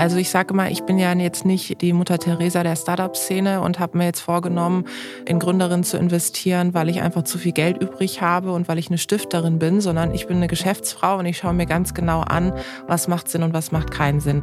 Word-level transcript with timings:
Also 0.00 0.16
ich 0.16 0.30
sage 0.30 0.54
immer, 0.54 0.70
ich 0.70 0.84
bin 0.84 0.98
ja 0.98 1.12
jetzt 1.12 1.44
nicht 1.44 1.82
die 1.82 1.92
Mutter 1.92 2.16
Teresa 2.16 2.62
der 2.62 2.74
Startup-Szene 2.74 3.60
und 3.60 3.78
habe 3.78 3.98
mir 3.98 4.06
jetzt 4.06 4.20
vorgenommen, 4.20 4.86
in 5.26 5.38
Gründerinnen 5.38 5.84
zu 5.84 5.98
investieren, 5.98 6.72
weil 6.72 6.88
ich 6.88 7.02
einfach 7.02 7.24
zu 7.24 7.36
viel 7.36 7.52
Geld 7.52 7.82
übrig 7.82 8.22
habe 8.22 8.52
und 8.52 8.66
weil 8.66 8.78
ich 8.78 8.88
eine 8.88 8.96
Stifterin 8.96 9.58
bin, 9.58 9.82
sondern 9.82 10.14
ich 10.14 10.26
bin 10.26 10.38
eine 10.38 10.46
Geschäftsfrau 10.46 11.18
und 11.18 11.26
ich 11.26 11.36
schaue 11.36 11.52
mir 11.52 11.66
ganz 11.66 11.92
genau 11.92 12.22
an, 12.22 12.54
was 12.86 13.08
macht 13.08 13.28
Sinn 13.28 13.42
und 13.42 13.52
was 13.52 13.72
macht 13.72 13.90
keinen 13.90 14.20
Sinn. 14.20 14.42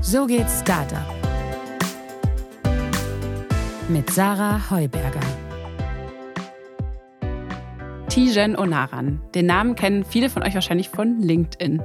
So 0.00 0.26
geht 0.26 0.50
Startup. 0.50 1.06
Mit 3.88 4.10
Sarah 4.10 4.60
Heuberger. 4.72 5.47
Tijen 8.18 8.58
Onaran. 8.58 9.20
Den 9.32 9.46
Namen 9.46 9.76
kennen 9.76 10.04
viele 10.04 10.28
von 10.28 10.42
euch 10.42 10.54
wahrscheinlich 10.54 10.88
von 10.88 11.22
LinkedIn. 11.22 11.80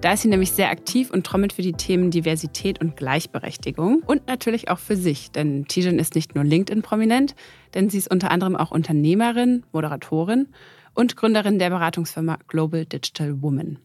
Da 0.00 0.14
ist 0.14 0.22
sie 0.22 0.28
nämlich 0.28 0.50
sehr 0.52 0.70
aktiv 0.70 1.10
und 1.10 1.26
trommelt 1.26 1.52
für 1.52 1.60
die 1.60 1.74
Themen 1.74 2.10
Diversität 2.10 2.80
und 2.80 2.96
Gleichberechtigung 2.96 4.02
und 4.06 4.26
natürlich 4.26 4.70
auch 4.70 4.78
für 4.78 4.96
sich, 4.96 5.30
denn 5.30 5.66
Tijen 5.66 5.98
ist 5.98 6.14
nicht 6.14 6.34
nur 6.34 6.42
LinkedIn 6.42 6.80
prominent, 6.80 7.34
denn 7.74 7.90
sie 7.90 7.98
ist 7.98 8.10
unter 8.10 8.30
anderem 8.30 8.56
auch 8.56 8.70
Unternehmerin, 8.70 9.64
Moderatorin 9.72 10.48
und 10.94 11.16
Gründerin 11.18 11.58
der 11.58 11.68
Beratungsfirma 11.68 12.38
Global 12.48 12.86
Digital 12.86 13.42
Woman. 13.42 13.78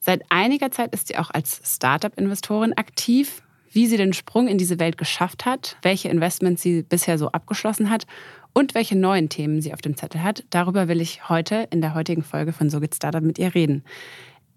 Seit 0.00 0.24
einiger 0.28 0.72
Zeit 0.72 0.92
ist 0.92 1.08
sie 1.08 1.16
auch 1.16 1.30
als 1.30 1.58
Startup-Investorin 1.64 2.74
aktiv. 2.74 3.40
Wie 3.70 3.88
sie 3.88 3.96
den 3.96 4.12
Sprung 4.12 4.46
in 4.46 4.56
diese 4.56 4.78
Welt 4.78 4.98
geschafft 4.98 5.46
hat, 5.46 5.78
welche 5.82 6.08
Investments 6.08 6.62
sie 6.62 6.84
bisher 6.84 7.18
so 7.18 7.32
abgeschlossen 7.32 7.90
hat 7.90 8.06
und 8.54 8.74
welche 8.74 8.96
neuen 8.96 9.28
Themen 9.28 9.60
sie 9.60 9.74
auf 9.74 9.82
dem 9.82 9.96
Zettel 9.96 10.22
hat, 10.22 10.44
darüber 10.50 10.88
will 10.88 11.00
ich 11.00 11.28
heute 11.28 11.68
in 11.70 11.80
der 11.80 11.94
heutigen 11.94 12.22
Folge 12.22 12.52
von 12.52 12.70
So 12.70 12.80
geht 12.80 12.94
Startup 12.94 13.22
mit 13.22 13.38
ihr 13.38 13.54
reden. 13.54 13.84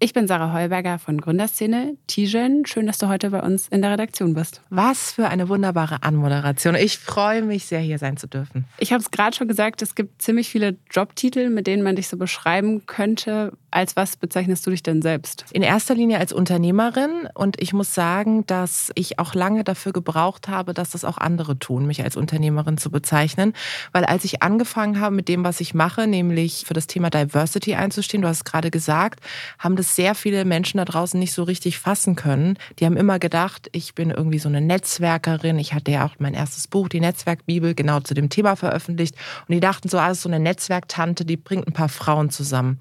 Ich 0.00 0.12
bin 0.12 0.28
Sarah 0.28 0.52
Heuberger 0.52 1.00
von 1.00 1.20
Gründerszene. 1.20 1.96
Tijen, 2.06 2.64
schön, 2.66 2.86
dass 2.86 2.98
du 2.98 3.08
heute 3.08 3.30
bei 3.30 3.42
uns 3.42 3.66
in 3.66 3.82
der 3.82 3.90
Redaktion 3.90 4.32
bist. 4.32 4.62
Was 4.70 5.10
für 5.10 5.26
eine 5.26 5.48
wunderbare 5.48 6.04
Anmoderation. 6.04 6.76
Ich 6.76 6.98
freue 6.98 7.42
mich 7.42 7.66
sehr, 7.66 7.80
hier 7.80 7.98
sein 7.98 8.16
zu 8.16 8.28
dürfen. 8.28 8.64
Ich 8.78 8.92
habe 8.92 9.02
es 9.02 9.10
gerade 9.10 9.36
schon 9.36 9.48
gesagt, 9.48 9.82
es 9.82 9.96
gibt 9.96 10.22
ziemlich 10.22 10.50
viele 10.50 10.76
Jobtitel, 10.92 11.50
mit 11.50 11.66
denen 11.66 11.82
man 11.82 11.96
dich 11.96 12.06
so 12.06 12.16
beschreiben 12.16 12.86
könnte. 12.86 13.52
Als 13.72 13.96
was 13.96 14.16
bezeichnest 14.16 14.64
du 14.66 14.70
dich 14.70 14.84
denn 14.84 15.02
selbst? 15.02 15.46
In 15.52 15.62
erster 15.62 15.96
Linie 15.96 16.18
als 16.18 16.32
Unternehmerin 16.32 17.28
und 17.34 17.60
ich 17.60 17.72
muss 17.72 17.92
sagen, 17.92 18.46
dass 18.46 18.92
ich 18.94 19.18
auch 19.18 19.34
lange 19.34 19.64
dafür 19.64 19.92
gebraucht 19.92 20.46
habe, 20.46 20.74
dass 20.74 20.90
das 20.90 21.04
auch 21.04 21.18
andere 21.18 21.58
tun, 21.58 21.86
mich 21.86 22.04
als 22.04 22.16
Unternehmerin 22.16 22.78
zu 22.78 22.90
bezeichnen. 22.92 23.52
Weil 23.90 24.04
als 24.04 24.24
ich 24.24 24.42
angefangen 24.44 25.00
habe 25.00 25.14
mit 25.14 25.28
dem, 25.28 25.42
was 25.42 25.60
ich 25.60 25.74
mache, 25.74 26.06
nämlich 26.06 26.64
für 26.66 26.72
das 26.72 26.86
Thema 26.86 27.10
Diversity 27.10 27.74
einzustehen, 27.74 28.22
du 28.22 28.28
hast 28.28 28.38
es 28.38 28.44
gerade 28.44 28.70
gesagt, 28.70 29.20
haben 29.58 29.74
das 29.74 29.87
sehr 29.94 30.14
viele 30.14 30.44
Menschen 30.44 30.78
da 30.78 30.84
draußen 30.84 31.18
nicht 31.18 31.32
so 31.32 31.42
richtig 31.42 31.78
fassen 31.78 32.16
können. 32.16 32.58
Die 32.78 32.86
haben 32.86 32.96
immer 32.96 33.18
gedacht, 33.18 33.68
ich 33.72 33.94
bin 33.94 34.10
irgendwie 34.10 34.38
so 34.38 34.48
eine 34.48 34.60
Netzwerkerin. 34.60 35.58
Ich 35.58 35.74
hatte 35.74 35.90
ja 35.90 36.06
auch 36.06 36.14
mein 36.18 36.34
erstes 36.34 36.68
Buch, 36.68 36.88
die 36.88 37.00
Netzwerkbibel, 37.00 37.74
genau 37.74 38.00
zu 38.00 38.14
dem 38.14 38.28
Thema 38.28 38.56
veröffentlicht. 38.56 39.14
Und 39.46 39.54
die 39.54 39.60
dachten 39.60 39.88
so, 39.88 39.98
alles 39.98 40.22
so 40.22 40.28
eine 40.28 40.40
Netzwerktante, 40.40 41.24
die 41.24 41.36
bringt 41.36 41.66
ein 41.66 41.72
paar 41.72 41.88
Frauen 41.88 42.30
zusammen. 42.30 42.80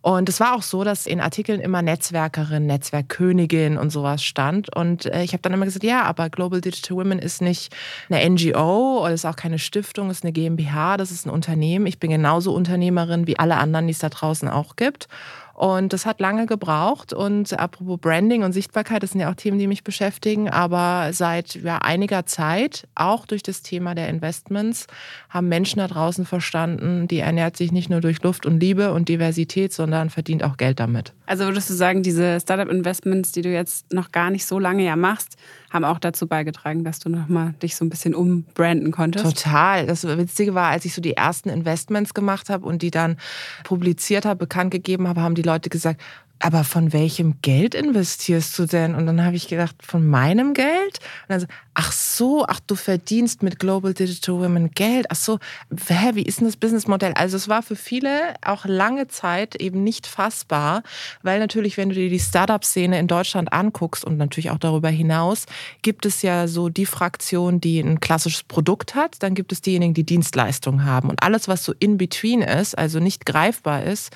Und 0.00 0.28
es 0.28 0.38
war 0.38 0.54
auch 0.54 0.62
so, 0.62 0.84
dass 0.84 1.06
in 1.06 1.20
Artikeln 1.20 1.60
immer 1.60 1.82
Netzwerkerin, 1.82 2.66
Netzwerkkönigin 2.66 3.76
und 3.76 3.90
sowas 3.90 4.22
stand. 4.22 4.74
Und 4.74 5.06
äh, 5.06 5.22
ich 5.24 5.32
habe 5.32 5.42
dann 5.42 5.52
immer 5.52 5.64
gesagt, 5.64 5.84
ja, 5.84 6.04
aber 6.04 6.30
Global 6.30 6.60
Digital 6.60 6.96
Women 6.96 7.18
ist 7.18 7.42
nicht 7.42 7.74
eine 8.08 8.28
NGO 8.30 9.00
oder 9.02 9.12
ist 9.12 9.24
auch 9.24 9.36
keine 9.36 9.58
Stiftung, 9.58 10.10
ist 10.10 10.22
eine 10.22 10.32
GmbH, 10.32 10.96
das 10.96 11.10
ist 11.10 11.26
ein 11.26 11.30
Unternehmen. 11.30 11.86
Ich 11.86 11.98
bin 11.98 12.10
genauso 12.10 12.54
Unternehmerin 12.54 13.26
wie 13.26 13.38
alle 13.38 13.56
anderen, 13.56 13.86
die 13.86 13.92
es 13.92 13.98
da 13.98 14.08
draußen 14.08 14.48
auch 14.48 14.76
gibt. 14.76 15.08
Und 15.58 15.92
das 15.92 16.06
hat 16.06 16.20
lange 16.20 16.46
gebraucht. 16.46 17.12
Und 17.12 17.58
apropos 17.58 17.98
Branding 17.98 18.44
und 18.44 18.52
Sichtbarkeit, 18.52 19.02
das 19.02 19.10
sind 19.10 19.20
ja 19.20 19.28
auch 19.28 19.34
Themen, 19.34 19.58
die 19.58 19.66
mich 19.66 19.82
beschäftigen. 19.82 20.48
Aber 20.48 21.12
seit 21.12 21.56
ja, 21.56 21.78
einiger 21.78 22.26
Zeit, 22.26 22.86
auch 22.94 23.26
durch 23.26 23.42
das 23.42 23.62
Thema 23.62 23.96
der 23.96 24.08
Investments, 24.08 24.86
haben 25.28 25.48
Menschen 25.48 25.80
da 25.80 25.88
draußen 25.88 26.26
verstanden, 26.26 27.08
die 27.08 27.18
ernährt 27.18 27.56
sich 27.56 27.72
nicht 27.72 27.90
nur 27.90 28.00
durch 28.00 28.22
Luft 28.22 28.46
und 28.46 28.60
Liebe 28.60 28.92
und 28.92 29.08
Diversität, 29.08 29.72
sondern 29.72 30.10
verdient 30.10 30.44
auch 30.44 30.58
Geld 30.58 30.78
damit. 30.78 31.12
Also 31.26 31.44
würdest 31.44 31.68
du 31.70 31.74
sagen, 31.74 32.04
diese 32.04 32.38
Startup-Investments, 32.38 33.32
die 33.32 33.42
du 33.42 33.52
jetzt 33.52 33.92
noch 33.92 34.12
gar 34.12 34.30
nicht 34.30 34.46
so 34.46 34.60
lange 34.60 34.84
ja 34.84 34.94
machst, 34.94 35.36
haben 35.70 35.84
auch 35.84 35.98
dazu 35.98 36.28
beigetragen, 36.28 36.84
dass 36.84 37.00
du 37.00 37.08
nochmal 37.08 37.54
dich 37.62 37.74
so 37.74 37.84
ein 37.84 37.90
bisschen 37.90 38.14
umbranden 38.14 38.92
konntest? 38.92 39.24
Total. 39.24 39.86
Das 39.86 40.04
Witzige 40.04 40.54
war, 40.54 40.70
als 40.70 40.84
ich 40.84 40.94
so 40.94 41.02
die 41.02 41.14
ersten 41.14 41.48
Investments 41.48 42.14
gemacht 42.14 42.48
habe 42.48 42.64
und 42.64 42.80
die 42.80 42.92
dann 42.92 43.16
publiziert 43.64 44.24
habe, 44.24 44.38
bekannt 44.38 44.70
gegeben 44.70 45.08
habe, 45.08 45.20
haben 45.20 45.34
die 45.34 45.47
Leute 45.48 45.70
gesagt, 45.70 46.00
aber 46.40 46.64
von 46.64 46.92
welchem 46.92 47.40
Geld 47.42 47.74
investierst 47.74 48.58
du 48.58 48.66
denn? 48.66 48.94
Und 48.94 49.06
dann 49.06 49.24
habe 49.24 49.36
ich 49.36 49.48
gedacht, 49.48 49.76
von 49.82 50.06
meinem 50.06 50.54
Geld? 50.54 50.98
Und 51.22 51.30
dann 51.30 51.40
so, 51.40 51.46
ach 51.74 51.92
so, 51.92 52.44
ach 52.46 52.60
du 52.66 52.74
verdienst 52.74 53.42
mit 53.42 53.58
Global 53.58 53.94
Digital 53.94 54.40
Women 54.40 54.70
Geld. 54.72 55.06
Ach 55.10 55.16
so, 55.16 55.38
hä, 55.70 56.10
wie 56.14 56.22
ist 56.22 56.40
denn 56.40 56.46
das 56.46 56.56
Businessmodell? 56.56 57.12
Also 57.14 57.36
es 57.36 57.48
war 57.48 57.62
für 57.62 57.76
viele 57.76 58.34
auch 58.44 58.64
lange 58.64 59.06
Zeit 59.08 59.54
eben 59.56 59.84
nicht 59.84 60.06
fassbar, 60.06 60.82
weil 61.22 61.38
natürlich, 61.38 61.76
wenn 61.76 61.88
du 61.88 61.94
dir 61.94 62.10
die 62.10 62.18
Startup-Szene 62.18 62.98
in 62.98 63.06
Deutschland 63.06 63.52
anguckst 63.52 64.04
und 64.04 64.16
natürlich 64.16 64.50
auch 64.50 64.58
darüber 64.58 64.88
hinaus, 64.88 65.46
gibt 65.82 66.04
es 66.06 66.22
ja 66.22 66.48
so 66.48 66.68
die 66.68 66.86
Fraktion, 66.86 67.60
die 67.60 67.80
ein 67.80 68.00
klassisches 68.00 68.42
Produkt 68.42 68.94
hat, 68.94 69.22
dann 69.22 69.34
gibt 69.34 69.52
es 69.52 69.60
diejenigen, 69.60 69.94
die 69.94 70.04
Dienstleistungen 70.04 70.84
haben. 70.84 71.08
Und 71.08 71.22
alles, 71.22 71.46
was 71.46 71.64
so 71.64 71.74
in 71.78 71.96
between 71.96 72.42
ist, 72.42 72.76
also 72.76 72.98
nicht 72.98 73.24
greifbar 73.24 73.84
ist, 73.84 74.10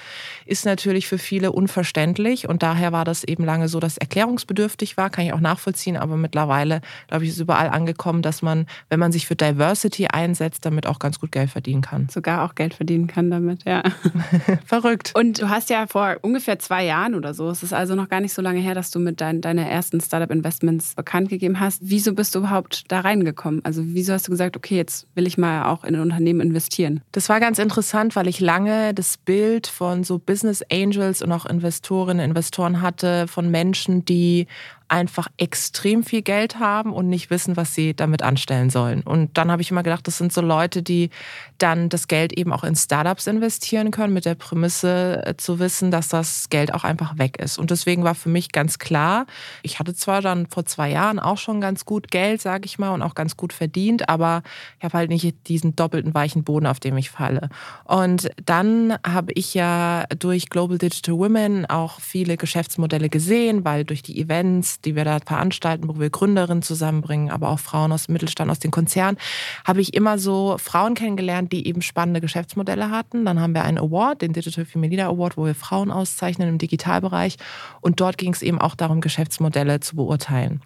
ist 0.46 0.64
natürlich 0.64 1.06
für 1.06 1.18
viele 1.18 1.52
unverständlich 1.52 2.11
verständlich 2.12 2.48
und 2.48 2.62
daher 2.62 2.92
war 2.92 3.04
das 3.04 3.24
eben 3.24 3.44
lange 3.44 3.68
so, 3.68 3.80
dass 3.80 3.96
erklärungsbedürftig 3.96 4.96
war, 4.96 5.10
kann 5.10 5.24
ich 5.24 5.32
auch 5.32 5.40
nachvollziehen, 5.40 5.96
aber 5.96 6.16
mittlerweile, 6.16 6.80
glaube 7.08 7.24
ich, 7.24 7.30
ist 7.30 7.40
überall 7.40 7.68
angekommen, 7.68 8.22
dass 8.22 8.42
man, 8.42 8.66
wenn 8.88 9.00
man 9.00 9.12
sich 9.12 9.26
für 9.26 9.36
Diversity 9.36 10.06
einsetzt, 10.06 10.64
damit 10.64 10.86
auch 10.86 10.98
ganz 10.98 11.18
gut 11.18 11.32
Geld 11.32 11.50
verdienen 11.50 11.82
kann. 11.82 12.08
Sogar 12.10 12.44
auch 12.44 12.54
Geld 12.54 12.74
verdienen 12.74 13.06
kann 13.06 13.30
damit, 13.30 13.64
ja. 13.64 13.82
Verrückt. 14.66 15.12
Und 15.14 15.40
du 15.40 15.48
hast 15.48 15.70
ja 15.70 15.86
vor 15.86 16.16
ungefähr 16.22 16.58
zwei 16.58 16.84
Jahren 16.84 17.14
oder 17.14 17.34
so, 17.34 17.48
es 17.50 17.62
ist 17.62 17.72
also 17.72 17.94
noch 17.94 18.08
gar 18.08 18.20
nicht 18.20 18.34
so 18.34 18.42
lange 18.42 18.60
her, 18.60 18.74
dass 18.74 18.90
du 18.90 18.98
mit 18.98 19.20
dein, 19.20 19.40
deine 19.40 19.68
ersten 19.68 20.00
Startup-Investments 20.00 20.94
bekannt 20.94 21.28
gegeben 21.28 21.60
hast. 21.60 21.80
Wieso 21.82 22.14
bist 22.14 22.34
du 22.34 22.40
überhaupt 22.40 22.90
da 22.90 23.00
reingekommen? 23.00 23.64
Also 23.64 23.82
wieso 23.84 24.12
hast 24.12 24.26
du 24.26 24.30
gesagt, 24.30 24.56
okay, 24.56 24.76
jetzt 24.76 25.06
will 25.14 25.26
ich 25.26 25.38
mal 25.38 25.64
auch 25.64 25.84
in 25.84 25.94
ein 25.94 26.02
Unternehmen 26.02 26.40
investieren? 26.40 27.00
Das 27.12 27.28
war 27.28 27.40
ganz 27.40 27.58
interessant, 27.58 28.16
weil 28.16 28.28
ich 28.28 28.40
lange 28.40 28.94
das 28.94 29.16
Bild 29.16 29.66
von 29.66 30.04
so 30.04 30.18
Business 30.18 30.62
Angels 30.70 31.22
und 31.22 31.32
auch 31.32 31.46
Investoren 31.46 32.01
Investorinnen, 32.02 32.30
Investoren 32.30 32.82
hatte, 32.82 33.28
von 33.28 33.50
Menschen, 33.50 34.04
die 34.04 34.46
einfach 34.92 35.28
extrem 35.38 36.04
viel 36.04 36.20
Geld 36.20 36.58
haben 36.58 36.92
und 36.92 37.08
nicht 37.08 37.30
wissen, 37.30 37.56
was 37.56 37.74
sie 37.74 37.94
damit 37.94 38.22
anstellen 38.22 38.68
sollen. 38.68 39.00
Und 39.00 39.38
dann 39.38 39.50
habe 39.50 39.62
ich 39.62 39.70
immer 39.70 39.82
gedacht, 39.82 40.06
das 40.06 40.18
sind 40.18 40.34
so 40.34 40.42
Leute, 40.42 40.82
die 40.82 41.08
dann 41.56 41.88
das 41.88 42.08
Geld 42.08 42.34
eben 42.34 42.52
auch 42.52 42.62
in 42.62 42.76
Startups 42.76 43.26
investieren 43.26 43.90
können, 43.90 44.12
mit 44.12 44.26
der 44.26 44.34
Prämisse 44.34 45.22
äh, 45.24 45.36
zu 45.38 45.58
wissen, 45.58 45.90
dass 45.90 46.08
das 46.08 46.50
Geld 46.50 46.74
auch 46.74 46.84
einfach 46.84 47.16
weg 47.16 47.38
ist. 47.38 47.58
Und 47.58 47.70
deswegen 47.70 48.04
war 48.04 48.14
für 48.14 48.28
mich 48.28 48.52
ganz 48.52 48.78
klar, 48.78 49.24
ich 49.62 49.78
hatte 49.78 49.94
zwar 49.94 50.20
dann 50.20 50.46
vor 50.46 50.66
zwei 50.66 50.90
Jahren 50.90 51.18
auch 51.18 51.38
schon 51.38 51.62
ganz 51.62 51.86
gut 51.86 52.10
Geld, 52.10 52.42
sage 52.42 52.66
ich 52.66 52.78
mal, 52.78 52.90
und 52.90 53.00
auch 53.00 53.14
ganz 53.14 53.38
gut 53.38 53.54
verdient, 53.54 54.10
aber 54.10 54.42
ich 54.78 54.84
habe 54.84 54.98
halt 54.98 55.08
nicht 55.08 55.48
diesen 55.48 55.74
doppelten 55.74 56.12
weichen 56.12 56.44
Boden, 56.44 56.66
auf 56.66 56.80
dem 56.80 56.98
ich 56.98 57.08
falle. 57.08 57.48
Und 57.84 58.30
dann 58.44 58.98
habe 59.06 59.32
ich 59.32 59.54
ja 59.54 60.04
durch 60.18 60.50
Global 60.50 60.76
Digital 60.76 61.16
Women 61.16 61.64
auch 61.64 61.98
viele 61.98 62.36
Geschäftsmodelle 62.36 63.08
gesehen, 63.08 63.64
weil 63.64 63.86
durch 63.86 64.02
die 64.02 64.20
Events, 64.20 64.81
die 64.84 64.96
wir 64.96 65.04
da 65.04 65.18
veranstalten, 65.24 65.88
wo 65.88 65.98
wir 65.98 66.10
Gründerinnen 66.10 66.62
zusammenbringen, 66.62 67.30
aber 67.30 67.48
auch 67.48 67.58
Frauen 67.58 67.92
aus 67.92 68.06
dem 68.06 68.14
Mittelstand, 68.14 68.50
aus 68.50 68.58
den 68.58 68.70
Konzernen, 68.70 69.18
habe 69.64 69.80
ich 69.80 69.94
immer 69.94 70.18
so 70.18 70.56
Frauen 70.58 70.94
kennengelernt, 70.94 71.52
die 71.52 71.66
eben 71.66 71.82
spannende 71.82 72.20
Geschäftsmodelle 72.20 72.90
hatten. 72.90 73.24
Dann 73.24 73.40
haben 73.40 73.54
wir 73.54 73.64
einen 73.64 73.78
Award, 73.78 74.22
den 74.22 74.32
Digital 74.32 74.64
Female 74.64 74.90
Leader 74.90 75.06
Award, 75.06 75.36
wo 75.36 75.44
wir 75.44 75.54
Frauen 75.54 75.90
auszeichnen 75.90 76.48
im 76.48 76.58
Digitalbereich. 76.58 77.36
Und 77.80 78.00
dort 78.00 78.18
ging 78.18 78.32
es 78.32 78.42
eben 78.42 78.60
auch 78.60 78.74
darum, 78.74 79.00
Geschäftsmodelle 79.00 79.80
zu 79.80 79.96
beurteilen. 79.96 80.62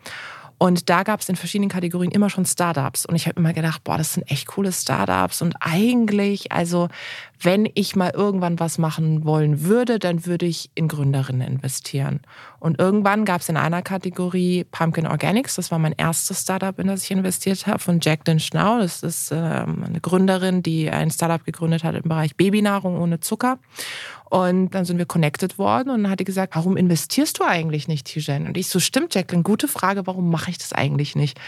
Und 0.58 0.88
da 0.88 1.02
gab 1.02 1.20
es 1.20 1.28
in 1.28 1.36
verschiedenen 1.36 1.68
Kategorien 1.68 2.10
immer 2.10 2.30
schon 2.30 2.46
Startups. 2.46 3.04
Und 3.04 3.14
ich 3.14 3.26
habe 3.26 3.38
immer 3.38 3.52
gedacht, 3.52 3.84
boah, 3.84 3.98
das 3.98 4.14
sind 4.14 4.30
echt 4.30 4.46
coole 4.46 4.72
Startups. 4.72 5.42
Und 5.42 5.54
eigentlich, 5.60 6.50
also 6.50 6.88
wenn 7.40 7.68
ich 7.74 7.94
mal 7.94 8.10
irgendwann 8.10 8.58
was 8.58 8.78
machen 8.78 9.24
wollen 9.24 9.64
würde, 9.64 9.98
dann 9.98 10.24
würde 10.24 10.46
ich 10.46 10.70
in 10.74 10.88
Gründerinnen 10.88 11.46
investieren. 11.46 12.20
Und 12.58 12.78
irgendwann 12.78 13.26
gab 13.26 13.42
es 13.42 13.50
in 13.50 13.58
einer 13.58 13.82
Kategorie 13.82 14.64
Pumpkin 14.64 15.06
Organics. 15.06 15.56
Das 15.56 15.70
war 15.70 15.78
mein 15.78 15.92
erstes 15.92 16.40
Startup, 16.40 16.78
in 16.78 16.86
das 16.86 17.04
ich 17.04 17.10
investiert 17.10 17.66
habe, 17.66 17.78
von 17.78 18.00
Jacqueline 18.00 18.40
Schnau. 18.40 18.78
Das 18.78 19.02
ist 19.02 19.30
ähm, 19.32 19.84
eine 19.84 20.00
Gründerin, 20.00 20.62
die 20.62 20.90
ein 20.90 21.10
Startup 21.10 21.44
gegründet 21.44 21.84
hat 21.84 21.94
im 21.94 22.08
Bereich 22.08 22.34
Babynahrung 22.34 22.98
ohne 22.98 23.20
Zucker. 23.20 23.58
Und 24.28 24.70
dann 24.70 24.84
sind 24.84 24.98
wir 24.98 25.06
connected 25.06 25.56
worden 25.56 25.90
und 25.90 26.02
dann 26.02 26.10
hat 26.10 26.18
die 26.18 26.24
gesagt, 26.24 26.56
warum 26.56 26.76
investierst 26.76 27.38
du 27.38 27.44
eigentlich 27.44 27.86
nicht, 27.86 28.06
Tijen? 28.06 28.46
Und 28.46 28.56
ich 28.56 28.66
so, 28.66 28.80
stimmt, 28.80 29.14
Jacqueline, 29.14 29.44
gute 29.44 29.68
Frage, 29.68 30.06
warum 30.06 30.30
mache 30.30 30.50
ich 30.50 30.58
das 30.58 30.72
eigentlich 30.72 31.14
nicht? 31.14 31.38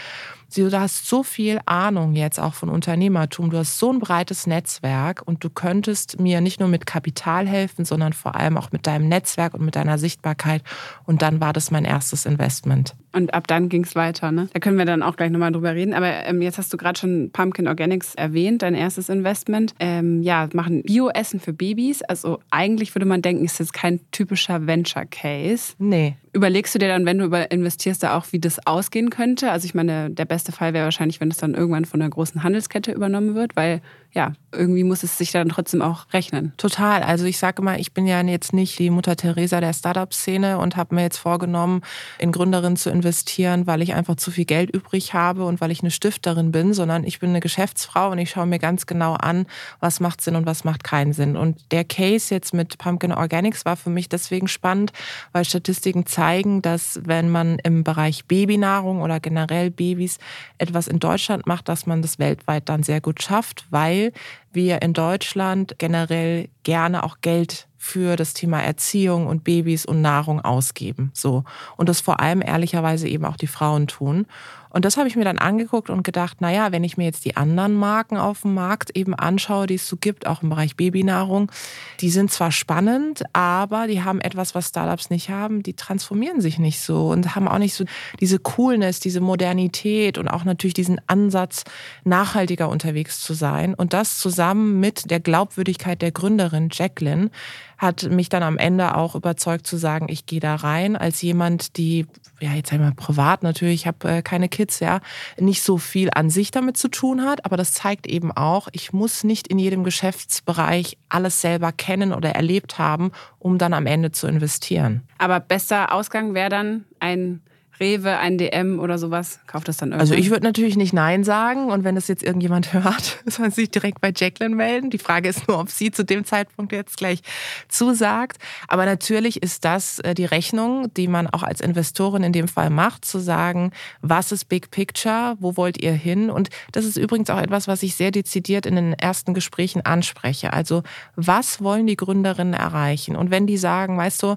Du 0.55 0.71
hast 0.71 1.07
so 1.07 1.23
viel 1.23 1.59
Ahnung 1.65 2.13
jetzt 2.13 2.39
auch 2.39 2.53
von 2.53 2.69
Unternehmertum, 2.69 3.49
du 3.49 3.57
hast 3.57 3.79
so 3.79 3.91
ein 3.91 3.99
breites 3.99 4.47
Netzwerk 4.47 5.21
und 5.25 5.43
du 5.43 5.49
könntest 5.49 6.19
mir 6.19 6.41
nicht 6.41 6.59
nur 6.59 6.69
mit 6.69 6.85
Kapital 6.85 7.47
helfen, 7.47 7.85
sondern 7.85 8.13
vor 8.13 8.35
allem 8.35 8.57
auch 8.57 8.71
mit 8.71 8.87
deinem 8.87 9.07
Netzwerk 9.07 9.53
und 9.53 9.63
mit 9.63 9.75
deiner 9.75 9.97
Sichtbarkeit. 9.97 10.63
Und 11.05 11.21
dann 11.21 11.39
war 11.41 11.53
das 11.53 11.71
mein 11.71 11.85
erstes 11.85 12.25
Investment. 12.25 12.95
Und 13.11 13.33
ab 13.33 13.47
dann 13.47 13.69
ging 13.69 13.83
es 13.83 13.95
weiter, 13.95 14.31
ne? 14.31 14.49
Da 14.53 14.59
können 14.59 14.77
wir 14.77 14.85
dann 14.85 15.01
auch 15.01 15.15
gleich 15.15 15.31
nochmal 15.31 15.51
drüber 15.51 15.73
reden. 15.73 15.93
Aber 15.93 16.07
ähm, 16.25 16.41
jetzt 16.41 16.59
hast 16.59 16.71
du 16.71 16.77
gerade 16.77 16.99
schon 16.99 17.31
Pumpkin 17.31 17.67
Organics 17.67 18.13
erwähnt, 18.13 18.61
dein 18.61 18.75
erstes 18.75 19.09
Investment. 19.09 19.73
Ähm, 19.79 20.21
ja, 20.21 20.47
machen 20.53 20.83
Bioessen 20.83 21.39
für 21.39 21.53
Babys. 21.53 22.03
Also 22.03 22.39
eigentlich 22.51 22.93
würde 22.93 23.05
man 23.05 23.21
denken, 23.21 23.45
ist 23.45 23.59
jetzt 23.59 23.73
kein 23.73 23.99
typischer 24.11 24.67
Venture 24.67 25.05
Case. 25.05 25.73
Nee. 25.79 26.17
Überlegst 26.31 26.75
du 26.75 26.79
dir 26.79 26.87
dann, 26.87 27.05
wenn 27.05 27.17
du 27.17 27.25
investierst, 27.49 28.03
da 28.03 28.17
auch, 28.17 28.27
wie 28.31 28.39
das 28.39 28.65
ausgehen 28.67 29.09
könnte? 29.09 29.51
Also 29.51 29.65
ich 29.65 29.73
meine, 29.73 30.09
der 30.11 30.25
beste 30.25 30.51
Fall 30.51 30.73
wäre 30.73 30.85
wahrscheinlich, 30.85 31.19
wenn 31.19 31.31
es 31.31 31.37
dann 31.37 31.55
irgendwann 31.55 31.85
von 31.85 32.01
einer 32.01 32.09
großen 32.09 32.43
Handelskette 32.43 32.91
übernommen 32.91 33.35
wird, 33.35 33.55
weil 33.55 33.81
ja, 34.11 34.33
irgendwie 34.51 34.83
muss 34.83 35.03
es 35.03 35.17
sich 35.19 35.31
dann 35.31 35.49
trotzdem 35.49 35.83
auch 35.83 36.11
rechnen. 36.11 36.53
Total. 36.57 37.03
Also 37.03 37.25
ich 37.25 37.37
sage 37.37 37.61
immer, 37.61 37.77
ich 37.77 37.93
bin 37.93 38.07
ja 38.07 38.19
jetzt 38.21 38.53
nicht 38.53 38.79
die 38.79 38.89
Mutter 38.89 39.15
Teresa 39.15 39.61
der 39.61 39.73
Startup-Szene 39.73 40.57
und 40.57 40.75
habe 40.75 40.95
mir 40.95 41.03
jetzt 41.03 41.17
vorgenommen, 41.17 41.81
in 42.17 42.31
Gründerinnen 42.31 42.75
zu 42.75 42.89
investieren, 42.89 43.67
weil 43.67 43.83
ich 43.83 43.93
einfach 43.93 44.15
zu 44.15 44.31
viel 44.31 44.45
Geld 44.45 44.71
übrig 44.71 45.13
habe 45.13 45.45
und 45.45 45.61
weil 45.61 45.69
ich 45.69 45.81
eine 45.81 45.91
Stifterin 45.91 46.51
bin, 46.51 46.73
sondern 46.73 47.03
ich 47.03 47.19
bin 47.19 47.29
eine 47.29 47.39
Geschäftsfrau 47.39 48.09
und 48.09 48.17
ich 48.17 48.31
schaue 48.31 48.47
mir 48.47 48.57
ganz 48.57 48.87
genau 48.87 49.13
an, 49.13 49.45
was 49.79 49.99
macht 49.99 50.21
Sinn 50.21 50.35
und 50.35 50.47
was 50.47 50.63
macht 50.63 50.83
keinen 50.83 51.13
Sinn. 51.13 51.37
Und 51.37 51.71
der 51.71 51.83
Case 51.83 52.33
jetzt 52.33 52.53
mit 52.53 52.79
Pumpkin 52.79 53.11
Organics 53.11 53.65
war 53.65 53.77
für 53.77 53.91
mich 53.91 54.09
deswegen 54.09 54.47
spannend, 54.47 54.91
weil 55.33 55.45
Statistiken 55.45 56.07
zeigen, 56.07 56.63
dass 56.63 56.99
wenn 57.03 57.29
man 57.29 57.59
im 57.59 57.83
Bereich 57.83 58.25
Babynahrung 58.25 59.01
oder 59.01 59.19
generell 59.19 59.69
Babys 59.69 60.17
etwas 60.57 60.87
in 60.87 60.97
Deutschland 60.97 61.45
macht, 61.45 61.69
dass 61.69 61.85
man 61.85 62.01
das 62.01 62.17
weltweit 62.17 62.67
dann 62.69 62.81
sehr 62.81 63.01
gut 63.01 63.21
schafft, 63.21 63.65
weil 63.69 63.98
weil 63.99 64.11
wir 64.51 64.81
in 64.81 64.93
Deutschland 64.93 65.75
generell 65.77 66.49
gerne 66.63 67.03
auch 67.03 67.17
Geld 67.21 67.67
für 67.77 68.15
das 68.15 68.33
Thema 68.33 68.61
Erziehung 68.61 69.27
und 69.27 69.43
Babys 69.43 69.85
und 69.85 70.01
Nahrung 70.01 70.41
ausgeben. 70.41 71.11
So. 71.13 71.43
Und 71.77 71.87
das 71.87 72.01
vor 72.01 72.19
allem 72.19 72.41
ehrlicherweise 72.41 73.07
eben 73.07 73.25
auch 73.25 73.37
die 73.37 73.47
Frauen 73.47 73.87
tun. 73.87 74.25
Und 74.69 74.85
das 74.85 74.97
habe 74.97 75.07
ich 75.07 75.15
mir 75.15 75.23
dann 75.23 75.39
angeguckt 75.39 75.89
und 75.89 76.03
gedacht, 76.03 76.41
naja, 76.41 76.71
wenn 76.71 76.83
ich 76.83 76.97
mir 76.97 77.05
jetzt 77.05 77.25
die 77.25 77.35
anderen 77.37 77.73
Marken 77.73 78.17
auf 78.17 78.41
dem 78.41 78.53
Markt 78.53 78.95
eben 78.95 79.15
anschaue, 79.15 79.67
die 79.67 79.75
es 79.75 79.87
so 79.87 79.97
gibt, 79.97 80.27
auch 80.27 80.43
im 80.43 80.49
Bereich 80.49 80.75
Babynahrung, 80.75 81.51
die 81.99 82.09
sind 82.09 82.31
zwar 82.31 82.51
spannend, 82.51 83.23
aber 83.33 83.87
die 83.87 84.03
haben 84.03 84.21
etwas, 84.21 84.53
was 84.53 84.69
Startups 84.69 85.09
nicht 85.09 85.29
haben, 85.29 85.63
die 85.63 85.73
transformieren 85.73 86.41
sich 86.41 86.59
nicht 86.59 86.81
so 86.81 87.09
und 87.09 87.35
haben 87.35 87.47
auch 87.47 87.57
nicht 87.57 87.73
so 87.73 87.85
diese 88.19 88.39
Coolness, 88.39 88.99
diese 88.99 89.21
Modernität 89.21 90.17
und 90.17 90.27
auch 90.27 90.43
natürlich 90.43 90.73
diesen 90.75 91.01
Ansatz, 91.07 91.63
nachhaltiger 92.03 92.69
unterwegs 92.69 93.21
zu 93.21 93.33
sein. 93.33 93.73
Und 93.73 93.93
das 93.93 94.19
zusammen 94.19 94.79
mit 94.79 95.09
der 95.09 95.19
Glaubwürdigkeit 95.19 96.01
der 96.01 96.11
Gründerin 96.11 96.69
Jacqueline 96.71 97.31
hat 97.79 98.03
mich 98.03 98.27
dann 98.27 98.43
am 98.43 98.57
Ende 98.57 98.95
auch 98.95 99.15
überzeugt 99.15 99.65
zu 99.65 99.77
sagen, 99.77 100.07
ich 100.09 100.25
gehe 100.25 100.41
da 100.41 100.55
rein 100.55 100.97
als 100.97 101.21
jemand, 101.21 101.77
die, 101.77 102.05
ja, 102.41 102.53
jetzt 102.53 102.73
einmal 102.73 102.91
privat 102.91 103.41
natürlich, 103.41 103.81
ich 103.81 103.87
habe 103.87 104.17
äh, 104.17 104.21
keine 104.21 104.49
Kids, 104.49 104.81
ja, 104.81 104.99
nicht 105.39 105.63
so 105.63 105.77
viel 105.77 106.09
an 106.13 106.29
sich 106.29 106.51
damit 106.51 106.75
zu 106.75 106.89
tun 106.89 107.23
hat, 107.23 107.45
aber 107.45 107.55
das 107.55 107.71
zeigt 107.71 108.05
eben 108.05 108.33
auch, 108.33 108.67
ich 108.73 108.91
muss 108.91 109.23
nicht 109.23 109.47
in 109.47 109.57
jedem 109.57 109.85
Geschäftsbereich 109.85 110.97
alles 111.07 111.39
selber 111.39 111.71
kennen 111.71 112.13
oder 112.13 112.31
erlebt 112.31 112.77
haben, 112.77 113.11
um 113.39 113.57
dann 113.57 113.73
am 113.73 113.85
Ende 113.85 114.11
zu 114.11 114.27
investieren. 114.27 115.03
Aber 115.17 115.39
bester 115.39 115.93
Ausgang 115.93 116.33
wäre 116.33 116.49
dann 116.49 116.83
ein 116.99 117.41
Rewe, 117.79 118.17
ein 118.17 118.37
DM 118.37 118.79
oder 118.79 118.97
sowas, 118.97 119.39
kauft 119.47 119.67
das 119.67 119.77
dann 119.77 119.89
irgendwann? 119.89 120.01
Also 120.01 120.13
ich 120.13 120.29
würde 120.29 120.43
natürlich 120.43 120.75
nicht 120.75 120.93
Nein 120.93 121.23
sagen 121.23 121.71
und 121.71 121.83
wenn 121.83 121.95
das 121.95 122.07
jetzt 122.07 122.23
irgendjemand 122.23 122.73
hört, 122.73 123.19
soll 123.25 123.51
sich 123.51 123.71
direkt 123.71 124.01
bei 124.01 124.11
Jacqueline 124.15 124.55
melden. 124.55 124.89
Die 124.89 124.97
Frage 124.97 125.29
ist 125.29 125.47
nur, 125.47 125.59
ob 125.59 125.69
sie 125.69 125.91
zu 125.91 126.03
dem 126.03 126.25
Zeitpunkt 126.25 126.71
jetzt 126.71 126.97
gleich 126.97 127.21
zusagt. 127.67 128.37
Aber 128.67 128.85
natürlich 128.85 129.41
ist 129.41 129.65
das 129.65 129.99
äh, 129.99 130.13
die 130.13 130.25
Rechnung, 130.25 130.93
die 130.95 131.07
man 131.07 131.27
auch 131.27 131.43
als 131.43 131.61
Investorin 131.61 132.23
in 132.23 132.33
dem 132.33 132.47
Fall 132.47 132.69
macht, 132.69 133.05
zu 133.05 133.19
sagen, 133.19 133.71
was 134.01 134.31
ist 134.31 134.45
Big 134.45 134.71
Picture, 134.71 135.35
wo 135.39 135.57
wollt 135.57 135.81
ihr 135.81 135.93
hin? 135.93 136.29
Und 136.29 136.49
das 136.71 136.85
ist 136.85 136.97
übrigens 136.97 137.29
auch 137.29 137.39
etwas, 137.39 137.67
was 137.67 137.83
ich 137.83 137.95
sehr 137.95 138.11
dezidiert 138.11 138.65
in 138.65 138.75
den 138.75 138.93
ersten 138.93 139.33
Gesprächen 139.33 139.85
anspreche. 139.85 140.53
Also 140.53 140.83
was 141.15 141.61
wollen 141.63 141.87
die 141.87 141.97
Gründerinnen 141.97 142.53
erreichen? 142.53 143.15
Und 143.15 143.31
wenn 143.31 143.47
die 143.47 143.57
sagen, 143.57 143.97
weißt 143.97 144.23
du, 144.23 144.35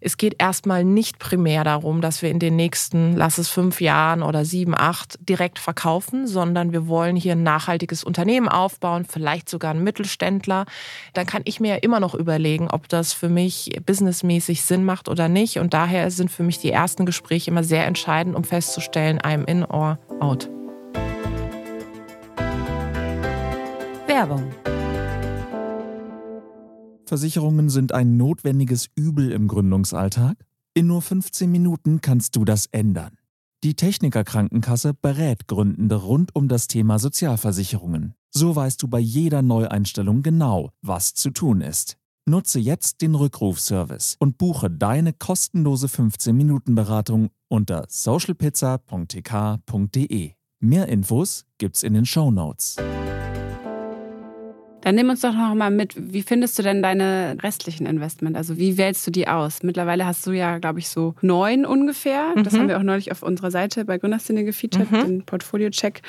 es 0.00 0.16
geht 0.16 0.36
erstmal 0.38 0.84
nicht 0.84 1.18
primär 1.18 1.64
darum, 1.64 2.00
dass 2.00 2.22
wir 2.22 2.30
in 2.30 2.38
den 2.38 2.56
nächsten, 2.56 3.16
lass 3.16 3.38
es 3.38 3.48
fünf 3.48 3.80
Jahren 3.80 4.22
oder 4.22 4.44
sieben, 4.44 4.74
acht 4.76 5.18
direkt 5.20 5.58
verkaufen, 5.58 6.26
sondern 6.26 6.72
wir 6.72 6.86
wollen 6.86 7.16
hier 7.16 7.32
ein 7.32 7.42
nachhaltiges 7.42 8.04
Unternehmen 8.04 8.48
aufbauen, 8.48 9.04
vielleicht 9.04 9.48
sogar 9.48 9.72
ein 9.72 9.82
Mittelständler. 9.82 10.66
Dann 11.14 11.26
kann 11.26 11.42
ich 11.44 11.58
mir 11.58 11.74
ja 11.74 11.76
immer 11.76 12.00
noch 12.00 12.14
überlegen, 12.14 12.68
ob 12.70 12.88
das 12.88 13.12
für 13.12 13.28
mich 13.28 13.70
businessmäßig 13.84 14.62
Sinn 14.62 14.84
macht 14.84 15.08
oder 15.08 15.28
nicht. 15.28 15.58
Und 15.58 15.74
daher 15.74 16.10
sind 16.10 16.30
für 16.30 16.42
mich 16.42 16.58
die 16.58 16.70
ersten 16.70 17.04
Gespräche 17.04 17.50
immer 17.50 17.64
sehr 17.64 17.86
entscheidend, 17.86 18.36
um 18.36 18.44
festzustellen, 18.44 19.18
I'm 19.18 19.48
in 19.48 19.64
or 19.64 19.98
out. 20.20 20.48
Werbung 24.06 24.50
Versicherungen 27.08 27.70
sind 27.70 27.92
ein 27.92 28.16
notwendiges 28.16 28.88
Übel 28.94 29.32
im 29.32 29.48
Gründungsalltag? 29.48 30.36
In 30.74 30.86
nur 30.86 31.02
15 31.02 31.50
Minuten 31.50 32.00
kannst 32.00 32.36
du 32.36 32.44
das 32.44 32.66
ändern. 32.66 33.16
Die 33.64 33.74
Techniker 33.74 34.22
Krankenkasse 34.22 34.94
berät 34.94 35.48
Gründende 35.48 35.96
rund 35.96 36.36
um 36.36 36.46
das 36.46 36.68
Thema 36.68 37.00
Sozialversicherungen. 37.00 38.14
So 38.30 38.54
weißt 38.54 38.80
du 38.82 38.88
bei 38.88 39.00
jeder 39.00 39.42
Neueinstellung 39.42 40.22
genau, 40.22 40.70
was 40.82 41.14
zu 41.14 41.30
tun 41.30 41.62
ist. 41.62 41.96
Nutze 42.26 42.60
jetzt 42.60 43.00
den 43.00 43.16
Rückrufservice 43.16 44.14
und 44.20 44.38
buche 44.38 44.70
deine 44.70 45.12
kostenlose 45.14 45.88
15-Minuten-Beratung 45.88 47.30
unter 47.48 47.86
socialpizza.tk.de. 47.88 50.32
Mehr 50.60 50.88
Infos 50.88 51.46
gibt's 51.56 51.82
in 51.82 51.94
den 51.94 52.04
Show 52.04 52.30
Notes. 52.30 52.76
Dann 54.80 54.94
nimm 54.94 55.10
uns 55.10 55.20
doch 55.20 55.32
noch 55.32 55.54
mal 55.54 55.70
mit, 55.70 55.94
wie 55.96 56.22
findest 56.22 56.58
du 56.58 56.62
denn 56.62 56.82
deine 56.82 57.36
restlichen 57.42 57.86
Investment? 57.86 58.36
Also 58.36 58.58
wie 58.58 58.78
wählst 58.78 59.06
du 59.06 59.10
die 59.10 59.28
aus? 59.28 59.62
Mittlerweile 59.62 60.06
hast 60.06 60.26
du 60.26 60.32
ja, 60.32 60.58
glaube 60.58 60.78
ich, 60.78 60.88
so 60.88 61.14
neun 61.20 61.66
ungefähr. 61.66 62.34
Mhm. 62.36 62.44
Das 62.44 62.54
haben 62.54 62.68
wir 62.68 62.78
auch 62.78 62.82
neulich 62.82 63.10
auf 63.10 63.22
unserer 63.22 63.50
Seite 63.50 63.84
bei 63.84 63.98
Gründerszene 63.98 64.44
gefeatured, 64.44 64.90
mhm. 64.90 65.04
den 65.04 65.22
Portfolio-Check. 65.24 66.02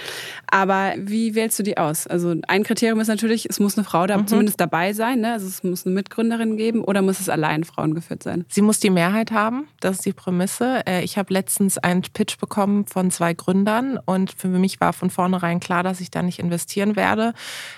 Aber 0.52 0.94
wie 0.98 1.36
wählst 1.36 1.58
du 1.58 1.64
die 1.64 1.78
aus? 1.78 2.06
Also 2.08 2.36
ein 2.48 2.64
Kriterium 2.64 3.00
ist 3.00 3.08
natürlich, 3.08 3.50
es 3.50 3.60
muss 3.60 3.78
eine 3.78 3.84
Frau 3.84 4.06
da 4.06 4.18
mhm. 4.18 4.28
zumindest 4.28 4.60
dabei 4.62 4.94
sein. 4.94 5.22
Ne? 5.22 5.34
Also 5.34 5.48
es 5.48 5.64
muss 5.64 5.86
eine 5.86 5.96
Mitgründerin 5.96 6.56
geben 6.58 6.84
oder 6.84 7.02
muss 7.02 7.20
es 7.20 7.30
allein 7.30 7.64
Frauen 7.64 7.96
geführt 7.96 8.24
sein? 8.24 8.46
Sie 8.50 8.62
muss 8.62 8.80
die 8.80 8.92
Mehrheit 8.92 9.32
haben, 9.32 9.68
das 9.80 9.98
ist 9.98 10.06
die 10.06 10.14
Prämisse. 10.14 10.84
Äh, 10.86 11.04
ich 11.04 11.18
habe 11.18 11.34
letztens 11.34 11.78
einen 11.78 12.04
Pitch 12.14 12.38
bekommen 12.38 12.86
von 12.86 13.10
zwei 13.12 13.34
Gründern 13.34 14.00
und 14.06 14.32
für 14.32 14.48
mich 14.48 14.80
war 14.80 14.94
von 14.94 15.10
vornherein 15.10 15.60
klar, 15.60 15.84
dass 15.84 16.02
ich 16.02 16.12
da 16.12 16.22
nicht 16.22 16.40
investieren 16.40 16.96
werde, 16.96 17.34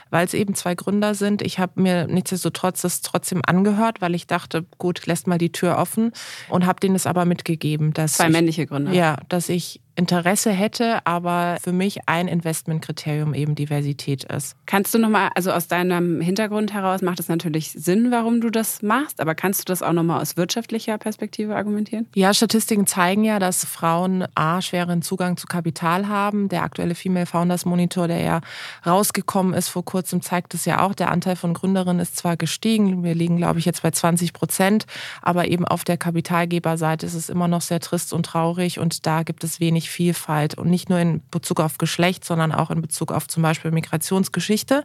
weil 0.09 0.25
es 0.25 0.33
eben 0.33 0.55
zwei 0.55 0.75
Gründer 0.81 1.15
sind. 1.15 1.41
Ich 1.41 1.59
habe 1.59 1.81
mir 1.81 2.07
nichtsdestotrotz 2.07 2.81
das 2.81 3.01
trotzdem 3.01 3.41
angehört, 3.45 4.01
weil 4.01 4.15
ich 4.15 4.27
dachte, 4.27 4.65
gut, 4.77 5.05
lässt 5.05 5.27
mal 5.27 5.37
die 5.37 5.51
Tür 5.51 5.77
offen 5.77 6.11
und 6.49 6.65
habe 6.65 6.79
denen 6.79 6.95
es 6.95 7.05
aber 7.05 7.25
mitgegeben, 7.25 7.93
dass 7.93 8.13
zwei 8.13 8.25
ich, 8.25 8.31
männliche 8.31 8.65
Gründer. 8.65 8.91
Ja, 8.91 9.17
dass 9.29 9.49
ich 9.49 9.81
Interesse 9.95 10.51
hätte, 10.51 11.05
aber 11.05 11.57
für 11.61 11.71
mich 11.71 12.07
ein 12.07 12.27
Investmentkriterium 12.27 13.33
eben 13.33 13.55
Diversität 13.55 14.23
ist. 14.23 14.55
Kannst 14.65 14.93
du 14.93 14.99
nochmal, 14.99 15.29
also 15.35 15.51
aus 15.51 15.67
deinem 15.67 16.21
Hintergrund 16.21 16.73
heraus 16.73 17.01
macht 17.01 17.19
es 17.19 17.27
natürlich 17.27 17.71
Sinn, 17.71 18.11
warum 18.11 18.41
du 18.41 18.49
das 18.49 18.81
machst, 18.81 19.19
aber 19.19 19.35
kannst 19.35 19.61
du 19.61 19.65
das 19.65 19.83
auch 19.83 19.93
nochmal 19.93 20.21
aus 20.21 20.37
wirtschaftlicher 20.37 20.97
Perspektive 20.97 21.55
argumentieren? 21.55 22.07
Ja, 22.15 22.33
Statistiken 22.33 22.87
zeigen 22.87 23.23
ja, 23.23 23.39
dass 23.39 23.65
Frauen 23.65 24.25
A, 24.35 24.61
schweren 24.61 25.01
Zugang 25.01 25.37
zu 25.37 25.47
Kapital 25.47 26.07
haben. 26.07 26.49
Der 26.49 26.63
aktuelle 26.63 26.95
Female 26.95 27.25
Founders 27.25 27.65
Monitor, 27.65 28.07
der 28.07 28.21
ja 28.21 28.41
rausgekommen 28.85 29.53
ist 29.53 29.69
vor 29.69 29.83
kurzem, 29.83 30.21
zeigt 30.21 30.53
es 30.53 30.65
ja 30.65 30.81
auch. 30.81 30.95
Der 30.95 31.11
Anteil 31.11 31.35
von 31.35 31.53
Gründerinnen 31.53 31.99
ist 31.99 32.17
zwar 32.17 32.37
gestiegen, 32.37 33.03
wir 33.03 33.15
liegen, 33.15 33.37
glaube 33.37 33.59
ich, 33.59 33.65
jetzt 33.65 33.83
bei 33.83 33.91
20 33.91 34.33
Prozent, 34.33 34.85
aber 35.21 35.47
eben 35.47 35.65
auf 35.65 35.83
der 35.83 35.97
Kapitalgeberseite 35.97 37.05
ist 37.05 37.13
es 37.13 37.29
immer 37.29 37.47
noch 37.47 37.61
sehr 37.61 37.79
trist 37.79 38.13
und 38.13 38.25
traurig 38.25 38.79
und 38.79 39.05
da 39.05 39.23
gibt 39.23 39.43
es 39.43 39.59
wenig 39.59 39.80
Vielfalt 39.89 40.55
und 40.55 40.69
nicht 40.69 40.89
nur 40.89 40.99
in 40.99 41.21
Bezug 41.31 41.59
auf 41.59 41.77
Geschlecht, 41.77 42.25
sondern 42.25 42.51
auch 42.51 42.69
in 42.71 42.81
Bezug 42.81 43.11
auf 43.11 43.27
zum 43.27 43.43
Beispiel 43.43 43.71
Migrationsgeschichte. 43.71 44.83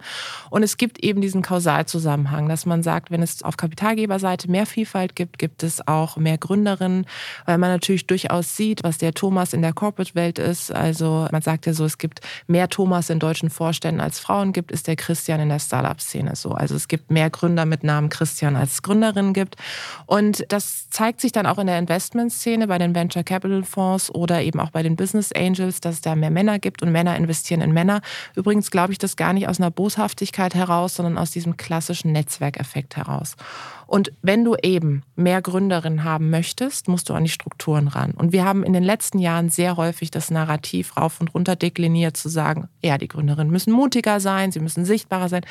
Und 0.50 0.62
es 0.62 0.76
gibt 0.76 0.98
eben 1.00 1.20
diesen 1.20 1.42
Kausalzusammenhang, 1.42 2.48
dass 2.48 2.66
man 2.66 2.82
sagt, 2.82 3.10
wenn 3.10 3.22
es 3.22 3.42
auf 3.42 3.56
Kapitalgeberseite 3.56 4.50
mehr 4.50 4.66
Vielfalt 4.66 5.16
gibt, 5.16 5.38
gibt 5.38 5.62
es 5.62 5.86
auch 5.86 6.16
mehr 6.16 6.38
Gründerinnen, 6.38 7.06
weil 7.44 7.58
man 7.58 7.70
natürlich 7.70 8.06
durchaus 8.06 8.56
sieht, 8.56 8.82
was 8.84 8.98
der 8.98 9.12
Thomas 9.12 9.52
in 9.52 9.62
der 9.62 9.72
Corporate-Welt 9.72 10.38
ist. 10.38 10.72
Also 10.72 11.28
man 11.30 11.42
sagt 11.42 11.66
ja 11.66 11.72
so, 11.72 11.84
es 11.84 11.98
gibt 11.98 12.20
mehr 12.46 12.68
Thomas 12.68 13.10
in 13.10 13.18
deutschen 13.18 13.50
Vorständen 13.50 14.00
als 14.00 14.18
Frauen 14.18 14.52
gibt, 14.52 14.72
ist 14.72 14.86
der 14.86 14.96
Christian 14.96 15.40
in 15.40 15.48
der 15.48 15.58
Startup-Szene 15.58 16.36
so. 16.36 16.52
Also 16.52 16.74
es 16.74 16.88
gibt 16.88 17.10
mehr 17.10 17.30
Gründer 17.30 17.66
mit 17.66 17.84
Namen 17.84 18.08
Christian 18.08 18.56
als 18.56 18.82
Gründerinnen 18.82 19.32
gibt. 19.32 19.56
Und 20.06 20.44
das 20.48 20.88
zeigt 20.90 21.20
sich 21.20 21.32
dann 21.32 21.46
auch 21.46 21.58
in 21.58 21.66
der 21.66 21.78
Investmentszene 21.78 22.66
bei 22.66 22.78
den 22.78 22.94
Venture 22.94 23.24
Capital 23.24 23.62
Fonds 23.64 24.14
oder 24.14 24.42
eben 24.42 24.60
auch 24.60 24.70
bei 24.70 24.82
den 24.86 24.96
Business 24.96 25.32
Angels, 25.32 25.80
dass 25.80 25.96
es 25.96 26.00
da 26.00 26.14
mehr 26.14 26.30
Männer 26.30 26.58
gibt 26.58 26.82
und 26.82 26.92
Männer 26.92 27.16
investieren 27.16 27.60
in 27.60 27.72
Männer. 27.72 28.00
Übrigens 28.34 28.70
glaube 28.70 28.92
ich 28.92 28.98
das 28.98 29.16
gar 29.16 29.32
nicht 29.32 29.48
aus 29.48 29.60
einer 29.60 29.70
Boshaftigkeit 29.70 30.54
heraus, 30.54 30.94
sondern 30.94 31.18
aus 31.18 31.30
diesem 31.30 31.56
klassischen 31.56 32.12
Netzwerkeffekt 32.12 32.96
heraus. 32.96 33.36
Und 33.86 34.12
wenn 34.22 34.44
du 34.44 34.56
eben 34.62 35.02
mehr 35.14 35.40
Gründerinnen 35.40 36.04
haben 36.04 36.30
möchtest, 36.30 36.88
musst 36.88 37.08
du 37.08 37.14
an 37.14 37.24
die 37.24 37.30
Strukturen 37.30 37.88
ran. 37.88 38.12
Und 38.12 38.32
wir 38.32 38.44
haben 38.44 38.64
in 38.64 38.72
den 38.72 38.82
letzten 38.82 39.18
Jahren 39.18 39.48
sehr 39.48 39.76
häufig 39.76 40.10
das 40.10 40.30
Narrativ 40.30 40.96
rauf 40.96 41.20
und 41.20 41.34
runter 41.34 41.56
dekliniert, 41.56 42.16
zu 42.16 42.28
sagen, 42.28 42.68
ja, 42.82 42.98
die 42.98 43.08
Gründerinnen 43.08 43.52
müssen 43.52 43.72
mutiger 43.72 44.20
sein, 44.20 44.52
sie 44.52 44.60
müssen 44.60 44.84
sichtbarer 44.84 45.28
sein. 45.28 45.42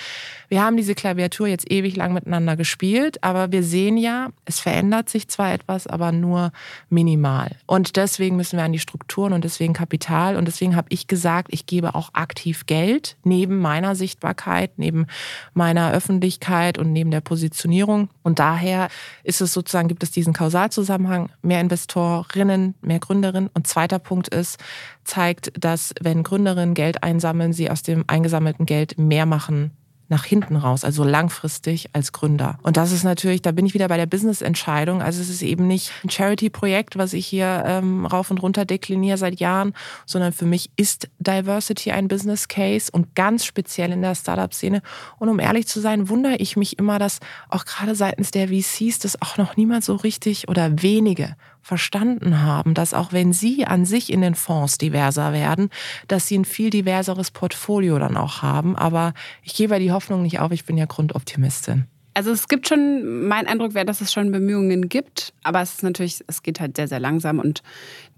Wir 0.50 0.64
haben 0.64 0.78
diese 0.78 0.96
Klaviatur 0.96 1.48
jetzt 1.48 1.72
ewig 1.72 1.96
lang 1.96 2.14
miteinander 2.14 2.56
gespielt, 2.56 3.24
aber 3.24 3.52
wir 3.52 3.64
sehen 3.64 3.98
ja, 3.98 4.30
es 4.46 4.60
verändert 4.60 5.10
sich 5.10 5.28
zwar 5.28 5.54
etwas, 5.54 5.88
aber 5.88 6.12
nur 6.12 6.52
minimal. 6.90 7.56
Und 7.66 7.96
deswegen 7.96 8.36
müssen 8.36 8.58
wir 8.58 8.66
an 8.66 8.74
die 8.74 8.80
Strukturen 8.80 9.34
und 9.34 9.44
deswegen 9.44 9.74
Kapital. 9.74 10.36
Und 10.36 10.46
deswegen 10.46 10.76
habe 10.76 10.88
ich 10.90 11.08
gesagt, 11.08 11.48
ich 11.52 11.66
gebe 11.66 11.96
auch 11.96 12.10
aktiv 12.14 12.66
Geld 12.66 13.18
neben 13.24 13.60
meiner 13.60 13.96
Sichtbarkeit, 13.96 14.78
neben 14.78 15.08
meiner 15.54 15.92
Öffentlichkeit 15.92 16.78
und 16.78 16.92
neben 16.92 17.12
der 17.12 17.22
Positionierung. 17.22 18.10
Und 18.26 18.40
daher 18.40 18.90
ist 19.24 19.40
es 19.40 19.54
sozusagen, 19.54 19.88
gibt 19.88 20.02
es 20.02 20.10
diesen 20.10 20.34
Kausalzusammenhang, 20.34 21.30
mehr 21.44 21.62
Investorinnen, 21.62 22.74
mehr 22.82 22.98
Gründerinnen. 22.98 23.52
Und 23.54 23.68
zweiter 23.68 24.00
Punkt 24.00 24.30
ist, 24.30 24.58
zeigt, 25.04 25.54
dass 25.64 25.94
wenn 26.02 26.24
Gründerinnen 26.24 26.74
Geld 26.74 27.04
einsammeln, 27.04 27.54
sie 27.54 27.70
aus 27.70 27.84
dem 27.84 28.04
eingesammelten 28.08 28.66
Geld 28.66 28.98
mehr 28.98 29.28
machen 29.28 29.78
nach 30.08 30.26
hinten 30.26 30.56
raus, 30.56 30.84
also 30.84 31.04
langfristig 31.04 31.90
als 31.94 32.12
Gründer. 32.12 32.58
Und 32.62 32.78
das 32.78 32.92
ist 32.92 33.04
natürlich, 33.04 33.42
da 33.42 33.52
bin 33.52 33.66
ich 33.66 33.74
wieder 33.74 33.88
bei 33.88 33.98
der 33.98 34.06
Business-Entscheidung. 34.06 35.02
Also 35.02 35.22
es 35.22 35.30
ist 35.30 35.42
eben 35.42 35.68
nicht 35.68 35.92
ein 36.04 36.10
Charity-Projekt, 36.10 36.98
was 36.98 37.14
ich 37.14 37.26
hier 37.26 37.64
ähm, 37.66 38.06
rauf 38.06 38.30
und 38.30 38.42
runter 38.42 38.66
dekliniere 38.66 39.18
seit 39.18 39.40
Jahren, 39.40 39.74
sondern 40.06 40.32
für 40.32 40.46
mich 40.46 40.70
ist 40.76 41.10
Diversity 41.20 41.92
ein 41.92 42.08
Business 42.08 42.48
Case 42.48 42.92
und 42.92 43.16
ganz 43.16 43.46
speziell 43.46 43.92
in 43.92 44.02
der 44.02 44.16
Startup-Szene. 44.16 44.82
Und 45.18 45.30
um 45.30 45.40
ehrlich 45.40 45.68
zu 45.68 45.80
sein, 45.80 46.10
wundere 46.10 46.36
ich 46.36 46.56
mich 46.56 46.78
immer, 46.78 47.00
dass 47.00 47.20
auch 47.50 47.66
gerade 47.66 47.96
seitens 47.96 48.32
der 48.32 48.50
VCs 48.50 49.00
das 49.00 49.22
auch 49.22 49.38
noch 49.38 49.58
niemand 49.58 49.84
so 49.84 49.96
richtig 49.96 50.48
oder 50.48 50.82
wenige 50.82 51.36
verstanden 51.66 52.44
haben, 52.44 52.76
dass 52.76 52.94
auch 52.94 53.12
wenn 53.12 53.34
sie 53.34 53.66
an 53.66 53.86
sich 53.86 54.14
in 54.14 54.22
den 54.22 54.36
Fonds 54.36 54.78
diverser 54.78 55.34
werden, 55.34 55.72
dass 56.08 56.28
sie 56.28 56.38
ein 56.38 56.46
viel 56.46 56.70
diverseres 56.70 57.32
Portfolio 57.32 57.98
dann 57.98 58.18
auch 58.18 58.44
haben. 58.44 58.76
Aber 58.76 59.16
ich 59.42 59.56
gebe 59.56 59.74
ja 59.74 59.80
die 59.80 59.92
Hoffnung 59.92 60.22
nicht 60.22 60.40
auf, 60.40 60.52
ich 60.52 60.66
bin 60.66 60.78
ja 60.78 60.86
Grundoptimistin. 60.86 61.86
Also 62.14 62.32
es 62.32 62.48
gibt 62.48 62.68
schon, 62.68 63.28
mein 63.28 63.48
Eindruck 63.48 63.74
wäre, 63.74 63.84
dass 63.86 64.00
es 64.00 64.14
schon 64.14 64.32
Bemühungen 64.32 64.90
gibt, 64.90 65.34
aber 65.42 65.60
es 65.64 65.74
ist 65.74 65.84
natürlich, 65.84 66.24
es 66.28 66.44
geht 66.44 66.60
halt 66.60 66.76
sehr, 66.78 66.88
sehr 66.88 67.00
langsam 67.00 67.40
und 67.40 67.64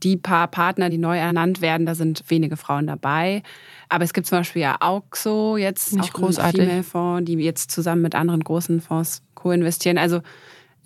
die 0.03 0.17
paar 0.17 0.49
Partner, 0.49 0.89
die 0.89 0.97
neu 0.97 1.17
ernannt 1.17 1.61
werden, 1.61 1.85
da 1.85 1.95
sind 1.95 2.25
wenige 2.27 2.57
Frauen 2.57 2.85
dabei. 2.85 3.43
Aber 3.87 4.03
es 4.03 4.11
gibt 4.11 4.27
zum 4.27 4.39
Beispiel 4.39 4.63
ja 4.63 4.75
Auxo 4.81 5.55
jetzt, 5.55 5.93
Nicht 5.93 6.09
auch 6.09 6.19
großartig. 6.19 6.63
Female 6.63 6.83
Fonds, 6.83 7.25
die 7.25 7.35
jetzt 7.41 7.71
zusammen 7.71 8.01
mit 8.01 8.13
anderen 8.13 8.43
großen 8.43 8.81
Fonds 8.81 9.23
co-investieren. 9.35 9.97
Also 9.97 10.19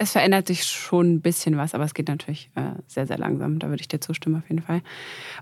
es 0.02 0.14
verändert 0.14 0.48
sich 0.48 0.64
schon 0.64 1.14
ein 1.14 1.22
bisschen 1.22 1.58
was, 1.58 1.76
aber 1.76 1.84
es 1.84 1.94
geht 1.94 2.08
natürlich 2.08 2.50
äh, 2.56 2.62
sehr, 2.88 3.06
sehr 3.06 3.20
langsam. 3.20 3.60
Da 3.60 3.70
würde 3.70 3.82
ich 3.82 3.88
dir 3.88 4.02
zustimmen 4.02 4.38
auf 4.38 4.50
jeden 4.50 4.64
Fall. 4.64 4.82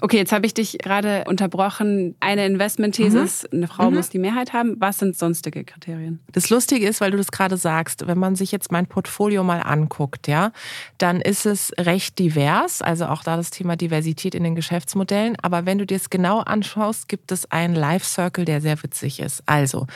Okay, 0.01 0.17
jetzt 0.17 0.33
habe 0.33 0.45
ich 0.45 0.53
dich 0.53 0.79
gerade 0.79 1.23
unterbrochen. 1.27 2.15
Eine 2.19 2.45
Investmentthese 2.45 3.19
ist, 3.19 3.43
mhm. 3.53 3.59
eine 3.59 3.67
Frau 3.69 3.89
mhm. 3.89 3.95
muss 3.95 4.09
die 4.09 4.19
Mehrheit 4.19 4.51
haben. 4.51 4.75
Was 4.79 4.99
sind 4.99 5.17
sonstige 5.17 5.63
Kriterien? 5.63 6.19
Das 6.33 6.49
Lustige 6.49 6.85
ist, 6.85 6.99
weil 6.99 7.11
du 7.11 7.17
das 7.17 7.31
gerade 7.31 7.55
sagst, 7.55 8.05
wenn 8.05 8.17
man 8.17 8.35
sich 8.35 8.51
jetzt 8.51 8.69
mein 8.69 8.85
Portfolio 8.85 9.45
mal 9.45 9.61
anguckt, 9.61 10.27
ja, 10.27 10.51
dann 10.97 11.21
ist 11.21 11.45
es 11.45 11.71
recht 11.79 12.19
divers. 12.19 12.81
Also 12.81 13.05
auch 13.05 13.23
da 13.23 13.37
das 13.37 13.51
Thema 13.51 13.77
Diversität 13.77 14.35
in 14.35 14.43
den 14.43 14.55
Geschäftsmodellen. 14.55 15.37
Aber 15.41 15.65
wenn 15.65 15.77
du 15.77 15.85
dir 15.85 15.95
es 15.95 16.09
genau 16.09 16.39
anschaust, 16.39 17.07
gibt 17.07 17.31
es 17.31 17.49
einen 17.49 17.75
Life 17.75 18.05
Circle, 18.05 18.43
der 18.43 18.59
sehr 18.59 18.83
witzig 18.83 19.21
ist. 19.21 19.41
Also 19.45 19.87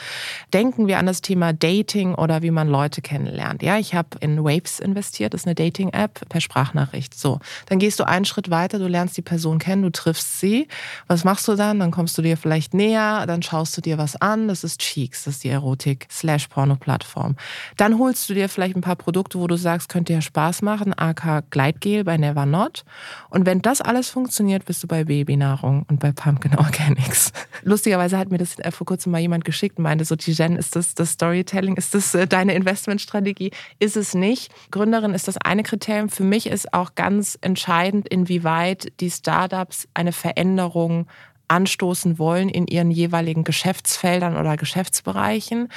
denken 0.54 0.86
wir 0.86 0.98
an 0.98 1.04
das 1.04 1.20
Thema 1.20 1.52
Dating 1.52 2.14
oder 2.14 2.40
wie 2.40 2.50
man 2.50 2.68
Leute 2.68 3.02
kennenlernt. 3.02 3.62
Ja, 3.62 3.78
ich 3.78 3.94
habe 3.94 4.08
in 4.20 4.38
Waves 4.54 4.80
investiert, 4.80 5.34
ist 5.34 5.46
eine 5.46 5.54
Dating-App 5.54 6.28
per 6.28 6.40
Sprachnachricht. 6.40 7.14
So, 7.14 7.40
dann 7.66 7.78
gehst 7.78 7.98
du 8.00 8.04
einen 8.04 8.24
Schritt 8.24 8.50
weiter, 8.50 8.78
du 8.78 8.86
lernst 8.86 9.16
die 9.16 9.22
Person 9.22 9.58
kennen, 9.58 9.82
du 9.82 9.90
triffst 9.90 10.40
sie. 10.40 10.68
Was 11.06 11.24
machst 11.24 11.46
du 11.48 11.54
dann? 11.54 11.80
Dann 11.80 11.90
kommst 11.90 12.16
du 12.18 12.22
dir 12.22 12.36
vielleicht 12.36 12.74
näher, 12.74 13.24
dann 13.26 13.42
schaust 13.42 13.76
du 13.76 13.80
dir 13.80 13.98
was 13.98 14.16
an. 14.16 14.48
Das 14.48 14.64
ist 14.64 14.80
Cheeks, 14.80 15.24
das 15.24 15.34
ist 15.34 15.44
die 15.44 15.48
Erotik-Slash-Porno-Plattform. 15.48 17.36
Dann 17.76 17.98
holst 17.98 18.28
du 18.28 18.34
dir 18.34 18.48
vielleicht 18.48 18.76
ein 18.76 18.80
paar 18.80 18.96
Produkte, 18.96 19.38
wo 19.38 19.46
du 19.46 19.56
sagst, 19.56 19.88
könnte 19.88 20.12
ja 20.12 20.20
Spaß 20.20 20.62
machen, 20.62 20.94
AK 20.96 21.50
Gleitgel 21.50 22.04
bei 22.04 22.16
Never 22.16 22.46
Not. 22.46 22.84
Und 23.30 23.46
wenn 23.46 23.62
das 23.62 23.80
alles 23.80 24.10
funktioniert, 24.10 24.64
bist 24.64 24.82
du 24.82 24.86
bei 24.86 25.04
Babynahrung 25.04 25.84
und 25.88 26.00
bei 26.00 26.12
Pumpkin 26.12 26.54
Organics. 26.58 27.32
Lustigerweise 27.62 28.18
hat 28.18 28.30
mir 28.30 28.38
das 28.38 28.58
äh, 28.58 28.70
vor 28.70 28.86
kurzem 28.86 29.12
mal 29.12 29.20
jemand 29.20 29.44
geschickt 29.44 29.78
und 29.78 29.84
meinte 29.84 30.04
so, 30.04 30.16
Tijen, 30.16 30.56
ist 30.56 30.76
das 30.76 30.94
das 30.94 31.12
Storytelling? 31.12 31.76
Ist 31.76 31.94
das 31.94 32.14
äh, 32.14 32.26
deine 32.26 32.54
Investmentstrategie? 32.54 33.50
Ist 33.78 33.96
es 33.96 34.14
nicht 34.14 34.33
mich, 34.34 34.48
Gründerin 34.72 35.14
ist 35.14 35.28
das 35.28 35.38
eine 35.38 35.62
Kriterium. 35.62 36.08
Für 36.08 36.24
mich 36.24 36.46
ist 36.48 36.74
auch 36.74 36.96
ganz 36.96 37.38
entscheidend, 37.40 38.08
inwieweit 38.08 38.92
die 39.00 39.10
Startups 39.10 39.86
eine 39.94 40.10
Veränderung 40.12 41.06
anstoßen 41.48 42.18
wollen 42.18 42.48
in 42.48 42.66
ihren 42.66 42.90
jeweiligen 42.90 43.44
Geschäftsfeldern 43.44 44.36
oder 44.36 44.56
Geschäftsbereichen. 44.56 45.68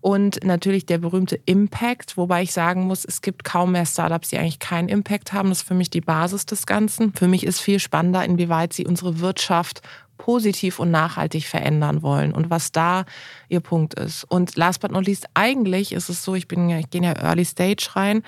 Und 0.00 0.44
natürlich 0.44 0.84
der 0.84 0.98
berühmte 0.98 1.40
Impact, 1.46 2.18
wobei 2.18 2.42
ich 2.42 2.52
sagen 2.52 2.86
muss, 2.86 3.06
es 3.06 3.22
gibt 3.22 3.42
kaum 3.42 3.72
mehr 3.72 3.86
Startups, 3.86 4.28
die 4.28 4.36
eigentlich 4.36 4.58
keinen 4.58 4.90
Impact 4.90 5.32
haben. 5.32 5.48
Das 5.48 5.58
ist 5.58 5.68
für 5.68 5.74
mich 5.74 5.88
die 5.88 6.02
Basis 6.02 6.44
des 6.44 6.66
Ganzen. 6.66 7.14
Für 7.14 7.26
mich 7.26 7.44
ist 7.44 7.60
viel 7.60 7.78
spannender, 7.78 8.22
inwieweit 8.22 8.74
sie 8.74 8.86
unsere 8.86 9.20
Wirtschaft 9.20 9.80
positiv 10.18 10.78
und 10.78 10.90
nachhaltig 10.90 11.46
verändern 11.46 12.02
wollen 12.02 12.32
und 12.32 12.50
was 12.50 12.72
da 12.72 13.04
ihr 13.48 13.60
Punkt 13.60 13.94
ist. 13.94 14.24
Und 14.24 14.56
last 14.56 14.80
but 14.80 14.92
not 14.92 15.06
least, 15.06 15.26
eigentlich 15.34 15.92
ist 15.92 16.08
es 16.08 16.22
so, 16.22 16.34
ich 16.34 16.48
bin 16.48 16.68
ja, 16.68 16.78
ich 16.78 16.90
gehe 16.90 17.02
ja 17.02 17.12
Early 17.12 17.44
Stage 17.44 17.88
rein, 17.94 18.22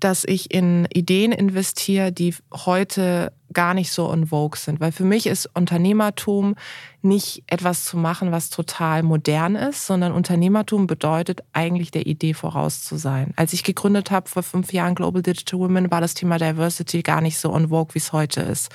dass 0.00 0.24
ich 0.24 0.52
in 0.52 0.86
Ideen 0.92 1.32
investiere, 1.32 2.12
die 2.12 2.34
heute 2.52 3.32
gar 3.52 3.74
nicht 3.74 3.92
so 3.92 4.08
on 4.08 4.26
vogue 4.26 4.58
sind. 4.58 4.80
Weil 4.80 4.92
für 4.92 5.04
mich 5.04 5.26
ist 5.26 5.48
Unternehmertum 5.54 6.54
nicht 7.00 7.44
etwas 7.46 7.84
zu 7.84 7.96
machen, 7.96 8.32
was 8.32 8.50
total 8.50 9.04
modern 9.04 9.54
ist, 9.54 9.86
sondern 9.86 10.12
Unternehmertum 10.12 10.88
bedeutet 10.88 11.42
eigentlich 11.52 11.92
der 11.92 12.06
Idee 12.06 12.34
voraus 12.34 12.82
zu 12.82 12.96
sein. 12.96 13.32
Als 13.36 13.52
ich 13.52 13.62
gegründet 13.62 14.10
habe 14.10 14.28
vor 14.28 14.42
fünf 14.42 14.72
Jahren 14.72 14.96
Global 14.96 15.22
Digital 15.22 15.60
Women, 15.60 15.90
war 15.92 16.00
das 16.00 16.14
Thema 16.14 16.38
Diversity 16.38 17.02
gar 17.02 17.20
nicht 17.20 17.38
so 17.38 17.52
on 17.52 17.68
vogue, 17.68 17.94
wie 17.94 17.98
es 17.98 18.12
heute 18.12 18.40
ist. 18.40 18.72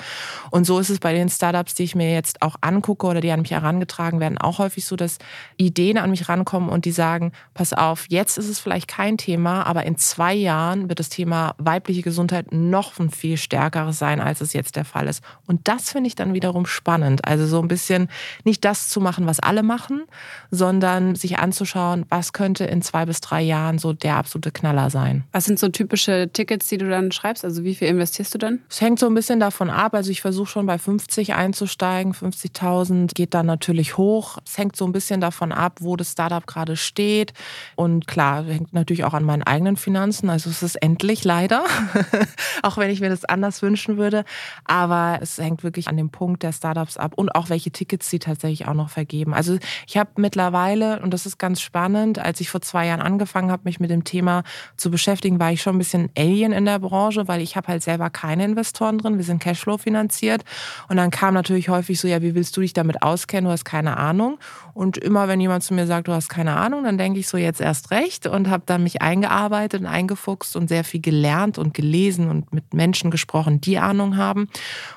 Und 0.52 0.66
so 0.66 0.80
ist 0.80 0.90
es 0.90 1.00
bei 1.00 1.14
den 1.14 1.28
Startups, 1.28 1.76
die 1.76 1.84
ich 1.84 1.96
mir 1.96 2.14
jetzt 2.14 2.42
auch 2.42 2.56
angucke 2.62 3.06
oder 3.08 3.20
die 3.20 3.32
an 3.32 3.42
mich 3.42 3.52
herangetragen 3.52 4.22
werden, 4.22 4.38
auch 4.38 4.58
häufig 4.58 4.86
so, 4.86 4.96
dass 4.96 5.18
Ideen 5.58 5.98
an 5.98 6.10
mich 6.10 6.30
rankommen 6.30 6.70
und 6.70 6.86
die 6.86 6.92
sagen, 6.92 7.34
pass 7.54 7.74
auf, 7.74 8.06
jetzt 8.08 8.38
ist 8.38 8.48
es 8.48 8.60
vielleicht 8.60 8.88
kein 8.88 9.18
Thema, 9.18 9.64
aber 9.64 9.86
in 9.86 9.98
zwei 9.98 10.34
Jahren 10.34 10.88
wird 10.88 11.00
das 11.00 11.10
Thema 11.10 11.56
weibliche 11.58 12.02
Gesundheit 12.04 12.54
noch 12.54 12.98
ein 13.00 13.10
viel 13.10 13.36
stärkeres 13.36 14.00
sein, 14.00 14.22
als 14.22 14.40
es 14.40 14.54
jetzt 14.54 14.63
jetzt 14.64 14.76
der 14.76 14.86
Fall 14.86 15.08
ist. 15.08 15.24
Und 15.46 15.68
das 15.68 15.92
finde 15.92 16.08
ich 16.08 16.16
dann 16.16 16.34
wiederum 16.34 16.66
spannend. 16.66 17.26
Also 17.26 17.46
so 17.46 17.62
ein 17.62 17.68
bisschen 17.68 18.10
nicht 18.44 18.66
das 18.66 18.90
zu 18.90 19.02
machen, 19.02 19.28
was 19.28 19.40
alle 19.40 19.64
machen, 19.64 20.04
sondern 20.52 21.16
sich 21.16 21.38
anzuschauen, 21.38 22.06
was 22.10 22.34
könnte 22.34 22.66
in 22.66 22.82
zwei 22.82 23.06
bis 23.06 23.22
drei 23.22 23.42
Jahren 23.42 23.78
so 23.78 23.94
der 23.94 24.16
absolute 24.16 24.52
Knaller 24.52 24.90
sein. 24.90 25.24
Was 25.32 25.46
sind 25.46 25.60
so 25.60 25.70
typische 25.70 26.30
Tickets, 26.32 26.68
die 26.68 26.78
du 26.78 26.90
dann 26.90 27.12
schreibst? 27.12 27.44
Also 27.46 27.64
wie 27.64 27.76
viel 27.76 27.88
investierst 27.88 28.34
du 28.34 28.38
dann? 28.38 28.60
Es 28.70 28.82
hängt 28.82 29.00
so 29.00 29.08
ein 29.08 29.14
bisschen 29.14 29.40
davon 29.40 29.70
ab. 29.70 29.94
Also 29.94 30.12
ich 30.12 30.22
versuche 30.22 30.48
schon 30.48 30.66
bei 30.66 30.78
50 30.78 31.34
einzusteigen. 31.34 32.14
50.000 32.14 33.14
geht 33.14 33.34
dann 33.34 33.46
natürlich 33.46 33.98
hoch. 33.98 34.38
Es 34.46 34.58
hängt 34.58 34.76
so 34.76 34.86
ein 34.86 34.92
bisschen 34.92 35.22
davon 35.22 35.52
ab, 35.52 35.80
wo 35.82 35.96
das 35.96 36.12
Startup 36.14 36.46
gerade 36.48 36.76
steht. 36.78 37.34
Und 37.76 38.08
klar, 38.08 38.44
hängt 38.46 38.74
natürlich 38.74 39.04
auch 39.04 39.14
an 39.14 39.24
meinen 39.24 39.44
eigenen 39.44 39.78
Finanzen. 39.78 40.30
Also 40.30 40.50
es 40.50 40.64
ist 40.64 40.76
endlich 40.76 41.24
leider, 41.24 41.66
auch 42.64 42.78
wenn 42.78 42.90
ich 42.90 43.02
mir 43.02 43.10
das 43.10 43.26
anders 43.26 43.62
wünschen 43.62 43.98
würde. 43.98 44.26
Aber 44.66 45.20
es 45.22 45.38
hängt 45.38 45.64
wirklich 45.64 45.88
an 45.88 45.98
dem 45.98 46.10
Punkt 46.10 46.44
der 46.44 46.52
Startups 46.52 46.98
ab 46.98 47.14
und 47.16 47.36
auch 47.36 47.50
welche 47.50 47.72
Tickets 47.72 48.10
sie 48.10 48.20
tatsächlich 48.20 48.68
auch 48.68 48.74
noch 48.74 48.90
vergeben. 48.90 49.34
Also 49.34 49.58
ich 49.88 49.98
habe 49.98 50.12
mittlerweile, 50.18 51.02
und 51.02 51.14
das 51.14 51.26
ist 51.26 51.38
ganz 51.38 51.62
spannend, 51.62 52.20
als 52.20 52.40
ich 52.40 52.50
vor 52.50 52.62
zwei 52.62 52.88
Jahren 52.88 53.02
angefangen 53.02 53.52
habe, 53.52 53.64
mich 53.66 53.80
mit 53.80 53.90
dem 53.90 54.04
Thema 54.04 54.44
zu 54.78 54.92
beschäftigen, 54.92 55.40
war 55.40 55.52
ich 55.52 55.62
schon 55.62 55.76
ein 55.76 55.80
bisschen 55.80 56.10
Alien 56.18 56.52
in 56.52 56.66
der 56.66 56.80
Branche, 56.80 57.28
weil 57.28 57.42
ich 57.42 57.56
habe 57.56 57.68
halt 57.68 57.84
selber 57.84 58.10
keine 58.10 58.46
Investoren 58.46 58.98
drin. 58.98 59.18
Wir 59.18 59.24
sind 59.24 59.42
Cashflow 59.42 59.78
finanziert. 59.78 60.44
Und 60.90 60.98
dann 60.98 61.12
kam 61.12 61.34
natürlich 61.34 61.70
häufig 61.70 62.00
so, 62.00 62.08
ja, 62.08 62.22
wie 62.22 62.36
willst 62.36 62.56
du 62.58 62.62
dich 62.62 62.74
damit 62.74 63.02
auskennen? 63.02 63.46
Du 63.46 63.52
hast 63.52 63.66
keine 63.66 63.98
Ahnung. 63.98 64.38
Und 64.74 64.98
immer 64.98 65.28
wenn 65.28 65.40
jemand 65.40 65.64
zu 65.64 65.74
mir 65.74 65.88
sagt, 65.88 66.08
du 66.08 66.14
hast 66.14 66.30
keine 66.30 66.56
Ahnung, 66.56 66.84
dann 66.84 66.98
denke 66.98 67.20
ich 67.20 67.28
so 67.28 67.38
jetzt 67.38 67.62
erst 67.62 67.92
recht 67.92 68.28
und 68.28 68.50
habe 68.50 68.64
dann 68.66 68.84
mich 68.84 69.02
eingearbeitet 69.02 69.82
und 69.82 69.88
eingefuchst 69.88 70.56
und 70.56 70.68
sehr 70.68 70.84
viel 70.84 71.02
gelernt 71.02 71.58
und 71.58 71.74
gelesen 71.74 72.30
und 72.30 72.54
mit 72.54 72.74
Menschen 72.74 73.12
gesprochen, 73.12 73.62
die 73.62 73.78
Ahnung 73.78 74.18
haben. 74.18 74.43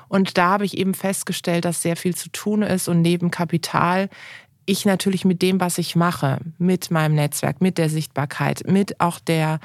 Und 0.07 0.37
da 0.37 0.51
habe 0.51 0.65
ich 0.65 0.77
eben 0.77 0.93
festgestellt, 0.93 1.65
dass 1.65 1.81
sehr 1.81 1.95
viel 1.95 2.15
zu 2.15 2.29
tun 2.29 2.61
ist 2.61 2.87
und 2.87 3.01
neben 3.01 3.31
Kapital 3.31 4.09
ich 4.69 4.85
natürlich 4.85 5.23
mit 5.23 5.41
dem, 5.41 5.61
was 5.61 5.77
ich 5.77 5.95
mache, 5.95 6.39
mit 6.57 6.91
meinem 6.91 7.15
Netzwerk, 7.15 7.61
mit 7.61 7.77
der 7.77 7.89
Sichtbarkeit, 7.89 8.63
mit 8.67 8.99
auch 8.99 9.19
der 9.19 9.59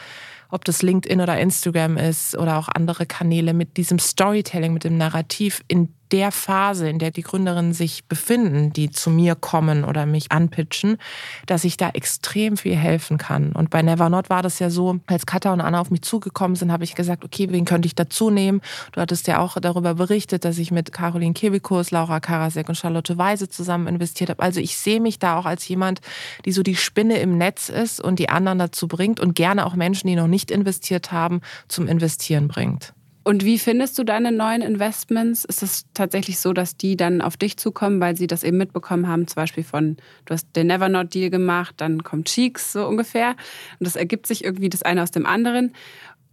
ob 0.53 0.67
das 0.67 0.83
LinkedIn 0.83 1.21
oder 1.21 1.41
Instagram 1.41 1.97
ist 1.97 2.37
oder 2.37 2.59
auch 2.59 2.69
andere 2.69 3.07
Kanäle 3.07 3.55
mit 3.55 3.79
diesem 3.79 3.99
Storytelling, 3.99 4.75
mit 4.75 4.85
dem 4.85 4.99
Narrativ 4.99 5.65
in 5.67 5.89
der 6.13 6.31
Phase, 6.31 6.89
in 6.89 6.99
der 6.99 7.11
die 7.11 7.23
Gründerinnen 7.23 7.73
sich 7.73 8.05
befinden, 8.05 8.73
die 8.73 8.91
zu 8.91 9.11
mir 9.11 9.35
kommen 9.35 9.85
oder 9.85 10.05
mich 10.05 10.31
anpitchen, 10.31 10.99
dass 11.47 11.65
ich 11.65 11.77
da 11.79 11.91
extrem 11.91 12.57
viel 12.57 12.77
helfen 12.77 13.17
kann. 13.17 13.53
Und 13.53 13.71
bei 13.71 13.81
Nevernot 13.83 14.29
war 14.29 14.43
das 14.43 14.59
ja 14.59 14.69
so, 14.69 15.01
als 15.07 15.25
Katha 15.25 15.53
und 15.53 15.63
Anna 15.63 15.81
auf 15.81 15.91
mich 15.91 16.03
zugekommen 16.03 16.55
sind, 16.55 16.71
habe 16.71 16.85
ich 16.85 16.95
gesagt, 16.95 17.25
okay, 17.25 17.49
wen 17.51 17.65
könnte 17.65 17.87
ich 17.87 17.95
dazu 17.95 18.31
nehmen? 18.31 18.61
Du 18.93 19.01
hattest 19.01 19.27
ja 19.27 19.39
auch 19.39 19.57
darüber 19.61 19.95
berichtet, 19.95 20.45
dass 20.45 20.59
ich 20.59 20.71
mit 20.71 20.93
Caroline 20.93 21.33
Kebikus, 21.33 21.91
Laura 21.91 22.21
Karasek 22.21 22.69
und 22.69 22.75
Charlotte 22.77 23.17
Weise 23.17 23.49
zusammen 23.49 23.87
investiert 23.87 24.31
habe. 24.31 24.43
Also 24.43 24.61
ich 24.61 24.77
sehe 24.77 25.01
mich 25.01 25.19
da 25.19 25.39
auch 25.39 25.47
als 25.47 25.67
jemand, 25.67 26.01
die 26.45 26.53
so 26.53 26.63
die 26.63 26.77
Spinne 26.77 27.19
im 27.19 27.39
Netz 27.39 27.71
ist 27.71 28.01
und 28.01 28.19
die 28.19 28.29
anderen 28.29 28.59
dazu 28.59 28.87
bringt 28.87 29.19
und 29.19 29.35
gerne 29.35 29.65
auch 29.65 29.75
Menschen, 29.75 30.09
die 30.09 30.17
noch 30.17 30.27
nicht 30.27 30.51
investiert 30.51 31.11
haben, 31.11 31.41
zum 31.69 31.89
Investieren 31.89 32.49
bringt. 32.49 32.93
Und 33.25 33.45
wie 33.45 33.59
findest 33.59 33.99
du 33.99 34.05
deine 34.05 34.33
neuen 34.33 34.63
Investments? 34.63 35.45
Ist 35.45 35.63
es 35.63 35.85
tatsächlich 35.95 36.41
so, 36.41 36.53
dass 36.53 36.77
die 36.77 36.97
dann 36.97 37.21
auf 37.21 37.37
dich 37.37 37.57
zukommen, 37.57 38.01
weil 38.01 38.17
sie 38.17 38.27
das 38.27 38.43
eben 38.43 38.57
mitbekommen 38.57 39.07
haben, 39.07 39.29
zum 39.29 39.37
Beispiel 39.37 39.63
von, 39.63 39.97
du 40.25 40.35
hast 40.35 40.49
den 40.57 40.67
Nevernot 40.67 41.15
Deal 41.15 41.31
gemacht, 41.31 41.75
dann 41.79 42.03
kommt 42.03 42.27
Cheeks 42.27 42.73
so 42.73 42.87
ungefähr 42.87 43.31
und 43.79 43.87
das 43.87 43.95
ergibt 43.95 44.27
sich 44.27 44.45
irgendwie 44.45 44.71
das 44.71 44.83
eine 44.83 45.03
aus 45.03 45.13
dem 45.13 45.27
anderen? 45.27 45.73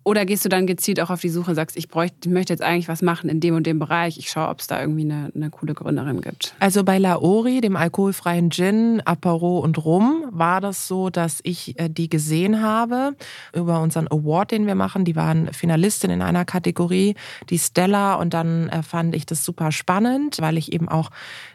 Oder 0.04 0.26
gehst 0.26 0.46
du 0.46 0.50
dann 0.50 0.66
gezielt 0.66 1.00
auch 1.02 1.10
auf 1.10 1.22
die 1.22 1.30
Suche 1.30 1.52
und 1.52 1.56
sagst, 1.56 1.78
ich, 1.78 1.88
bräuchte, 1.88 2.30
ich 2.30 2.30
möchte 2.30 2.54
jetzt 2.54 2.62
eigentlich 2.62 2.88
was 2.88 3.02
machen 3.02 3.30
in 3.30 3.40
dem 3.40 3.56
und 3.56 3.68
dem 3.68 3.80
Bereich. 3.80 4.18
Ich 4.18 4.30
schaue, 4.30 4.48
ob 4.48 4.60
es 4.60 4.68
da 4.68 4.80
irgendwie 4.80 5.04
eine, 5.04 5.32
eine 5.36 5.50
coole 5.50 5.74
Gründerin 5.74 6.22
gibt. 6.22 6.56
Also 6.60 6.84
bei 6.84 6.98
Laori, 6.98 7.62
dem 7.62 7.76
alkoholfreien 7.76 8.50
Gin, 8.50 9.02
Apero 9.06 9.60
und 9.60 9.84
Rum, 9.84 10.26
war 10.32 10.62
das 10.62 10.88
so, 10.88 11.10
dass 11.10 11.40
ich 11.44 11.80
äh, 11.80 11.90
die 11.90 12.10
gesehen 12.10 12.62
habe 12.62 13.16
über 13.54 13.82
unseren 13.82 14.08
Award, 14.08 14.52
den 14.52 14.68
wir 14.68 14.76
machen. 14.76 15.06
Die 15.06 15.16
waren 15.16 15.52
Finalistin 15.54 16.12
in 16.12 16.22
einer 16.22 16.46
Kategorie, 16.46 17.16
die 17.50 17.60
Stella. 17.60 18.16
Und 18.16 18.34
dann 18.34 18.70
äh, 18.70 18.84
fand 18.84 19.16
ich 19.16 19.26
das 19.26 19.44
super 19.44 19.72
spannend, 19.72 20.38
weil 20.40 20.58
ich 20.58 20.72
eben 20.72 20.88
auch 20.88 21.10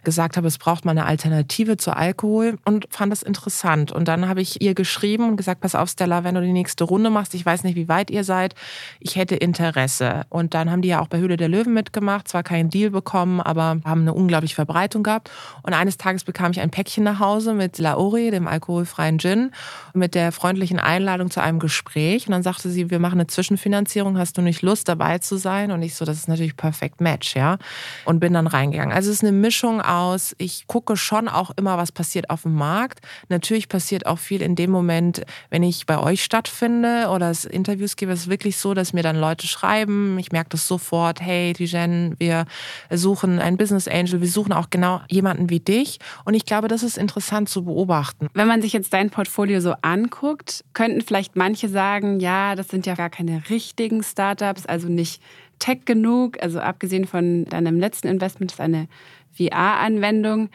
gesagt 0.04 0.36
habe, 0.36 0.46
es 0.46 0.58
braucht 0.58 0.84
mal 0.84 0.92
eine 0.92 1.06
Alternative 1.06 1.76
zu 1.76 1.96
Alkohol 1.96 2.58
und 2.64 2.86
fand 2.90 3.10
das 3.10 3.22
interessant. 3.22 3.90
Und 3.90 4.06
dann 4.06 4.28
habe 4.28 4.42
ich 4.42 4.60
ihr 4.60 4.74
geschrieben 4.74 5.28
und 5.28 5.36
gesagt, 5.36 5.60
pass 5.60 5.74
auf 5.74 5.88
Stella, 5.88 6.24
wenn 6.24 6.34
du 6.34 6.42
die 6.42 6.52
nächste 6.52 6.84
Runde 6.84 7.10
machst, 7.10 7.34
ich 7.34 7.44
weiß 7.44 7.64
nicht, 7.64 7.76
wie 7.76 7.88
weit 7.88 8.10
ihr 8.10 8.24
seid, 8.24 8.43
Zeit, 8.44 8.54
ich 9.00 9.16
hätte 9.16 9.36
Interesse. 9.36 10.24
Und 10.28 10.54
dann 10.54 10.70
haben 10.70 10.82
die 10.82 10.88
ja 10.88 11.00
auch 11.00 11.08
bei 11.08 11.18
Höhle 11.18 11.36
der 11.36 11.48
Löwen 11.48 11.74
mitgemacht, 11.74 12.28
zwar 12.28 12.42
keinen 12.42 12.70
Deal 12.70 12.90
bekommen, 12.90 13.40
aber 13.40 13.78
haben 13.84 14.02
eine 14.02 14.14
unglaubliche 14.14 14.54
Verbreitung 14.54 15.02
gehabt. 15.02 15.30
Und 15.62 15.74
eines 15.74 15.96
Tages 15.96 16.24
bekam 16.24 16.52
ich 16.52 16.60
ein 16.60 16.70
Päckchen 16.70 17.04
nach 17.04 17.20
Hause 17.20 17.54
mit 17.54 17.78
Laori, 17.78 18.30
dem 18.30 18.46
alkoholfreien 18.46 19.18
Gin, 19.18 19.50
mit 19.92 20.14
der 20.14 20.32
freundlichen 20.32 20.78
Einladung 20.78 21.30
zu 21.30 21.40
einem 21.40 21.58
Gespräch. 21.58 22.26
Und 22.26 22.32
dann 22.32 22.42
sagte 22.42 22.70
sie, 22.70 22.90
wir 22.90 22.98
machen 22.98 23.14
eine 23.14 23.26
Zwischenfinanzierung, 23.26 24.18
hast 24.18 24.38
du 24.38 24.42
nicht 24.42 24.62
Lust 24.62 24.88
dabei 24.88 25.18
zu 25.18 25.36
sein? 25.36 25.70
Und 25.70 25.82
ich 25.82 25.94
so, 25.94 26.04
das 26.04 26.18
ist 26.18 26.28
natürlich 26.28 26.56
perfekt 26.56 27.00
Match, 27.00 27.36
ja. 27.36 27.58
Und 28.04 28.20
bin 28.20 28.32
dann 28.32 28.46
reingegangen. 28.46 28.94
Also 28.94 29.10
es 29.10 29.16
ist 29.16 29.22
eine 29.22 29.32
Mischung 29.32 29.80
aus, 29.80 30.34
ich 30.38 30.66
gucke 30.66 30.96
schon 30.96 31.28
auch 31.28 31.50
immer, 31.56 31.78
was 31.78 31.92
passiert 31.92 32.30
auf 32.30 32.42
dem 32.42 32.54
Markt. 32.54 33.00
Natürlich 33.28 33.68
passiert 33.68 34.06
auch 34.06 34.18
viel 34.18 34.42
in 34.42 34.56
dem 34.56 34.70
Moment, 34.70 35.24
wenn 35.50 35.62
ich 35.62 35.86
bei 35.86 35.98
euch 35.98 36.22
stattfinde 36.22 37.08
oder 37.10 37.30
es 37.30 37.44
Interviews 37.44 37.96
gebe, 37.96 38.16
es 38.24 38.30
wirklich 38.30 38.56
so, 38.56 38.74
dass 38.74 38.92
mir 38.92 39.02
dann 39.02 39.16
Leute 39.16 39.46
schreiben, 39.46 40.18
ich 40.18 40.32
merke 40.32 40.50
das 40.50 40.66
sofort, 40.66 41.20
hey, 41.20 41.52
Tijen, 41.52 42.14
wir 42.18 42.46
suchen 42.90 43.38
einen 43.38 43.56
Business 43.56 43.88
Angel, 43.88 44.20
wir 44.20 44.28
suchen 44.28 44.52
auch 44.52 44.70
genau 44.70 45.00
jemanden 45.08 45.50
wie 45.50 45.60
dich. 45.60 45.98
Und 46.24 46.34
ich 46.34 46.44
glaube, 46.44 46.68
das 46.68 46.82
ist 46.82 46.98
interessant 46.98 47.48
zu 47.48 47.64
beobachten. 47.64 48.28
Wenn 48.34 48.48
man 48.48 48.62
sich 48.62 48.72
jetzt 48.72 48.92
dein 48.92 49.10
Portfolio 49.10 49.60
so 49.60 49.74
anguckt, 49.82 50.64
könnten 50.72 51.00
vielleicht 51.02 51.36
manche 51.36 51.68
sagen, 51.68 52.20
ja, 52.20 52.54
das 52.54 52.68
sind 52.68 52.86
ja 52.86 52.94
gar 52.94 53.10
keine 53.10 53.42
richtigen 53.50 54.02
Startups, 54.02 54.66
also 54.66 54.88
nicht 54.88 55.22
Tech 55.58 55.84
genug, 55.84 56.42
also 56.42 56.58
abgesehen 56.60 57.06
von 57.06 57.44
deinem 57.44 57.78
letzten 57.78 58.08
Investment, 58.08 58.52
ist 58.52 58.60
eine 58.60 58.88
VR-Anwendung 59.36 60.48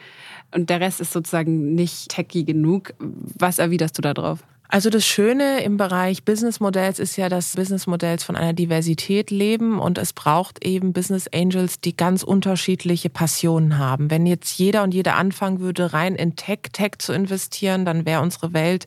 und 0.52 0.70
der 0.70 0.80
Rest 0.80 1.00
ist 1.00 1.12
sozusagen 1.12 1.74
nicht 1.74 2.10
techy 2.10 2.44
genug. 2.44 2.94
Was 2.98 3.58
erwiderst 3.58 3.98
du 3.98 4.02
da 4.02 4.14
drauf? 4.14 4.44
Also 4.72 4.88
das 4.88 5.04
Schöne 5.04 5.64
im 5.64 5.76
Bereich 5.76 6.24
Businessmodells 6.24 7.00
ist 7.00 7.16
ja, 7.16 7.28
dass 7.28 7.56
Businessmodells 7.56 8.22
von 8.22 8.36
einer 8.36 8.52
Diversität 8.52 9.32
leben 9.32 9.80
und 9.80 9.98
es 9.98 10.12
braucht 10.12 10.64
eben 10.64 10.92
Business 10.92 11.26
Angels, 11.34 11.80
die 11.80 11.96
ganz 11.96 12.22
unterschiedliche 12.22 13.10
Passionen 13.10 13.78
haben. 13.78 14.12
Wenn 14.12 14.26
jetzt 14.26 14.56
jeder 14.58 14.84
und 14.84 14.94
jede 14.94 15.14
anfangen 15.14 15.58
würde, 15.58 15.92
rein 15.92 16.14
in 16.14 16.36
Tech, 16.36 16.60
Tech 16.72 16.92
zu 16.98 17.12
investieren, 17.12 17.84
dann 17.84 18.06
wäre 18.06 18.22
unsere 18.22 18.52
Welt 18.52 18.86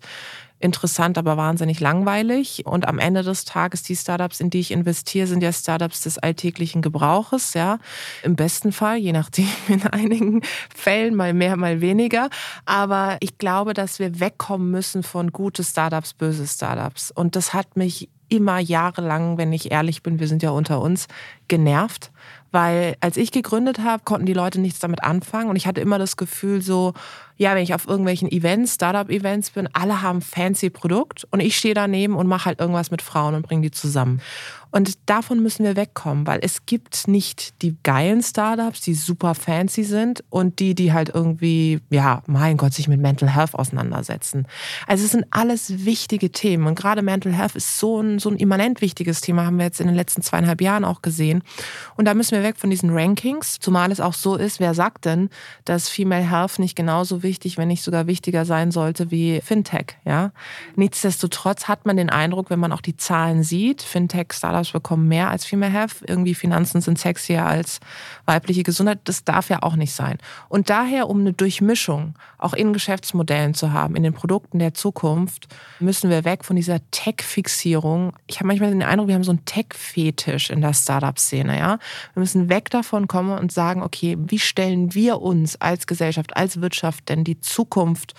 interessant, 0.64 1.18
aber 1.18 1.38
wahnsinnig 1.38 1.80
langweilig. 1.80 2.66
Und 2.66 2.88
am 2.88 3.00
Ende 3.00 3.22
des 3.22 3.46
Tages, 3.46 3.84
die 3.84 3.96
Startups, 3.96 4.40
in 4.40 4.50
die 4.50 4.60
ich 4.60 4.72
investiere, 4.72 5.28
sind 5.28 5.44
ja 5.44 5.52
Startups 5.52 6.02
des 6.02 6.18
alltäglichen 6.18 6.82
Gebrauches, 6.82 7.54
ja. 7.54 7.80
Im 8.24 8.36
besten 8.36 8.72
Fall, 8.72 8.98
je 8.98 9.12
nachdem, 9.12 9.48
in 9.68 9.86
einigen 9.88 10.42
Fällen 10.74 11.16
mal 11.16 11.34
mehr, 11.34 11.58
mal 11.58 11.82
weniger. 11.82 12.30
Aber 12.66 13.18
ich 13.20 13.38
glaube, 13.38 13.74
dass 13.74 14.00
wir 14.00 14.20
wegkommen 14.20 14.72
müssen 14.72 15.04
von 15.04 15.32
gute 15.32 15.64
Startups, 15.64 16.14
böse 16.14 16.48
Startups. 16.48 17.12
Und 17.12 17.36
das 17.36 17.54
hat 17.54 17.76
mich 17.76 18.10
immer 18.30 18.60
jahrelang, 18.60 19.38
wenn 19.38 19.54
ich 19.54 19.72
ehrlich 19.72 20.02
bin, 20.02 20.20
wir 20.20 20.28
sind 20.28 20.42
ja 20.42 20.50
unter 20.50 20.82
uns, 20.82 21.08
genervt. 21.48 22.12
Weil 22.52 22.96
als 23.00 23.18
ich 23.18 23.32
gegründet 23.32 23.80
habe, 23.80 24.04
konnten 24.04 24.26
die 24.26 24.34
Leute 24.34 24.62
nichts 24.62 24.80
damit 24.80 25.04
anfangen. 25.04 25.50
Und 25.50 25.56
ich 25.56 25.68
hatte 25.68 25.82
immer 25.82 26.00
das 26.00 26.18
Gefühl 26.18 26.62
so, 26.62 26.94
ja, 27.38 27.56
wenn 27.56 27.64
ich 27.64 27.74
auf 27.74 27.88
irgendwelchen 27.88 28.32
Events, 28.32 28.76
Startup-Events 28.76 29.52
bin, 29.52 29.68
alle 29.74 30.02
haben 30.02 30.22
fancy 30.22 30.70
Produkt 30.70 31.26
und 31.32 31.40
ich 31.40 31.58
stehe 31.58 31.74
daneben 31.74 32.16
und 32.16 32.28
mache 32.28 32.46
halt 32.46 32.60
irgendwas 32.60 32.92
mit 32.92 33.02
Frauen 33.02 33.36
und 33.36 33.44
bringe 33.44 33.64
die 33.64 33.72
zusammen. 33.72 34.22
Und 34.74 34.98
davon 35.08 35.44
müssen 35.44 35.64
wir 35.64 35.76
wegkommen, 35.76 36.26
weil 36.26 36.40
es 36.42 36.66
gibt 36.66 37.08
nicht 37.08 37.62
die 37.62 37.78
geilen 37.84 38.24
Startups, 38.24 38.82
die 38.82 38.96
super 38.96 39.36
fancy 39.36 39.84
sind 39.84 40.24
und 40.32 40.58
die, 40.58 40.74
die 40.74 40.92
halt 40.92 41.12
irgendwie, 41.14 41.80
ja, 41.92 42.24
mein 42.26 42.58
Gott, 42.58 42.74
sich 42.74 42.88
mit 42.88 43.00
Mental 43.00 43.30
Health 43.30 43.54
auseinandersetzen. 43.54 44.48
Also 44.88 45.06
es 45.06 45.12
sind 45.12 45.28
alles 45.30 45.86
wichtige 45.86 46.32
Themen 46.32 46.66
und 46.66 46.74
gerade 46.74 47.04
Mental 47.04 47.32
Health 47.32 47.56
ist 47.56 47.78
so 47.78 48.02
ein, 48.02 48.18
so 48.18 48.30
ein 48.30 48.38
immanent 48.38 48.82
wichtiges 48.82 49.22
Thema, 49.22 49.46
haben 49.46 49.58
wir 49.58 49.66
jetzt 49.66 49.80
in 49.80 49.86
den 49.86 49.96
letzten 49.96 50.24
zweieinhalb 50.24 50.60
Jahren 50.60 50.86
auch 50.86 51.04
gesehen. 51.04 51.44
Und 51.96 52.06
da 52.06 52.16
müssen 52.16 52.36
wir 52.36 52.44
weg 52.44 52.58
von 52.58 52.72
diesen 52.72 52.90
Rankings, 52.90 53.60
zumal 53.60 53.92
es 53.92 54.00
auch 54.00 54.16
so 54.16 54.36
ist, 54.36 54.60
wer 54.60 54.74
sagt 54.74 55.06
denn, 55.06 55.30
dass 55.66 55.88
Female 55.88 56.28
Health 56.28 56.58
nicht 56.58 56.76
genauso 56.76 57.22
wichtig, 57.24 57.58
wenn 57.58 57.68
nicht 57.68 57.84
sogar 57.84 58.08
wichtiger 58.08 58.46
sein 58.46 58.72
sollte 58.72 59.12
wie 59.12 59.42
Fintech, 59.42 59.98
ja? 60.06 60.32
Nichtsdestotrotz 60.76 61.68
hat 61.68 61.86
man 61.86 61.98
den 61.98 62.10
Eindruck, 62.10 62.50
wenn 62.50 62.60
man 62.60 62.72
auch 62.72 62.82
die 62.82 62.98
Zahlen 62.98 63.44
sieht, 63.44 63.82
Fintech, 63.82 64.28
Startups 64.34 64.54
Startups 64.54 64.72
bekommen 64.72 65.08
mehr 65.08 65.30
als 65.30 65.46
Female 65.46 65.72
Health. 65.72 66.04
Irgendwie 66.08 66.36
Finanzen 66.36 66.82
sind 66.82 67.00
sexier 67.00 67.46
als 67.46 67.80
weibliche 68.26 68.64
Gesundheit. 68.64 69.00
Das 69.06 69.24
darf 69.24 69.50
ja 69.50 69.64
auch 69.64 69.76
nicht 69.76 69.94
sein. 69.94 70.18
Und 70.50 70.70
daher, 70.70 71.10
um 71.10 71.22
eine 71.22 71.34
Durchmischung 71.34 72.16
auch 72.38 72.54
in 72.54 72.74
Geschäftsmodellen 72.74 73.54
zu 73.54 73.72
haben, 73.72 73.96
in 73.96 74.04
den 74.04 74.14
Produkten 74.14 74.60
der 74.60 74.74
Zukunft, 74.74 75.48
müssen 75.80 76.10
wir 76.10 76.26
weg 76.26 76.44
von 76.46 76.56
dieser 76.56 76.80
Tech-Fixierung. 76.92 78.14
Ich 78.28 78.38
habe 78.38 78.48
manchmal 78.48 78.70
den 78.72 78.84
Eindruck, 78.84 79.08
wir 79.08 79.16
haben 79.16 79.24
so 79.24 79.32
einen 79.32 79.46
Tech-Fetisch 79.46 80.50
in 80.50 80.62
der 80.62 80.74
Startup-Szene. 80.74 81.58
Ja? 81.58 81.80
Wir 82.14 82.20
müssen 82.20 82.50
weg 82.50 82.70
davon 82.70 83.08
kommen 83.08 83.38
und 83.38 83.52
sagen, 83.52 83.82
okay, 83.82 84.18
wie 84.20 84.40
stellen 84.40 84.94
wir 84.94 85.22
uns 85.22 85.60
als 85.60 85.88
Gesellschaft, 85.88 86.36
als 86.36 86.62
Wirtschaft 86.62 87.10
denn 87.16 87.24
die 87.24 87.40
Zukunft 87.40 88.14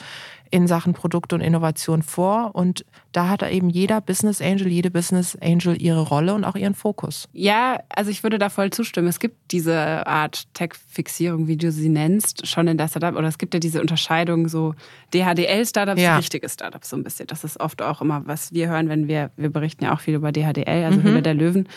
in 0.55 0.69
Sachen 0.69 0.93
Produkte 0.93 1.35
und 1.35 1.41
Innovation 1.41 2.03
vor. 2.03 2.55
Und 2.55 2.85
da 3.11 3.29
hat 3.29 3.43
eben 3.43 3.71
jeder 3.71 4.01
Business 4.01 4.41
Angel, 4.41 4.69
jede 4.69 4.89
Business 4.89 5.37
Angel 5.43 5.81
ihre 5.83 6.03
Rolle 6.03 6.33
und 6.33 6.45
auch 6.45 6.55
ihren 6.55 6.75
Fokus. 6.75 7.29
Ja, 7.33 7.81
also 7.89 8.13
ich 8.13 8.23
würde 8.23 8.39
da 8.39 8.51
voll 8.51 8.71
zustimmen. 8.71 9.09
Es 9.09 9.19
gibt 9.19 9.51
diese 9.51 10.07
Art 10.07 10.47
Tech-Fixierung, 10.55 11.49
wie 11.49 11.57
du 11.57 11.73
sie 11.73 11.89
nennst, 11.89 12.47
schon 12.47 12.69
in 12.69 12.79
der 12.79 12.87
Startup. 12.87 13.17
Oder 13.17 13.27
es 13.27 13.39
gibt 13.39 13.53
ja 13.55 13.59
diese 13.59 13.81
Unterscheidung 13.81 14.47
so 14.47 14.77
DHDL-Startups, 15.13 16.01
ja. 16.01 16.19
richtige 16.19 16.49
Startups 16.49 16.89
so 16.89 16.97
ein 16.97 17.03
bisschen. 17.03 17.27
Das 17.27 17.43
ist 17.43 17.59
oft 17.59 17.83
auch 17.83 18.01
immer, 18.01 18.23
was 18.27 18.53
wir 18.53 18.69
hören, 18.69 18.89
wenn 18.89 19.09
wir, 19.09 19.33
wir 19.37 19.51
berichten 19.51 19.83
ja 19.83 19.93
auch 19.93 20.01
viel 20.01 20.15
über 20.15 20.31
DHDL, 20.31 20.85
also 20.85 21.01
mhm. 21.01 21.03
Höhle 21.03 21.23
der 21.23 21.35
Löwen. 21.35 21.69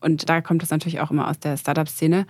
Und 0.00 0.28
da 0.28 0.42
kommt 0.42 0.60
das 0.60 0.68
natürlich 0.68 1.00
auch 1.00 1.10
immer 1.10 1.28
aus 1.28 1.38
der 1.38 1.56
Startup-Szene. 1.56 2.26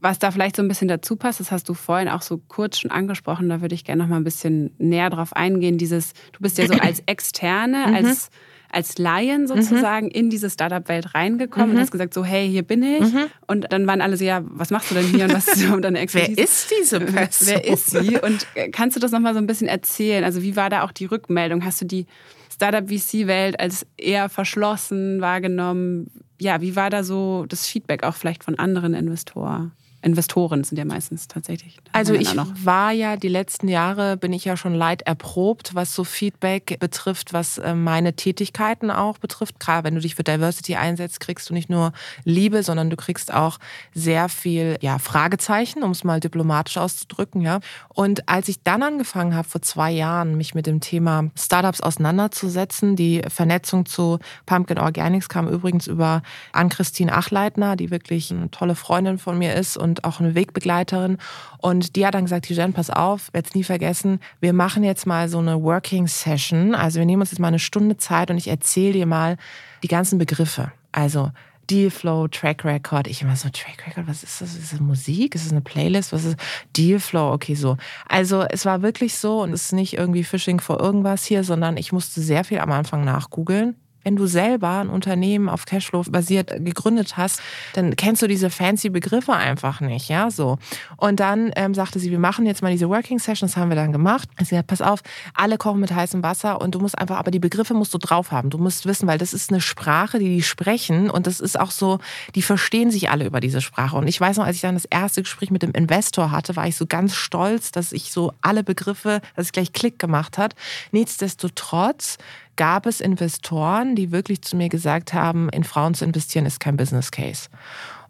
Was 0.00 0.18
da 0.18 0.30
vielleicht 0.30 0.56
so 0.56 0.62
ein 0.62 0.68
bisschen 0.68 0.88
dazu 0.88 1.16
passt, 1.16 1.40
das 1.40 1.50
hast 1.50 1.68
du 1.68 1.74
vorhin 1.74 2.08
auch 2.08 2.22
so 2.22 2.38
kurz 2.48 2.78
schon 2.78 2.90
angesprochen, 2.90 3.48
da 3.48 3.60
würde 3.60 3.74
ich 3.74 3.84
gerne 3.84 4.02
noch 4.02 4.08
mal 4.08 4.16
ein 4.16 4.24
bisschen 4.24 4.74
näher 4.78 5.10
drauf 5.10 5.34
eingehen. 5.34 5.78
Dieses, 5.78 6.12
du 6.32 6.40
bist 6.40 6.58
ja 6.58 6.66
so 6.66 6.74
als 6.74 7.00
Externe, 7.06 7.86
mhm. 7.88 7.94
als 7.94 8.30
als 8.72 8.98
Laien 8.98 9.48
sozusagen 9.48 10.06
mhm. 10.06 10.12
in 10.12 10.30
diese 10.30 10.48
Startup-Welt 10.48 11.14
reingekommen 11.14 11.70
mhm. 11.70 11.74
und 11.74 11.80
hast 11.80 11.90
gesagt, 11.90 12.14
so, 12.14 12.24
hey, 12.24 12.48
hier 12.48 12.62
bin 12.62 12.82
ich. 12.82 13.00
Mhm. 13.00 13.26
Und 13.46 13.72
dann 13.72 13.86
waren 13.86 14.00
alle 14.00 14.16
so, 14.16 14.24
ja, 14.24 14.42
was 14.44 14.70
machst 14.70 14.90
du 14.90 14.94
denn 14.94 15.06
hier 15.06 15.24
und 15.24 15.34
was 15.34 15.48
ist 15.48 15.68
deine 15.82 15.98
Expertise? 15.98 16.36
Wer 16.36 16.44
ist 16.44 16.72
diese 16.80 17.00
Person? 17.00 17.48
Wer 17.48 17.64
ist 17.64 17.90
sie? 17.90 18.18
Und 18.18 18.46
äh, 18.54 18.70
kannst 18.70 18.96
du 18.96 19.00
das 19.00 19.10
nochmal 19.10 19.34
so 19.34 19.38
ein 19.38 19.46
bisschen 19.46 19.68
erzählen? 19.68 20.24
Also 20.24 20.42
wie 20.42 20.56
war 20.56 20.70
da 20.70 20.82
auch 20.82 20.92
die 20.92 21.06
Rückmeldung? 21.06 21.64
Hast 21.64 21.80
du 21.80 21.84
die 21.84 22.06
Startup-VC-Welt 22.52 23.58
als 23.58 23.86
eher 23.96 24.28
verschlossen 24.28 25.20
wahrgenommen? 25.20 26.10
Ja, 26.40 26.60
wie 26.60 26.76
war 26.76 26.90
da 26.90 27.02
so 27.02 27.46
das 27.48 27.66
Feedback 27.66 28.04
auch 28.04 28.14
vielleicht 28.14 28.44
von 28.44 28.58
anderen 28.58 28.94
Investoren? 28.94 29.72
Investoren 30.02 30.64
sind 30.64 30.78
ja 30.78 30.84
meistens 30.84 31.28
tatsächlich. 31.28 31.76
Also 31.92 32.14
ich 32.14 32.34
war 32.36 32.92
ja 32.92 33.16
die 33.16 33.28
letzten 33.28 33.68
Jahre, 33.68 34.16
bin 34.16 34.32
ich 34.32 34.46
ja 34.46 34.56
schon 34.56 34.74
leid 34.74 35.02
erprobt, 35.02 35.74
was 35.74 35.94
so 35.94 36.04
Feedback 36.04 36.78
betrifft, 36.80 37.32
was 37.32 37.58
äh, 37.58 37.74
meine 37.74 38.14
Tätigkeiten 38.14 38.90
auch 38.90 39.18
betrifft. 39.18 39.60
Gerade 39.60 39.84
wenn 39.84 39.94
du 39.94 40.00
dich 40.00 40.14
für 40.14 40.24
Diversity 40.24 40.76
einsetzt, 40.76 41.20
kriegst 41.20 41.50
du 41.50 41.54
nicht 41.54 41.68
nur 41.68 41.92
Liebe, 42.24 42.62
sondern 42.62 42.88
du 42.88 42.96
kriegst 42.96 43.32
auch 43.32 43.58
sehr 43.92 44.28
viel 44.30 44.78
ja, 44.80 44.98
Fragezeichen, 44.98 45.82
um 45.82 45.90
es 45.90 46.02
mal 46.02 46.20
diplomatisch 46.20 46.78
auszudrücken. 46.78 47.42
Ja. 47.42 47.60
Und 47.88 48.28
als 48.28 48.48
ich 48.48 48.62
dann 48.62 48.82
angefangen 48.82 49.34
habe, 49.34 49.48
vor 49.48 49.60
zwei 49.60 49.90
Jahren, 49.90 50.36
mich 50.36 50.54
mit 50.54 50.66
dem 50.66 50.80
Thema 50.80 51.30
Startups 51.36 51.80
auseinanderzusetzen, 51.82 52.96
die 52.96 53.22
Vernetzung 53.28 53.84
zu 53.84 54.18
Pumpkin 54.46 54.78
Organics 54.78 55.28
kam 55.28 55.48
übrigens 55.48 55.86
über 55.86 56.22
Ann-Christine 56.52 57.12
Achleitner, 57.12 57.76
die 57.76 57.90
wirklich 57.90 58.30
eine 58.30 58.50
tolle 58.50 58.74
Freundin 58.74 59.18
von 59.18 59.36
mir 59.36 59.54
ist 59.54 59.76
und 59.76 59.89
und 59.90 60.04
auch 60.04 60.20
eine 60.20 60.34
Wegbegleiterin. 60.34 61.18
Und 61.58 61.96
die 61.96 62.06
hat 62.06 62.14
dann 62.14 62.24
gesagt, 62.24 62.48
Jen, 62.48 62.72
pass 62.72 62.90
auf, 62.90 63.28
werde 63.32 63.50
nie 63.54 63.64
vergessen, 63.64 64.20
wir 64.40 64.52
machen 64.52 64.82
jetzt 64.82 65.06
mal 65.06 65.28
so 65.28 65.38
eine 65.38 65.62
Working 65.62 66.06
Session. 66.06 66.74
Also 66.74 66.98
wir 66.98 67.06
nehmen 67.06 67.22
uns 67.22 67.30
jetzt 67.30 67.40
mal 67.40 67.48
eine 67.48 67.58
Stunde 67.58 67.96
Zeit 67.96 68.30
und 68.30 68.38
ich 68.38 68.48
erzähle 68.48 68.92
dir 68.92 69.06
mal 69.06 69.36
die 69.82 69.88
ganzen 69.88 70.18
Begriffe. 70.18 70.72
Also 70.92 71.30
Dealflow, 71.70 72.26
Track 72.28 72.64
Record. 72.64 73.06
Ich 73.06 73.22
immer 73.22 73.36
so, 73.36 73.48
Track 73.48 73.86
Record, 73.86 74.08
was 74.08 74.22
ist 74.24 74.40
das? 74.40 74.56
Ist 74.56 74.72
das 74.72 74.80
Musik? 74.80 75.34
Ist 75.34 75.46
das 75.46 75.52
eine 75.52 75.60
Playlist? 75.60 76.12
Was 76.12 76.24
ist 76.24 76.36
Dealflow? 76.76 77.32
Okay, 77.32 77.54
so. 77.54 77.76
Also 78.08 78.42
es 78.42 78.64
war 78.64 78.82
wirklich 78.82 79.14
so 79.14 79.42
und 79.42 79.52
es 79.52 79.66
ist 79.66 79.72
nicht 79.72 79.96
irgendwie 79.96 80.24
Phishing 80.24 80.60
vor 80.60 80.80
irgendwas 80.80 81.24
hier, 81.24 81.44
sondern 81.44 81.76
ich 81.76 81.92
musste 81.92 82.20
sehr 82.20 82.44
viel 82.44 82.58
am 82.58 82.72
Anfang 82.72 83.04
nachgoogeln 83.04 83.76
wenn 84.02 84.16
du 84.16 84.26
selber 84.26 84.78
ein 84.80 84.88
Unternehmen 84.88 85.48
auf 85.48 85.66
Cashflow 85.66 86.04
basiert 86.10 86.64
gegründet 86.64 87.16
hast, 87.16 87.40
dann 87.74 87.96
kennst 87.96 88.22
du 88.22 88.26
diese 88.26 88.50
fancy 88.50 88.88
Begriffe 88.90 89.32
einfach 89.32 89.80
nicht, 89.80 90.08
ja, 90.08 90.30
so. 90.30 90.58
Und 90.96 91.20
dann 91.20 91.52
ähm, 91.56 91.74
sagte 91.74 91.98
sie, 91.98 92.10
wir 92.10 92.18
machen 92.18 92.46
jetzt 92.46 92.62
mal 92.62 92.72
diese 92.72 92.88
Working 92.88 93.18
Sessions, 93.18 93.56
haben 93.56 93.70
wir 93.70 93.76
dann 93.76 93.92
gemacht. 93.92 94.28
Sie 94.42 94.56
hat, 94.56 94.66
pass 94.66 94.80
auf, 94.80 95.00
alle 95.34 95.58
kochen 95.58 95.80
mit 95.80 95.92
heißem 95.92 96.22
Wasser 96.22 96.60
und 96.60 96.74
du 96.74 96.80
musst 96.80 96.98
einfach, 96.98 97.18
aber 97.18 97.30
die 97.30 97.38
Begriffe 97.38 97.74
musst 97.74 97.92
du 97.94 97.98
drauf 97.98 98.32
haben. 98.32 98.50
Du 98.50 98.58
musst 98.58 98.86
wissen, 98.86 99.06
weil 99.06 99.18
das 99.18 99.34
ist 99.34 99.50
eine 99.50 99.60
Sprache, 99.60 100.18
die 100.18 100.28
die 100.28 100.42
sprechen 100.42 101.10
und 101.10 101.26
das 101.26 101.40
ist 101.40 101.58
auch 101.58 101.70
so, 101.70 101.98
die 102.34 102.42
verstehen 102.42 102.90
sich 102.90 103.10
alle 103.10 103.26
über 103.26 103.40
diese 103.40 103.60
Sprache. 103.60 103.96
Und 103.96 104.08
ich 104.08 104.20
weiß 104.20 104.38
noch, 104.38 104.46
als 104.46 104.56
ich 104.56 104.62
dann 104.62 104.74
das 104.74 104.84
erste 104.84 105.22
Gespräch 105.22 105.50
mit 105.50 105.62
dem 105.62 105.72
Investor 105.72 106.30
hatte, 106.30 106.56
war 106.56 106.66
ich 106.66 106.76
so 106.76 106.86
ganz 106.86 107.14
stolz, 107.14 107.72
dass 107.72 107.92
ich 107.92 108.12
so 108.12 108.32
alle 108.40 108.64
Begriffe, 108.64 109.20
dass 109.36 109.46
ich 109.46 109.52
gleich 109.52 109.72
Klick 109.72 109.98
gemacht 109.98 110.38
hat. 110.38 110.54
Nichtsdestotrotz 110.92 112.18
gab 112.60 112.84
es 112.84 113.00
Investoren, 113.00 113.96
die 113.96 114.12
wirklich 114.12 114.42
zu 114.42 114.54
mir 114.54 114.68
gesagt 114.68 115.14
haben, 115.14 115.48
in 115.48 115.64
Frauen 115.64 115.94
zu 115.94 116.04
investieren 116.04 116.44
ist 116.44 116.60
kein 116.60 116.76
Business 116.76 117.10
Case. 117.10 117.48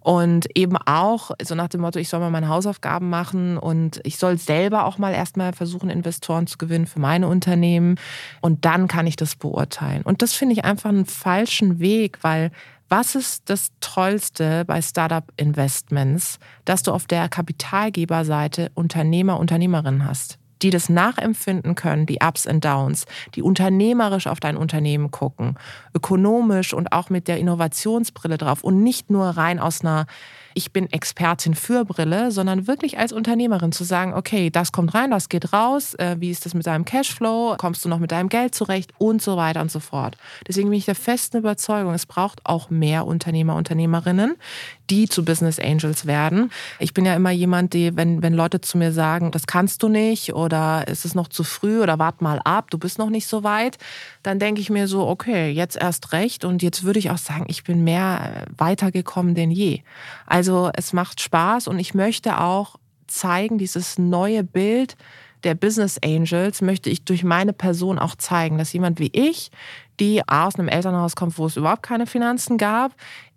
Und 0.01 0.49
eben 0.59 0.77
auch 0.77 1.31
so 1.41 1.55
nach 1.55 1.69
dem 1.69 1.83
Motto, 1.83 2.01
ich 2.01 2.09
soll 2.09 2.19
mal 2.19 2.31
meine 2.31 2.49
Hausaufgaben 2.49 3.09
machen 3.09 3.59
und 3.59 4.01
ich 4.03 4.19
soll 4.19 4.39
selber 4.39 4.87
auch 4.87 4.99
mal 4.99 5.15
erstmal 5.15 5.53
versuchen, 5.53 5.89
Investoren 5.89 6.49
zu 6.49 6.59
gewinnen 6.59 6.89
für 6.89 6.99
meine 6.99 7.29
Unternehmen. 7.29 7.95
Und 8.41 8.65
dann 8.65 8.89
kann 8.89 9.07
ich 9.07 9.15
das 9.15 9.37
beurteilen. 9.37 10.03
Und 10.03 10.21
das 10.21 10.33
finde 10.33 10.55
ich 10.55 10.65
einfach 10.65 10.89
einen 10.89 11.07
falschen 11.07 11.79
Weg, 11.79 12.19
weil 12.23 12.51
was 12.89 13.15
ist 13.15 13.49
das 13.51 13.71
Tollste 13.79 14.65
bei 14.65 14.83
Startup 14.83 15.31
Investments, 15.37 16.41
dass 16.65 16.83
du 16.83 16.91
auf 16.91 17.07
der 17.07 17.29
Kapitalgeberseite 17.29 18.73
Unternehmer, 18.75 19.39
Unternehmerinnen 19.39 20.05
hast? 20.05 20.41
Die 20.63 20.71
das 20.71 20.89
nachempfinden 20.89 21.75
können, 21.75 22.07
die 22.07 22.19
Ups 22.21 22.47
und 22.47 22.65
Downs, 22.65 23.07
die 23.35 23.43
unternehmerisch 23.43 24.27
auf 24.27 24.41
dein 24.41 24.57
Unternehmen 24.57 25.11
gucken, 25.11 25.57
ökonomisch 25.95 26.75
und 26.75 26.93
auch 26.93 27.11
mit 27.11 27.29
der 27.29 27.39
Innovationsbrille 27.39 28.39
drauf 28.39 28.63
und 28.63 28.83
nicht 28.83 29.11
nur 29.11 29.27
rein 29.27 29.59
aus 29.59 29.81
einer 29.83 30.07
ich 30.55 30.73
bin 30.73 30.91
Expertin 30.91 31.55
für 31.55 31.85
Brille, 31.85 32.31
sondern 32.31 32.67
wirklich 32.67 32.99
als 32.99 33.13
Unternehmerin 33.13 33.73
zu 33.73 33.85
sagen, 33.85 34.15
okay, 34.15 34.51
das 34.51 34.73
kommt 34.73 34.95
rein, 34.95 35.11
das 35.11 35.29
geht 35.29 35.53
raus, 35.53 35.95
äh, 35.95 36.17
wie 36.19 36.31
ist 36.31 36.45
das 36.45 36.55
mit 36.55 36.67
deinem 36.67 36.85
Cashflow, 36.85 37.57
kommst 37.57 37.85
du 37.85 37.89
noch 37.89 37.99
mit 37.99 38.11
deinem 38.11 38.29
Geld 38.29 38.55
zurecht 38.55 38.93
und 38.99 39.23
so 39.23 39.37
weiter 39.37 39.61
und 39.61 39.71
so 39.71 39.81
fort. 39.81 40.17
Deswegen 40.47 40.69
bin 40.69 40.79
ich 40.79 40.85
der 40.85 40.95
festen 40.95 41.39
Überzeugung, 41.39 41.95
es 41.95 42.07
braucht 42.07 42.45
auch 42.45 42.71
mehr 42.71 43.07
Unternehmer, 43.07 43.55
Unternehmerinnen, 43.55 44.37
die 44.91 45.09
zu 45.09 45.25
Business 45.25 45.59
Angels 45.59 46.07
werden. 46.07 46.51
Ich 46.79 46.93
bin 46.93 47.05
ja 47.05 47.15
immer 47.15 47.31
jemand, 47.31 47.73
die, 47.73 47.97
wenn, 47.97 48.23
wenn 48.23 48.35
Leute 48.35 48.61
zu 48.61 48.77
mir 48.79 48.93
sagen, 48.93 49.31
das 49.31 49.47
kannst 49.47 49.83
du 49.83 49.89
nicht 49.89 50.35
oder 50.35 50.87
ist 50.89 51.05
es 51.05 51.15
noch 51.15 51.29
zu 51.29 51.45
früh 51.45 51.81
oder 51.81 51.99
wart 51.99 52.21
mal 52.21 52.41
ab, 52.45 52.71
du 52.71 52.79
bist 52.79 52.99
noch 52.99 53.11
nicht 53.11 53.27
so 53.27 53.45
weit, 53.45 53.79
dann 54.23 54.39
denke 54.39 54.61
ich 54.61 54.71
mir 54.71 54.89
so, 54.89 55.07
okay, 55.07 55.51
jetzt 55.51 55.77
erst 55.77 56.13
recht 56.13 56.45
und 56.45 56.63
jetzt 56.63 56.85
würde 56.85 56.99
ich 56.99 57.11
auch 57.11 57.19
sagen, 57.19 57.45
ich 57.49 57.65
bin 57.65 57.85
mehr 57.85 58.45
weitergekommen 58.57 59.35
denn 59.35 59.51
je. 59.51 59.81
Also 60.27 60.71
es 60.75 60.93
macht 60.93 61.21
Spaß 61.21 61.69
und 61.69 61.79
ich 61.79 61.95
möchte 61.95 62.41
auch 62.41 62.77
zeigen, 63.07 63.59
dieses 63.59 63.99
neue 63.99 64.45
Bild 64.45 64.97
der 65.45 65.55
Business 65.55 65.99
Angels 66.05 66.63
möchte 66.63 66.91
ich 66.91 67.05
durch 67.05 67.25
meine 67.25 67.53
Person 67.53 67.99
auch 67.99 68.15
zeigen, 68.17 68.59
dass 68.59 68.73
jemand 68.73 68.99
wie 68.99 69.11
ich, 69.13 69.51
die 69.99 70.27
aus 70.27 70.57
einem 70.57 70.69
Elternhaus 70.69 71.17
kommt, 71.17 71.37
wo 71.39 71.47
es 71.47 71.57
überhaupt 71.57 71.83
keine 71.83 72.07
Finanzen 72.07 72.59
gab, 72.59 72.93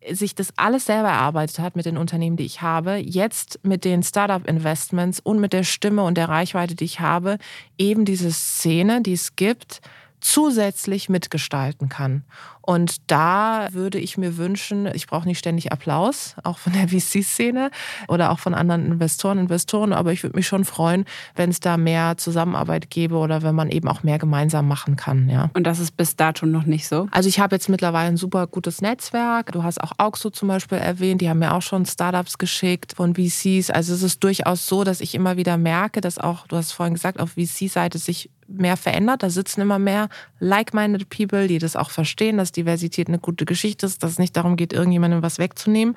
sich 0.10 0.36
das 0.36 0.54
alles 0.58 0.86
selber 0.86 1.10
erarbeitet 1.10 1.60
hat 1.60 1.76
mit 1.76 1.86
den 1.86 1.98
Unternehmen, 1.98 2.38
die 2.38 2.46
ich 2.46 2.62
habe, 2.62 2.96
jetzt 2.96 3.60
mit 3.64 3.86
den 3.86 4.04
Startup-Investments 4.04 5.20
und 5.20 5.40
mit 5.40 5.54
der 5.54 5.64
Stimme 5.64 6.04
und 6.04 6.18
der 6.18 6.30
Reichweite, 6.30 6.76
die 6.76 6.86
ich 6.86 7.00
habe, 7.00 7.38
eben 7.78 8.06
diese 8.06 8.32
Szene, 8.32 9.02
die 9.02 9.14
es 9.14 9.36
gibt, 9.36 9.82
zusätzlich 10.20 11.10
mitgestalten 11.10 11.90
kann. 11.90 12.24
Und 12.66 13.12
da 13.12 13.68
würde 13.74 14.00
ich 14.00 14.18
mir 14.18 14.38
wünschen, 14.38 14.88
ich 14.94 15.08
brauche 15.08 15.28
nicht 15.28 15.38
ständig 15.38 15.74
Applaus, 15.74 16.36
auch 16.44 16.58
von 16.58 16.72
der 16.72 16.88
VC-Szene 16.88 17.72
oder 18.08 18.32
auch 18.32 18.40
von 18.40 18.54
anderen 18.54 18.86
Investoren, 18.86 19.38
Investoren, 19.38 19.92
aber 19.92 20.14
ich 20.14 20.24
würde 20.24 20.38
mich 20.38 20.48
schon 20.48 20.64
freuen, 20.64 21.04
wenn 21.36 21.50
es 21.50 21.60
da 21.60 21.76
mehr 21.76 22.16
Zusammenarbeit 22.18 22.90
gäbe 22.90 23.18
oder 23.18 23.42
wenn 23.42 23.54
man 23.54 23.70
eben 23.70 23.90
auch 23.90 24.04
mehr 24.04 24.18
gemeinsam 24.18 24.68
machen 24.68 24.96
kann. 24.96 25.30
Ja. 25.30 25.50
Und 25.54 25.66
das 25.66 25.80
ist 25.80 25.98
bis 25.98 26.16
dato 26.16 26.46
noch 26.46 26.66
nicht 26.66 26.88
so? 26.88 27.08
Also 27.12 27.28
ich 27.28 27.40
habe 27.40 27.56
jetzt 27.56 27.68
mittlerweile 27.68 28.08
ein 28.08 28.18
super 28.18 28.48
gutes 28.48 28.82
Netzwerk. 28.82 29.52
Du 29.52 29.64
hast 29.64 29.82
auch 29.82 29.92
Auxo 29.98 30.30
zum 30.30 30.48
Beispiel 30.48 30.78
erwähnt, 30.78 31.20
die 31.20 31.30
haben 31.30 31.40
mir 31.40 31.54
auch 31.54 31.62
schon 31.62 31.86
Startups 31.86 32.38
geschickt 32.38 32.94
von 32.96 33.16
VCs. 33.16 33.72
Also 33.72 33.94
es 33.94 34.04
ist 34.04 34.24
durchaus 34.24 34.68
so, 34.68 34.86
dass 34.86 35.02
ich 35.02 35.16
immer 35.16 35.36
wieder 35.36 35.58
merke, 35.58 36.00
dass 36.00 36.18
auch, 36.18 36.48
du 36.48 36.56
hast 36.56 36.72
vorhin 36.72 36.94
gesagt, 36.94 37.20
auf 37.20 37.32
VC-Seite 37.32 37.98
sich 37.98 38.30
mehr 38.48 38.78
verändert. 38.78 39.24
Da 39.24 39.30
sitzen 39.30 39.62
immer 39.62 39.80
mehr 39.80 40.10
like-minded 40.40 41.10
People, 41.10 41.48
die 41.48 41.60
das 41.60 41.76
auch 41.76 41.90
verstehen, 41.90 42.38
dass 42.38 42.52
Diversität 42.54 43.08
eine 43.08 43.20
gute 43.20 43.46
Geschichte 43.46 43.86
ist, 43.86 44.04
dass 44.04 44.12
es 44.12 44.20
nicht 44.20 44.38
darum 44.38 44.56
geht, 44.56 44.74
irgendjemandem 44.74 45.22
was 45.22 45.40
wegzunehmen. 45.40 45.96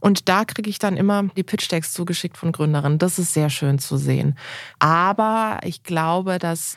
Und 0.00 0.28
da 0.28 0.44
kriege 0.44 0.68
ich 0.68 0.78
dann 0.78 0.96
immer 0.96 1.24
die 1.36 1.42
Pitch-Decks 1.42 1.92
zugeschickt 1.92 2.36
von 2.36 2.52
Gründerinnen. 2.52 2.98
Das 2.98 3.18
ist 3.18 3.32
sehr 3.32 3.50
schön 3.50 3.78
zu 3.78 3.96
sehen. 3.96 4.36
Aber 4.78 5.60
ich 5.64 5.82
glaube, 5.82 6.38
dass, 6.38 6.76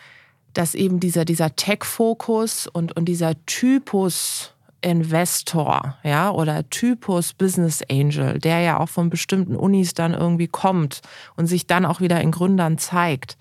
dass 0.53 0.73
eben 0.73 0.99
dieser, 0.99 1.25
dieser 1.25 1.55
Tech-Fokus 1.55 2.67
und, 2.67 2.95
und 2.95 3.05
dieser 3.05 3.33
Typus 3.45 4.53
Investor, 4.81 5.97
ja, 6.03 6.31
oder 6.31 6.69
Typus 6.69 7.33
Business 7.33 7.83
Angel, 7.91 8.39
der 8.39 8.61
ja 8.61 8.79
auch 8.79 8.87
von 8.87 9.09
bestimmten 9.09 9.57
Unis 9.57 9.93
dann 9.93 10.13
irgendwie 10.13 10.47
kommt 10.47 11.01
und 11.35 11.47
sich 11.47 11.67
dann 11.67 11.85
auch 11.85 11.99
wieder 11.99 12.21
in 12.21 12.31
Gründern 12.31 12.77
zeigt, 12.77 13.37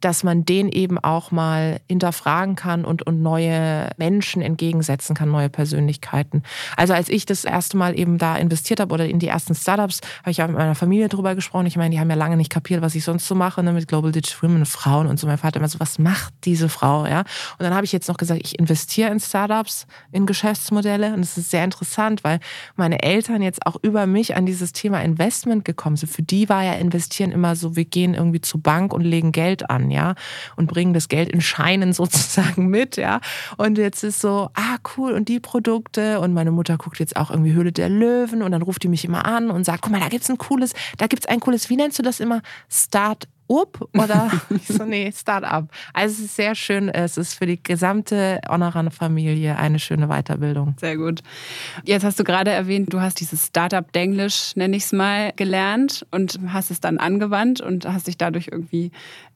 dass 0.00 0.22
man 0.22 0.44
den 0.44 0.68
eben 0.68 0.98
auch 0.98 1.30
mal 1.30 1.80
hinterfragen 1.88 2.56
kann 2.56 2.84
und, 2.84 3.06
und 3.06 3.22
neue 3.22 3.90
Menschen 3.96 4.42
entgegensetzen 4.42 5.14
kann, 5.14 5.30
neue 5.30 5.48
Persönlichkeiten. 5.48 6.42
Also 6.76 6.94
als 6.94 7.08
ich 7.08 7.26
das 7.26 7.44
erste 7.44 7.76
Mal 7.76 7.98
eben 7.98 8.18
da 8.18 8.36
investiert 8.36 8.80
habe 8.80 8.92
oder 8.94 9.06
in 9.06 9.18
die 9.18 9.28
ersten 9.28 9.54
Startups, 9.54 10.00
habe 10.20 10.30
ich 10.30 10.42
auch 10.42 10.46
mit 10.46 10.56
meiner 10.56 10.74
Familie 10.74 11.08
drüber 11.08 11.34
gesprochen. 11.34 11.66
Ich 11.66 11.76
meine, 11.76 11.90
die 11.90 12.00
haben 12.00 12.10
ja 12.10 12.16
lange 12.16 12.36
nicht 12.36 12.50
kapiert, 12.50 12.82
was 12.82 12.94
ich 12.94 13.04
sonst 13.04 13.26
so 13.26 13.34
mache 13.34 13.62
ne, 13.62 13.72
mit 13.72 13.88
Global 13.88 14.12
Digital 14.12 14.42
Women, 14.42 14.66
Frauen 14.66 15.06
und 15.06 15.18
so. 15.18 15.26
Mein 15.26 15.38
Vater 15.38 15.58
immer 15.58 15.68
so, 15.68 15.80
was 15.80 15.98
macht 15.98 16.32
diese 16.44 16.68
Frau? 16.68 17.06
Ja? 17.06 17.20
Und 17.20 17.60
dann 17.60 17.74
habe 17.74 17.84
ich 17.84 17.92
jetzt 17.92 18.08
noch 18.08 18.16
gesagt, 18.16 18.40
ich 18.42 18.58
investiere 18.58 19.10
in 19.10 19.20
Startups, 19.20 19.86
in 20.12 20.26
Geschäftsmodelle. 20.26 21.14
Und 21.14 21.20
das 21.20 21.36
ist 21.36 21.50
sehr 21.50 21.64
interessant, 21.64 22.24
weil 22.24 22.40
meine 22.76 23.02
Eltern 23.02 23.42
jetzt 23.42 23.66
auch 23.66 23.76
über 23.82 24.06
mich 24.06 24.36
an 24.36 24.46
dieses 24.46 24.72
Thema 24.72 25.02
Investment 25.02 25.64
gekommen 25.64 25.96
sind. 25.96 26.10
Für 26.10 26.22
die 26.22 26.48
war 26.48 26.62
ja 26.62 26.74
investieren 26.74 27.32
immer 27.32 27.56
so, 27.56 27.76
wir 27.76 27.84
gehen 27.84 28.14
irgendwie 28.14 28.40
zur 28.40 28.62
Bank 28.62 28.92
und 28.92 29.02
legen 29.02 29.32
Geld 29.32 29.68
an 29.70 29.87
ja, 29.90 30.14
und 30.56 30.66
bringen 30.66 30.94
das 30.94 31.08
Geld 31.08 31.28
in 31.28 31.40
Scheinen 31.40 31.92
sozusagen 31.92 32.68
mit, 32.68 32.96
ja. 32.96 33.20
Und 33.56 33.78
jetzt 33.78 34.04
ist 34.04 34.20
so, 34.20 34.50
ah, 34.54 34.76
cool, 34.96 35.12
und 35.12 35.28
die 35.28 35.40
Produkte. 35.40 36.20
Und 36.20 36.32
meine 36.32 36.50
Mutter 36.50 36.76
guckt 36.76 36.98
jetzt 36.98 37.16
auch 37.16 37.30
irgendwie 37.30 37.52
Höhle 37.52 37.72
der 37.72 37.88
Löwen 37.88 38.42
und 38.42 38.52
dann 38.52 38.62
ruft 38.62 38.82
die 38.82 38.88
mich 38.88 39.04
immer 39.04 39.24
an 39.24 39.50
und 39.50 39.64
sagt, 39.64 39.82
guck 39.82 39.92
mal, 39.92 40.00
da 40.00 40.08
gibt's 40.08 40.30
ein 40.30 40.38
cooles, 40.38 40.72
da 40.96 41.06
gibt's 41.06 41.26
ein 41.26 41.40
cooles, 41.40 41.70
wie 41.70 41.76
nennst 41.76 41.98
du 41.98 42.02
das 42.02 42.20
immer? 42.20 42.42
Start 42.68 43.28
up 43.48 43.88
oder 43.96 44.30
ich 44.50 44.66
so, 44.66 44.84
nee, 44.84 45.10
Start-up. 45.12 45.70
Also 45.92 46.14
es 46.14 46.26
ist 46.26 46.36
sehr 46.36 46.54
schön. 46.54 46.88
Es 46.88 47.16
ist 47.16 47.34
für 47.34 47.46
die 47.46 47.62
gesamte 47.62 48.40
Honoran-Familie 48.48 49.56
eine 49.56 49.78
schöne 49.78 50.08
Weiterbildung. 50.08 50.74
Sehr 50.78 50.96
gut. 50.96 51.22
Jetzt 51.84 52.04
hast 52.04 52.18
du 52.18 52.24
gerade 52.24 52.50
erwähnt, 52.50 52.92
du 52.92 53.00
hast 53.00 53.20
dieses 53.20 53.46
Start-up-Denglisch, 53.46 54.54
nenne 54.56 54.76
ich 54.76 54.84
es 54.84 54.92
mal, 54.92 55.32
gelernt 55.36 56.06
und 56.10 56.38
hast 56.48 56.70
es 56.70 56.80
dann 56.80 56.98
angewandt 56.98 57.60
und 57.60 57.86
hast 57.86 58.06
dich 58.06 58.18
dadurch 58.18 58.48
irgendwie 58.52 58.90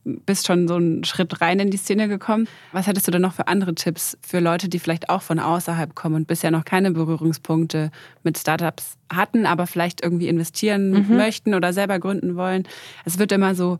bist 0.04 0.46
schon 0.46 0.68
so 0.68 0.74
einen 0.74 1.04
Schritt 1.04 1.40
rein 1.40 1.60
in 1.60 1.70
die 1.70 1.76
Szene 1.76 2.08
gekommen. 2.08 2.48
Was 2.72 2.86
hättest 2.86 3.06
du 3.06 3.12
denn 3.12 3.22
noch 3.22 3.34
für 3.34 3.48
andere 3.48 3.74
Tipps 3.74 4.18
für 4.20 4.40
Leute, 4.40 4.68
die 4.68 4.78
vielleicht 4.78 5.08
auch 5.08 5.22
von 5.22 5.38
außerhalb 5.38 5.94
kommen 5.94 6.16
und 6.16 6.26
bisher 6.26 6.50
noch 6.50 6.64
keine 6.64 6.90
Berührungspunkte 6.90 7.90
mit 8.22 8.38
Startups 8.38 8.96
hatten, 9.12 9.46
aber 9.46 9.66
vielleicht 9.66 10.02
irgendwie 10.02 10.28
investieren 10.28 10.90
mhm. 10.90 11.16
möchten 11.16 11.54
oder 11.54 11.72
selber 11.72 11.98
gründen 11.98 12.36
wollen? 12.36 12.64
Es 13.04 13.18
wird 13.18 13.32
immer 13.32 13.54
so 13.54 13.78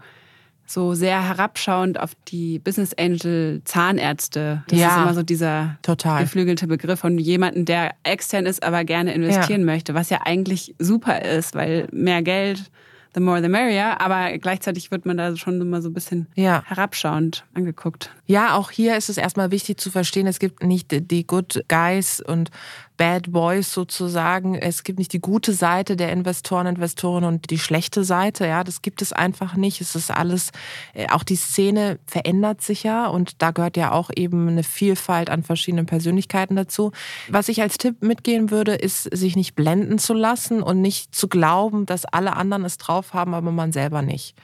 so 0.65 0.95
sehr 0.95 1.23
herabschauend 1.29 2.01
auf 2.01 2.13
die 2.29 2.59
Business 2.59 2.95
Angel 2.95 3.61
Zahnärzte. 3.65 4.63
Das 4.69 4.79
ja, 4.79 4.89
ist 4.89 5.03
immer 5.03 5.15
so 5.15 5.23
dieser 5.23 5.77
total. 5.83 6.23
geflügelte 6.23 6.67
Begriff 6.67 7.01
von 7.01 7.19
jemandem, 7.19 7.65
der 7.65 7.95
extern 8.05 8.47
ist, 8.47 8.63
aber 8.63 8.85
gerne 8.85 9.13
investieren 9.13 9.61
ja. 9.61 9.67
möchte, 9.67 9.95
was 9.95 10.09
ja 10.09 10.21
eigentlich 10.25 10.75
super 10.79 11.23
ist, 11.23 11.55
weil 11.55 11.89
mehr 11.93 12.23
Geld 12.23 12.71
the 13.15 13.21
more 13.21 13.43
the 13.43 13.49
merrier, 13.49 14.01
aber 14.01 14.37
gleichzeitig 14.39 14.91
wird 14.91 15.07
man 15.07 15.17
da 15.17 15.37
schon 15.37 15.61
immer 15.61 15.83
so 15.83 15.91
ein 15.91 15.95
bisschen 15.95 16.27
ja. 16.35 16.63
herabschauend 16.67 17.45
angeguckt. 17.55 18.11
Ja, 18.27 18.55
auch 18.55 18.71
hier 18.71 18.97
ist 18.97 19.09
es 19.09 19.19
erstmal 19.19 19.51
wichtig 19.51 19.79
zu 19.79 19.91
verstehen, 19.91 20.27
es 20.27 20.39
gibt 20.39 20.63
nicht 20.63 21.11
die 21.11 21.27
Good 21.27 21.65
Guys 21.69 22.21
und 22.21 22.51
Bad 22.97 23.33
Boys 23.33 23.73
sozusagen. 23.73 24.55
Es 24.55 24.85
gibt 24.85 24.99
nicht 24.99 25.13
die 25.13 25.21
gute 25.21 25.53
Seite 25.53 25.97
der 25.97 26.13
Investoren, 26.13 26.67
Investorinnen 26.67 27.29
und 27.29 27.51
die 27.51 27.59
schlechte 27.59 28.05
Seite. 28.05 28.47
Ja, 28.47 28.65
das 28.65 28.83
gibt 28.83 29.03
es 29.03 29.13
einfach 29.13 29.55
nicht. 29.55 29.81
Es 29.81 29.95
ist 29.95 30.11
alles, 30.11 30.51
äh, 30.95 31.09
auch 31.09 31.23
die 31.23 31.37
Szene 31.37 31.99
verändert 32.07 32.61
sich 32.61 32.83
ja 32.83 33.07
und 33.07 33.43
da 33.43 33.51
gehört 33.51 33.77
ja 33.77 33.93
auch 33.93 34.11
eben 34.15 34.49
eine 34.49 34.63
Vielfalt 34.63 35.31
an 35.31 35.43
verschiedenen 35.43 35.87
Persönlichkeiten 35.87 36.57
dazu. 36.57 36.93
Was 37.29 37.49
ich 37.49 37.63
als 37.63 37.79
Tipp 37.79 38.03
mitgehen 38.03 38.51
würde, 38.51 38.75
ist, 38.75 39.05
sich 39.17 39.37
nicht 39.37 39.55
blenden 39.55 39.99
zu 39.99 40.15
lassen 40.15 40.63
und 40.63 40.81
nicht 40.81 41.15
zu 41.15 41.29
glauben, 41.29 41.87
dass 41.87 42.05
alle 42.05 42.37
anderen 42.37 42.65
es 42.65 42.79
drauf 42.79 43.15
haben, 43.15 43.35
aber 43.35 43.53
man 43.53 43.73
selber 43.73 44.03
nicht 44.03 44.35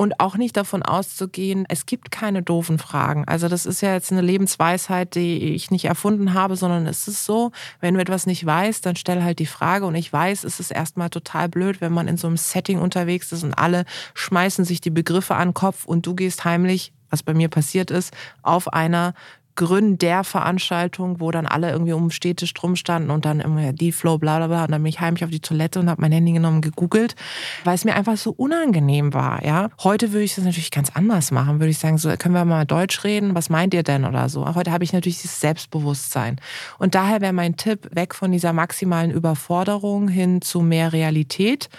und 0.00 0.18
auch 0.18 0.38
nicht 0.38 0.56
davon 0.56 0.82
auszugehen, 0.82 1.66
es 1.68 1.84
gibt 1.84 2.10
keine 2.10 2.42
doofen 2.42 2.78
Fragen. 2.78 3.26
Also 3.26 3.48
das 3.48 3.66
ist 3.66 3.82
ja 3.82 3.92
jetzt 3.92 4.10
eine 4.10 4.22
Lebensweisheit, 4.22 5.14
die 5.14 5.52
ich 5.52 5.70
nicht 5.70 5.84
erfunden 5.84 6.32
habe, 6.32 6.56
sondern 6.56 6.86
es 6.86 7.06
ist 7.06 7.26
so, 7.26 7.52
wenn 7.80 7.92
du 7.92 8.00
etwas 8.00 8.24
nicht 8.24 8.46
weißt, 8.46 8.86
dann 8.86 8.96
stell 8.96 9.22
halt 9.22 9.40
die 9.40 9.44
Frage 9.44 9.84
und 9.84 9.94
ich 9.94 10.10
weiß, 10.10 10.44
es 10.44 10.58
ist 10.58 10.70
erstmal 10.70 11.10
total 11.10 11.50
blöd, 11.50 11.82
wenn 11.82 11.92
man 11.92 12.08
in 12.08 12.16
so 12.16 12.28
einem 12.28 12.38
Setting 12.38 12.78
unterwegs 12.78 13.30
ist 13.30 13.44
und 13.44 13.52
alle 13.52 13.84
schmeißen 14.14 14.64
sich 14.64 14.80
die 14.80 14.88
Begriffe 14.88 15.34
an 15.34 15.48
den 15.48 15.54
Kopf 15.54 15.84
und 15.84 16.06
du 16.06 16.14
gehst 16.14 16.46
heimlich 16.46 16.94
was 17.10 17.22
bei 17.22 17.34
mir 17.34 17.48
passiert 17.48 17.90
ist, 17.90 18.14
auf 18.42 18.72
einer 18.72 19.14
Gründen 19.56 19.98
der 19.98 20.24
Veranstaltung, 20.24 21.20
wo 21.20 21.30
dann 21.30 21.46
alle 21.46 21.70
irgendwie 21.70 21.92
um 21.92 22.10
Städtisch 22.10 22.54
drum 22.54 22.76
standen 22.76 23.10
und 23.10 23.24
dann 23.24 23.40
immer 23.40 23.72
die 23.72 23.92
Flow, 23.92 24.18
bla 24.18 24.38
bla 24.38 24.46
bla. 24.46 24.64
Und 24.64 24.70
dann 24.70 24.82
bin 24.82 24.90
ich 24.90 25.00
heimlich 25.00 25.24
auf 25.24 25.30
die 25.30 25.40
Toilette 25.40 25.80
und 25.80 25.90
habe 25.90 26.00
mein 26.00 26.12
Handy 26.12 26.32
genommen, 26.32 26.60
gegoogelt, 26.60 27.16
weil 27.64 27.74
es 27.74 27.84
mir 27.84 27.94
einfach 27.94 28.16
so 28.16 28.30
unangenehm 28.30 29.12
war. 29.12 29.44
Ja, 29.44 29.70
Heute 29.82 30.12
würde 30.12 30.24
ich 30.24 30.34
das 30.34 30.44
natürlich 30.44 30.70
ganz 30.70 30.90
anders 30.90 31.30
machen. 31.30 31.58
Würde 31.58 31.70
ich 31.70 31.78
sagen, 31.78 31.96
so 31.96 32.10
können 32.16 32.34
wir 32.34 32.44
mal 32.44 32.66
Deutsch 32.66 33.02
reden, 33.02 33.34
was 33.34 33.48
meint 33.48 33.72
ihr 33.72 33.82
denn 33.82 34.04
oder 34.04 34.28
so. 34.28 34.46
Heute 34.54 34.72
habe 34.72 34.84
ich 34.84 34.92
natürlich 34.92 35.20
dieses 35.20 35.40
Selbstbewusstsein. 35.40 36.40
Und 36.78 36.94
daher 36.94 37.20
wäre 37.20 37.32
mein 37.32 37.56
Tipp, 37.56 37.88
weg 37.92 38.14
von 38.14 38.30
dieser 38.30 38.52
maximalen 38.52 39.10
Überforderung 39.10 40.08
hin 40.08 40.42
zu 40.42 40.60
mehr 40.60 40.92
Realität 40.92 41.70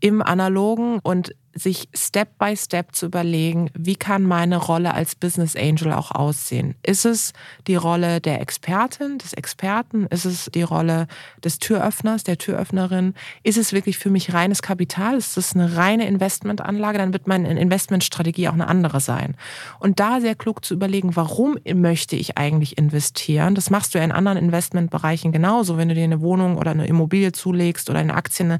im 0.00 0.22
Analogen 0.22 1.00
und 1.02 1.34
sich 1.54 1.88
Step 1.94 2.38
by 2.38 2.56
Step 2.56 2.94
zu 2.94 3.06
überlegen, 3.06 3.70
wie 3.74 3.94
kann 3.96 4.24
meine 4.24 4.56
Rolle 4.56 4.92
als 4.92 5.14
Business 5.14 5.54
Angel 5.56 5.92
auch 5.92 6.10
aussehen? 6.10 6.74
Ist 6.82 7.04
es 7.04 7.32
die 7.66 7.76
Rolle 7.76 8.20
der 8.20 8.40
Expertin, 8.40 9.18
des 9.18 9.32
Experten? 9.32 10.06
Ist 10.06 10.24
es 10.24 10.50
die 10.52 10.62
Rolle 10.62 11.06
des 11.42 11.58
Türöffners, 11.58 12.24
der 12.24 12.38
Türöffnerin? 12.38 13.14
Ist 13.44 13.58
es 13.58 13.72
wirklich 13.72 13.98
für 13.98 14.10
mich 14.10 14.34
reines 14.34 14.62
Kapital? 14.62 15.16
Ist 15.16 15.36
es 15.36 15.54
eine 15.54 15.76
reine 15.76 16.06
Investmentanlage? 16.06 16.98
Dann 16.98 17.12
wird 17.12 17.28
meine 17.28 17.58
Investmentstrategie 17.58 18.48
auch 18.48 18.54
eine 18.54 18.68
andere 18.68 19.00
sein. 19.00 19.36
Und 19.78 20.00
da 20.00 20.20
sehr 20.20 20.34
klug 20.34 20.64
zu 20.64 20.74
überlegen, 20.74 21.14
warum 21.14 21.56
möchte 21.72 22.16
ich 22.16 22.36
eigentlich 22.36 22.76
investieren? 22.78 23.54
Das 23.54 23.70
machst 23.70 23.94
du 23.94 23.98
ja 23.98 24.04
in 24.04 24.12
anderen 24.12 24.38
Investmentbereichen 24.38 25.30
genauso. 25.30 25.76
Wenn 25.78 25.88
du 25.88 25.94
dir 25.94 26.04
eine 26.04 26.20
Wohnung 26.20 26.58
oder 26.58 26.72
eine 26.72 26.86
Immobilie 26.86 27.32
zulegst 27.32 27.88
oder 27.90 28.00
eine 28.00 28.14
Aktien 28.14 28.58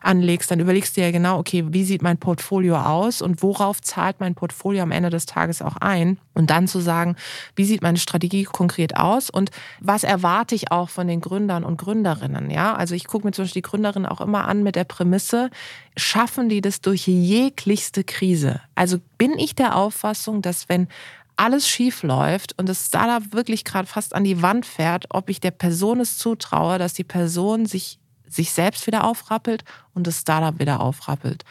anlegst, 0.00 0.50
dann 0.50 0.60
überlegst 0.60 0.96
du 0.96 1.00
ja 1.00 1.10
genau, 1.10 1.38
okay, 1.38 1.64
wie 1.68 1.84
sieht 1.84 2.02
mein 2.02 2.18
Portfolio 2.18 2.35
Portfolio 2.36 2.76
aus 2.76 3.22
und 3.22 3.42
worauf 3.42 3.80
zahlt 3.80 4.20
mein 4.20 4.34
Portfolio 4.34 4.82
am 4.82 4.90
Ende 4.90 5.08
des 5.08 5.24
Tages 5.24 5.62
auch 5.62 5.76
ein? 5.78 6.18
Und 6.34 6.50
dann 6.50 6.68
zu 6.68 6.80
sagen, 6.80 7.16
wie 7.54 7.64
sieht 7.64 7.80
meine 7.80 7.96
Strategie 7.96 8.44
konkret 8.44 8.96
aus 8.96 9.30
und 9.30 9.50
was 9.80 10.04
erwarte 10.04 10.54
ich 10.54 10.70
auch 10.70 10.90
von 10.90 11.08
den 11.08 11.22
Gründern 11.22 11.64
und 11.64 11.78
Gründerinnen? 11.78 12.50
Ja, 12.50 12.74
also 12.74 12.94
ich 12.94 13.06
gucke 13.06 13.26
mir 13.26 13.32
zum 13.32 13.44
Beispiel 13.44 13.62
die 13.62 13.68
Gründerinnen 13.68 14.06
auch 14.06 14.20
immer 14.20 14.46
an 14.46 14.62
mit 14.62 14.76
der 14.76 14.84
Prämisse, 14.84 15.50
schaffen 15.96 16.50
die 16.50 16.60
das 16.60 16.82
durch 16.82 17.06
jeglichste 17.06 18.04
Krise? 18.04 18.60
Also 18.74 18.98
bin 19.16 19.38
ich 19.38 19.54
der 19.54 19.76
Auffassung, 19.76 20.42
dass 20.42 20.68
wenn 20.68 20.88
alles 21.36 21.66
schief 21.66 22.02
läuft 22.02 22.58
und 22.58 22.68
das 22.68 22.86
Startup 22.86 23.32
wirklich 23.32 23.64
gerade 23.64 23.88
fast 23.88 24.14
an 24.14 24.24
die 24.24 24.42
Wand 24.42 24.66
fährt, 24.66 25.06
ob 25.08 25.30
ich 25.30 25.40
der 25.40 25.50
Person 25.52 26.00
es 26.00 26.18
zutraue, 26.18 26.78
dass 26.78 26.92
die 26.92 27.04
Person 27.04 27.64
sich 27.64 27.98
sich 28.28 28.52
selbst 28.52 28.86
wieder 28.86 29.04
aufrappelt 29.04 29.64
und 29.94 30.06
das 30.06 30.20
Startup 30.20 30.58
wieder 30.58 30.80
aufrappelt. 30.80 31.44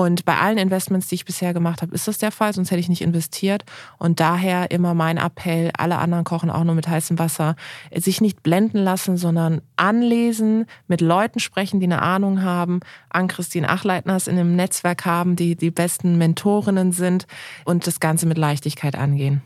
Und 0.00 0.24
bei 0.24 0.38
allen 0.38 0.58
Investments, 0.58 1.08
die 1.08 1.16
ich 1.16 1.24
bisher 1.24 1.52
gemacht 1.52 1.82
habe, 1.82 1.92
ist 1.92 2.06
das 2.06 2.18
der 2.18 2.30
Fall, 2.30 2.52
sonst 2.52 2.70
hätte 2.70 2.78
ich 2.78 2.88
nicht 2.88 3.02
investiert. 3.02 3.64
Und 3.98 4.20
daher 4.20 4.70
immer 4.70 4.94
mein 4.94 5.16
Appell, 5.16 5.72
alle 5.76 5.98
anderen 5.98 6.22
kochen 6.22 6.50
auch 6.50 6.62
nur 6.62 6.76
mit 6.76 6.86
heißem 6.86 7.18
Wasser, 7.18 7.56
sich 7.92 8.20
nicht 8.20 8.44
blenden 8.44 8.78
lassen, 8.78 9.16
sondern 9.16 9.60
anlesen, 9.74 10.66
mit 10.86 11.00
Leuten 11.00 11.40
sprechen, 11.40 11.80
die 11.80 11.86
eine 11.86 12.00
Ahnung 12.00 12.44
haben, 12.44 12.78
an 13.10 13.26
Christine 13.26 13.68
Achleitners 13.68 14.28
in 14.28 14.38
einem 14.38 14.54
Netzwerk 14.54 15.04
haben, 15.04 15.34
die 15.34 15.56
die 15.56 15.72
besten 15.72 16.16
Mentorinnen 16.16 16.92
sind 16.92 17.26
und 17.64 17.88
das 17.88 17.98
Ganze 17.98 18.26
mit 18.26 18.38
Leichtigkeit 18.38 18.94
angehen. 18.94 19.42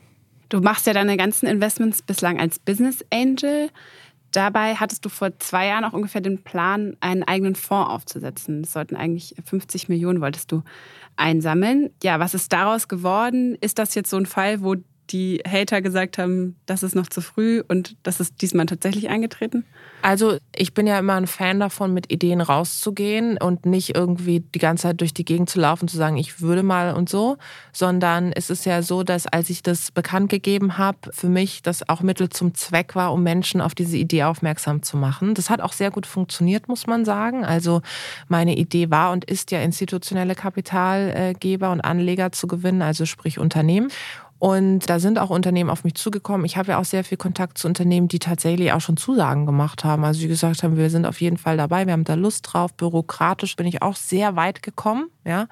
Du 0.50 0.60
machst 0.60 0.86
ja 0.86 0.92
deine 0.92 1.16
ganzen 1.16 1.46
Investments 1.46 2.02
bislang 2.02 2.38
als 2.38 2.58
Business 2.58 3.02
Angel. 3.10 3.70
Dabei 4.32 4.74
hattest 4.76 5.04
du 5.04 5.08
vor 5.10 5.38
zwei 5.38 5.66
Jahren 5.66 5.84
auch 5.84 5.92
ungefähr 5.92 6.22
den 6.22 6.42
Plan, 6.42 6.96
einen 7.00 7.22
eigenen 7.22 7.54
Fonds 7.54 7.90
aufzusetzen. 7.90 8.62
Es 8.62 8.72
sollten 8.72 8.96
eigentlich 8.96 9.34
50 9.44 9.88
Millionen 9.88 10.20
wolltest 10.20 10.50
du 10.50 10.62
einsammeln. 11.16 11.90
Ja, 12.02 12.18
was 12.18 12.34
ist 12.34 12.52
daraus 12.52 12.88
geworden? 12.88 13.56
Ist 13.60 13.78
das 13.78 13.94
jetzt 13.94 14.10
so 14.10 14.16
ein 14.16 14.26
Fall, 14.26 14.62
wo 14.62 14.76
die 15.10 15.42
Hater 15.46 15.82
gesagt 15.82 16.18
haben, 16.18 16.56
das 16.66 16.82
ist 16.82 16.94
noch 16.94 17.06
zu 17.06 17.20
früh 17.20 17.62
und 17.66 17.96
das 18.02 18.20
ist 18.20 18.40
diesmal 18.40 18.66
tatsächlich 18.66 19.08
eingetreten? 19.08 19.64
Also 20.02 20.36
ich 20.56 20.74
bin 20.74 20.86
ja 20.86 20.98
immer 20.98 21.14
ein 21.14 21.28
Fan 21.28 21.60
davon, 21.60 21.94
mit 21.94 22.12
Ideen 22.12 22.40
rauszugehen 22.40 23.36
und 23.36 23.66
nicht 23.66 23.94
irgendwie 23.94 24.40
die 24.40 24.58
ganze 24.58 24.82
Zeit 24.82 25.00
durch 25.00 25.14
die 25.14 25.24
Gegend 25.24 25.48
zu 25.48 25.60
laufen, 25.60 25.86
zu 25.86 25.96
sagen, 25.96 26.16
ich 26.16 26.40
würde 26.40 26.64
mal 26.64 26.94
und 26.94 27.08
so, 27.08 27.36
sondern 27.72 28.32
es 28.32 28.50
ist 28.50 28.66
ja 28.66 28.82
so, 28.82 29.04
dass 29.04 29.26
als 29.26 29.48
ich 29.48 29.62
das 29.62 29.92
bekannt 29.92 30.28
gegeben 30.28 30.76
habe, 30.76 30.98
für 31.12 31.28
mich 31.28 31.62
das 31.62 31.88
auch 31.88 32.00
Mittel 32.00 32.30
zum 32.30 32.54
Zweck 32.54 32.96
war, 32.96 33.12
um 33.12 33.22
Menschen 33.22 33.60
auf 33.60 33.76
diese 33.76 33.96
Idee 33.96 34.24
aufmerksam 34.24 34.82
zu 34.82 34.96
machen. 34.96 35.34
Das 35.34 35.50
hat 35.50 35.60
auch 35.60 35.72
sehr 35.72 35.92
gut 35.92 36.06
funktioniert, 36.06 36.66
muss 36.66 36.88
man 36.88 37.04
sagen. 37.04 37.44
Also 37.44 37.80
meine 38.28 38.56
Idee 38.56 38.90
war 38.90 39.12
und 39.12 39.24
ist 39.24 39.52
ja 39.52 39.60
institutionelle 39.60 40.34
Kapitalgeber 40.34 41.70
und 41.70 41.80
Anleger 41.80 42.32
zu 42.32 42.48
gewinnen, 42.48 42.82
also 42.82 43.06
sprich 43.06 43.38
Unternehmen. 43.38 43.88
Und 44.42 44.90
da 44.90 44.98
sind 44.98 45.20
auch 45.20 45.30
Unternehmen 45.30 45.70
auf 45.70 45.84
mich 45.84 45.94
zugekommen. 45.94 46.44
Ich 46.44 46.56
habe 46.56 46.72
ja 46.72 46.78
auch 46.78 46.84
sehr 46.84 47.04
viel 47.04 47.16
Kontakt 47.16 47.58
zu 47.58 47.68
Unternehmen, 47.68 48.08
die 48.08 48.18
tatsächlich 48.18 48.72
auch 48.72 48.80
schon 48.80 48.96
Zusagen 48.96 49.46
gemacht 49.46 49.84
haben. 49.84 50.04
Also 50.04 50.18
die 50.18 50.26
gesagt 50.26 50.64
haben, 50.64 50.76
wir 50.76 50.90
sind 50.90 51.06
auf 51.06 51.20
jeden 51.20 51.36
Fall 51.36 51.56
dabei, 51.56 51.86
wir 51.86 51.92
haben 51.92 52.02
da 52.02 52.14
Lust 52.14 52.48
drauf. 52.52 52.74
Bürokratisch 52.74 53.54
bin 53.54 53.68
ich 53.68 53.82
auch 53.82 53.94
sehr 53.94 54.34
weit 54.34 54.60
gekommen. 54.60 55.10
Ja. 55.24 55.46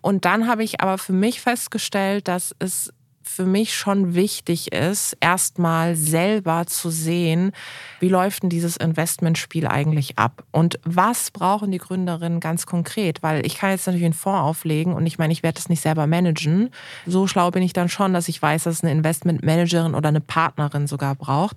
Und 0.00 0.26
dann 0.26 0.46
habe 0.46 0.62
ich 0.62 0.80
aber 0.80 0.96
für 0.96 1.12
mich 1.12 1.40
festgestellt, 1.40 2.28
dass 2.28 2.54
es 2.60 2.92
für 3.40 3.46
mich 3.46 3.74
schon 3.74 4.14
wichtig 4.14 4.70
ist, 4.70 5.16
erstmal 5.18 5.96
selber 5.96 6.66
zu 6.66 6.90
sehen, 6.90 7.52
wie 7.98 8.10
läuft 8.10 8.42
denn 8.42 8.50
dieses 8.50 8.76
Investmentspiel 8.76 9.66
eigentlich 9.66 10.18
ab 10.18 10.44
und 10.50 10.78
was 10.84 11.30
brauchen 11.30 11.72
die 11.72 11.78
Gründerinnen 11.78 12.40
ganz 12.40 12.66
konkret, 12.66 13.22
weil 13.22 13.46
ich 13.46 13.56
kann 13.56 13.70
jetzt 13.70 13.86
natürlich 13.86 14.04
einen 14.04 14.12
Fonds 14.12 14.42
auflegen 14.42 14.92
und 14.92 15.06
ich 15.06 15.16
meine, 15.16 15.32
ich 15.32 15.42
werde 15.42 15.54
das 15.54 15.70
nicht 15.70 15.80
selber 15.80 16.06
managen. 16.06 16.68
So 17.06 17.26
schlau 17.26 17.50
bin 17.50 17.62
ich 17.62 17.72
dann 17.72 17.88
schon, 17.88 18.12
dass 18.12 18.28
ich 18.28 18.42
weiß, 18.42 18.64
dass 18.64 18.74
es 18.74 18.82
eine 18.82 18.92
Investmentmanagerin 18.92 19.94
oder 19.94 20.10
eine 20.10 20.20
Partnerin 20.20 20.86
sogar 20.86 21.14
braucht. 21.14 21.56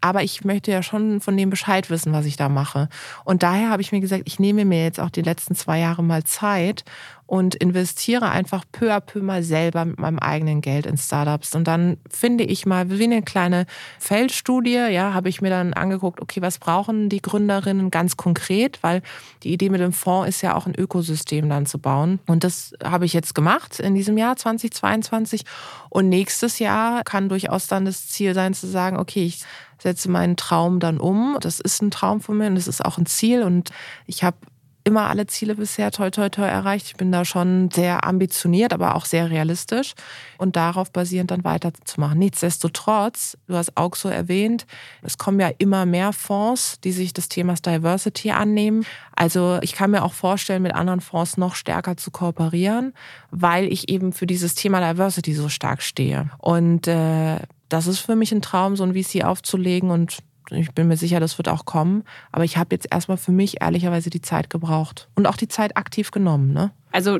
Aber 0.00 0.22
ich 0.22 0.46
möchte 0.46 0.70
ja 0.70 0.82
schon 0.82 1.20
von 1.20 1.36
dem 1.36 1.50
Bescheid 1.50 1.90
wissen, 1.90 2.14
was 2.14 2.24
ich 2.24 2.38
da 2.38 2.48
mache. 2.48 2.88
Und 3.26 3.42
daher 3.42 3.68
habe 3.68 3.82
ich 3.82 3.92
mir 3.92 4.00
gesagt, 4.00 4.22
ich 4.24 4.38
nehme 4.38 4.64
mir 4.64 4.82
jetzt 4.82 4.98
auch 4.98 5.10
die 5.10 5.20
letzten 5.20 5.54
zwei 5.54 5.78
Jahre 5.78 6.02
mal 6.02 6.24
Zeit 6.24 6.84
und 7.28 7.54
investiere 7.56 8.30
einfach 8.30 8.64
peu 8.72 8.90
à 8.90 9.00
peu 9.00 9.20
mal 9.20 9.42
selber 9.42 9.84
mit 9.84 9.98
meinem 9.98 10.18
eigenen 10.18 10.62
Geld 10.62 10.86
in 10.86 10.96
Startups. 10.96 11.54
Und 11.54 11.68
dann 11.68 11.98
finde 12.08 12.42
ich 12.42 12.64
mal 12.64 12.88
wie 12.88 13.04
eine 13.04 13.20
kleine 13.20 13.66
Feldstudie, 13.98 14.88
ja, 14.90 15.12
habe 15.12 15.28
ich 15.28 15.42
mir 15.42 15.50
dann 15.50 15.74
angeguckt, 15.74 16.22
okay, 16.22 16.40
was 16.40 16.58
brauchen 16.58 17.10
die 17.10 17.20
Gründerinnen 17.20 17.90
ganz 17.90 18.16
konkret, 18.16 18.82
weil 18.82 19.02
die 19.42 19.52
Idee 19.52 19.68
mit 19.68 19.82
dem 19.82 19.92
Fonds 19.92 20.30
ist 20.30 20.40
ja 20.40 20.56
auch 20.56 20.66
ein 20.66 20.74
Ökosystem 20.74 21.50
dann 21.50 21.66
zu 21.66 21.78
bauen. 21.78 22.18
Und 22.26 22.44
das 22.44 22.72
habe 22.82 23.04
ich 23.04 23.12
jetzt 23.12 23.34
gemacht 23.34 23.78
in 23.78 23.94
diesem 23.94 24.16
Jahr 24.16 24.36
2022. 24.36 25.42
Und 25.90 26.08
nächstes 26.08 26.58
Jahr 26.58 27.04
kann 27.04 27.28
durchaus 27.28 27.66
dann 27.66 27.84
das 27.84 28.08
Ziel 28.08 28.32
sein 28.32 28.54
zu 28.54 28.66
sagen, 28.66 28.96
okay, 28.96 29.26
ich 29.26 29.44
setze 29.76 30.10
meinen 30.10 30.36
Traum 30.36 30.80
dann 30.80 30.98
um. 30.98 31.36
Das 31.42 31.60
ist 31.60 31.82
ein 31.82 31.90
Traum 31.90 32.22
von 32.22 32.38
mir 32.38 32.46
und 32.46 32.54
das 32.54 32.68
ist 32.68 32.82
auch 32.82 32.96
ein 32.96 33.04
Ziel. 33.04 33.42
Und 33.42 33.68
ich 34.06 34.24
habe 34.24 34.38
immer 34.84 35.08
alle 35.08 35.26
Ziele 35.26 35.54
bisher 35.54 35.90
toi 35.90 36.10
toi 36.10 36.28
toi 36.28 36.46
erreicht. 36.46 36.86
Ich 36.86 36.96
bin 36.96 37.12
da 37.12 37.24
schon 37.24 37.70
sehr 37.70 38.04
ambitioniert, 38.04 38.72
aber 38.72 38.94
auch 38.94 39.04
sehr 39.04 39.30
realistisch 39.30 39.94
und 40.38 40.56
darauf 40.56 40.90
basierend 40.90 41.30
dann 41.30 41.44
weiterzumachen. 41.44 42.18
Nichtsdestotrotz, 42.18 43.36
du 43.46 43.54
hast 43.54 43.76
auch 43.76 43.94
so 43.94 44.08
erwähnt, 44.08 44.66
es 45.02 45.18
kommen 45.18 45.40
ja 45.40 45.50
immer 45.58 45.86
mehr 45.86 46.12
Fonds, 46.12 46.80
die 46.80 46.92
sich 46.92 47.12
des 47.12 47.28
Themas 47.28 47.62
Diversity 47.62 48.30
annehmen. 48.30 48.84
Also 49.14 49.58
ich 49.62 49.72
kann 49.72 49.90
mir 49.90 50.04
auch 50.04 50.12
vorstellen, 50.12 50.62
mit 50.62 50.74
anderen 50.74 51.00
Fonds 51.00 51.36
noch 51.36 51.54
stärker 51.54 51.96
zu 51.96 52.10
kooperieren, 52.10 52.94
weil 53.30 53.70
ich 53.72 53.88
eben 53.88 54.12
für 54.12 54.26
dieses 54.26 54.54
Thema 54.54 54.80
Diversity 54.80 55.34
so 55.34 55.48
stark 55.48 55.82
stehe. 55.82 56.30
Und 56.38 56.88
äh, 56.88 57.38
das 57.68 57.86
ist 57.86 57.98
für 57.98 58.16
mich 58.16 58.32
ein 58.32 58.42
Traum, 58.42 58.76
so 58.76 58.84
ein 58.84 58.94
VC 58.94 59.24
aufzulegen 59.24 59.90
und 59.90 60.18
ich 60.50 60.72
bin 60.72 60.88
mir 60.88 60.96
sicher, 60.96 61.20
das 61.20 61.38
wird 61.38 61.48
auch 61.48 61.64
kommen. 61.64 62.04
Aber 62.32 62.44
ich 62.44 62.56
habe 62.56 62.74
jetzt 62.74 62.88
erstmal 62.90 63.16
für 63.16 63.32
mich 63.32 63.60
ehrlicherweise 63.60 64.10
die 64.10 64.22
Zeit 64.22 64.50
gebraucht 64.50 65.08
und 65.14 65.26
auch 65.26 65.36
die 65.36 65.48
Zeit 65.48 65.76
aktiv 65.76 66.10
genommen. 66.10 66.52
Ne? 66.52 66.70
Also 66.92 67.18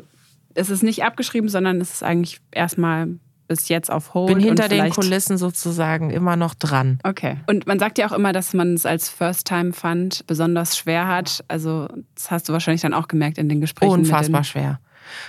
es 0.55 0.71
ist 0.71 0.83
nicht 0.83 1.05
abgeschrieben, 1.05 1.49
sondern 1.49 1.81
es 1.81 1.93
ist 1.93 2.03
eigentlich 2.03 2.41
erstmal 2.51 3.09
bis 3.49 3.69
jetzt 3.69 3.91
auf 3.91 4.15
Hold. 4.15 4.35
Bin 4.35 4.41
hinter 4.41 4.69
den 4.69 4.91
Kulissen 4.91 5.39
sozusagen 5.39 6.11
immer 6.11 6.37
noch 6.37 6.55
dran. 6.55 6.99
Okay. 7.03 7.39
Und 7.47 7.67
man 7.67 7.79
sagt 7.79 7.99
ja 7.99 8.07
auch 8.07 8.13
immer, 8.13 8.33
dass 8.33 8.53
man 8.53 8.75
es 8.75 8.85
als 8.85 9.09
First-Time-Fund 9.09 10.27
besonders 10.27 10.77
schwer 10.77 11.09
hat. 11.09 11.45
Also 11.49 11.89
das 12.15 12.31
hast 12.31 12.49
du 12.49 12.53
wahrscheinlich 12.53 12.83
dann 12.83 12.95
auch 12.95 13.09
gemerkt 13.09 13.39
in 13.39 13.49
den 13.49 13.61
Gesprächen. 13.61 13.93
Unfassbar 13.93 14.45
schwer. 14.45 14.81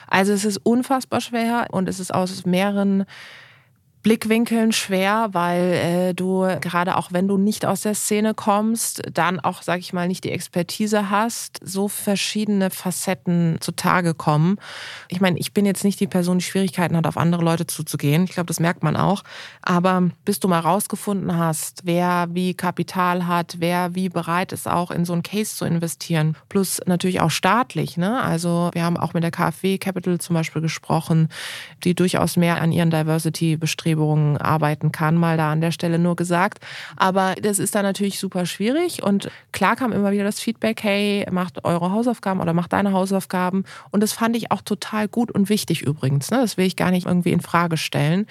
Also 0.08 0.34
es 0.34 0.44
ist 0.44 0.58
unfassbar 0.58 1.22
schwer 1.22 1.68
und 1.72 1.88
es 1.88 2.02
ist 2.02 2.14
aus 2.14 2.46
mehreren 2.46 3.06
Blickwinkeln 4.02 4.72
schwer, 4.72 5.30
weil 5.34 5.74
äh, 5.74 6.14
du 6.14 6.48
gerade 6.62 6.96
auch 6.96 7.12
wenn 7.12 7.28
du 7.28 7.38
nicht 7.38 7.66
aus 7.66 7.82
der 7.82 7.96
Szene 7.96 8.34
kommst, 8.34 9.02
dann 9.14 9.42
auch, 9.42 9.62
sag 9.62 9.80
ich 9.80 9.92
mal, 9.92 10.08
nicht 10.08 10.24
die 10.24 10.32
Expertise 10.32 11.10
hast, 11.10 11.60
so 11.62 11.90
verschiedene 11.90 12.70
Facetten 12.70 13.58
zutage 13.60 14.14
kommen. 14.14 14.58
Ich 15.10 15.20
meine, 15.20 15.38
ich 15.38 15.54
bin 15.54 15.66
jetzt 15.66 15.84
nicht 15.84 16.00
die 16.00 16.08
Person, 16.08 16.38
die 16.38 16.46
Schwierigkeiten 16.46 16.96
hat, 16.96 17.08
auf 17.08 17.18
andere 17.18 17.44
Leute 17.44 17.68
zuzugehen. 17.68 18.24
Ich 18.24 18.32
glaube, 18.32 18.48
das 18.48 18.62
merkt 18.62 18.84
man 18.84 18.96
auch. 18.96 19.24
Aber 19.62 20.10
bis 20.24 20.40
du 20.40 20.48
mal 20.48 20.60
rausgefunden 20.60 21.38
hast, 21.38 21.82
wer 21.84 22.28
wie 22.32 22.54
Kapital 22.54 23.28
hat, 23.28 23.58
wer 23.60 23.96
wie 23.96 24.08
bereit 24.08 24.54
ist, 24.54 24.68
auch 24.68 24.92
in 24.92 25.04
so 25.04 25.12
einen 25.12 25.24
Case 25.24 25.58
zu 25.58 25.66
investieren, 25.66 26.38
plus 26.48 26.80
natürlich 26.86 27.20
auch 27.20 27.32
staatlich. 27.32 27.98
Ne? 27.98 28.22
Also 28.22 28.70
wir 28.72 28.84
haben 28.84 28.96
auch 28.96 29.14
mit 29.14 29.24
der 29.24 29.32
KfW 29.32 29.78
Capital 29.78 30.20
zum 30.20 30.36
Beispiel 30.36 30.62
gesprochen, 30.62 31.28
die 31.84 31.96
durchaus 31.96 32.38
mehr 32.38 32.62
an 32.62 32.72
ihren 32.72 32.92
Diversity-Bestrebungen 32.92 33.89
Bestrebungen 33.90 34.38
arbeiten 34.38 34.92
kann, 34.92 35.16
mal 35.16 35.38
da 35.38 35.52
an 35.52 35.62
der 35.62 35.72
Stelle 35.72 35.98
nur 36.00 36.16
gesagt. 36.16 36.60
Aber 36.96 37.36
das 37.42 37.60
ist 37.60 37.74
dann 37.76 37.84
natürlich 37.84 38.20
super 38.20 38.46
schwierig 38.46 39.04
und 39.04 39.32
klar 39.52 39.76
kam 39.76 39.92
immer 39.92 40.12
wieder 40.12 40.24
das 40.24 40.40
Feedback, 40.40 40.84
hey, 40.84 41.26
macht 41.32 41.66
eure 41.66 41.92
Hausaufgaben 41.92 42.40
oder 42.40 42.54
macht 42.54 42.74
deine 42.74 42.94
Hausaufgaben. 42.94 43.64
Und 43.92 44.02
das 44.02 44.14
fand 44.14 44.36
ich 44.36 44.52
auch 44.52 44.62
total 44.62 45.08
gut 45.08 45.32
und 45.32 45.50
wichtig 45.50 45.82
übrigens. 45.82 46.30
Ne? 46.32 46.38
Das 46.38 46.58
will 46.58 46.66
ich 46.66 46.76
gar 46.76 46.92
nicht 46.92 47.08
irgendwie 47.08 47.32
in 47.32 47.42
Frage 47.42 47.78
stellen. 47.78 48.28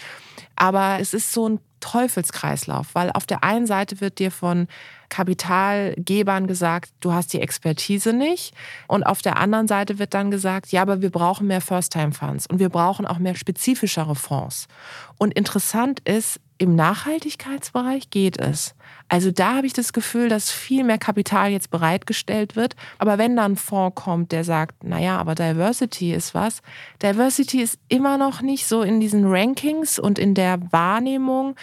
Aber 0.54 0.98
es 1.00 1.14
ist 1.14 1.32
so 1.32 1.48
ein 1.48 1.60
Teufelskreislauf, 1.80 2.94
weil 2.94 3.10
auf 3.12 3.26
der 3.26 3.44
einen 3.44 3.66
Seite 3.66 4.00
wird 4.00 4.18
dir 4.18 4.30
von 4.30 4.68
Kapitalgebern 5.08 6.46
gesagt, 6.46 6.90
du 7.00 7.12
hast 7.12 7.32
die 7.32 7.40
Expertise 7.40 8.12
nicht. 8.12 8.54
Und 8.86 9.04
auf 9.04 9.22
der 9.22 9.38
anderen 9.38 9.68
Seite 9.68 9.98
wird 9.98 10.14
dann 10.14 10.30
gesagt, 10.30 10.70
ja, 10.72 10.82
aber 10.82 11.00
wir 11.00 11.10
brauchen 11.10 11.46
mehr 11.46 11.60
First-Time-Funds 11.60 12.46
und 12.46 12.58
wir 12.58 12.68
brauchen 12.68 13.06
auch 13.06 13.18
mehr 13.18 13.34
spezifischere 13.34 14.14
Fonds. 14.14 14.68
Und 15.16 15.34
interessant 15.34 16.00
ist, 16.00 16.40
im 16.58 16.74
Nachhaltigkeitsbereich 16.74 18.10
geht 18.10 18.38
es. 18.38 18.74
Also 19.08 19.30
da 19.30 19.54
habe 19.54 19.66
ich 19.66 19.72
das 19.72 19.92
Gefühl, 19.92 20.28
dass 20.28 20.50
viel 20.50 20.84
mehr 20.84 20.98
Kapital 20.98 21.50
jetzt 21.50 21.70
bereitgestellt 21.70 22.56
wird. 22.56 22.74
Aber 22.98 23.16
wenn 23.16 23.36
dann 23.36 23.52
ein 23.52 23.56
Fonds 23.56 24.02
kommt, 24.02 24.32
der 24.32 24.44
sagt, 24.44 24.84
naja, 24.84 25.18
aber 25.18 25.34
Diversity 25.34 26.12
ist 26.12 26.34
was, 26.34 26.60
Diversity 27.02 27.62
ist 27.62 27.78
immer 27.88 28.18
noch 28.18 28.42
nicht 28.42 28.66
so 28.66 28.82
in 28.82 29.00
diesen 29.00 29.26
Rankings 29.26 29.98
und 29.98 30.18
in 30.18 30.34
der 30.34 30.60
Wahrnehmung 30.72 31.54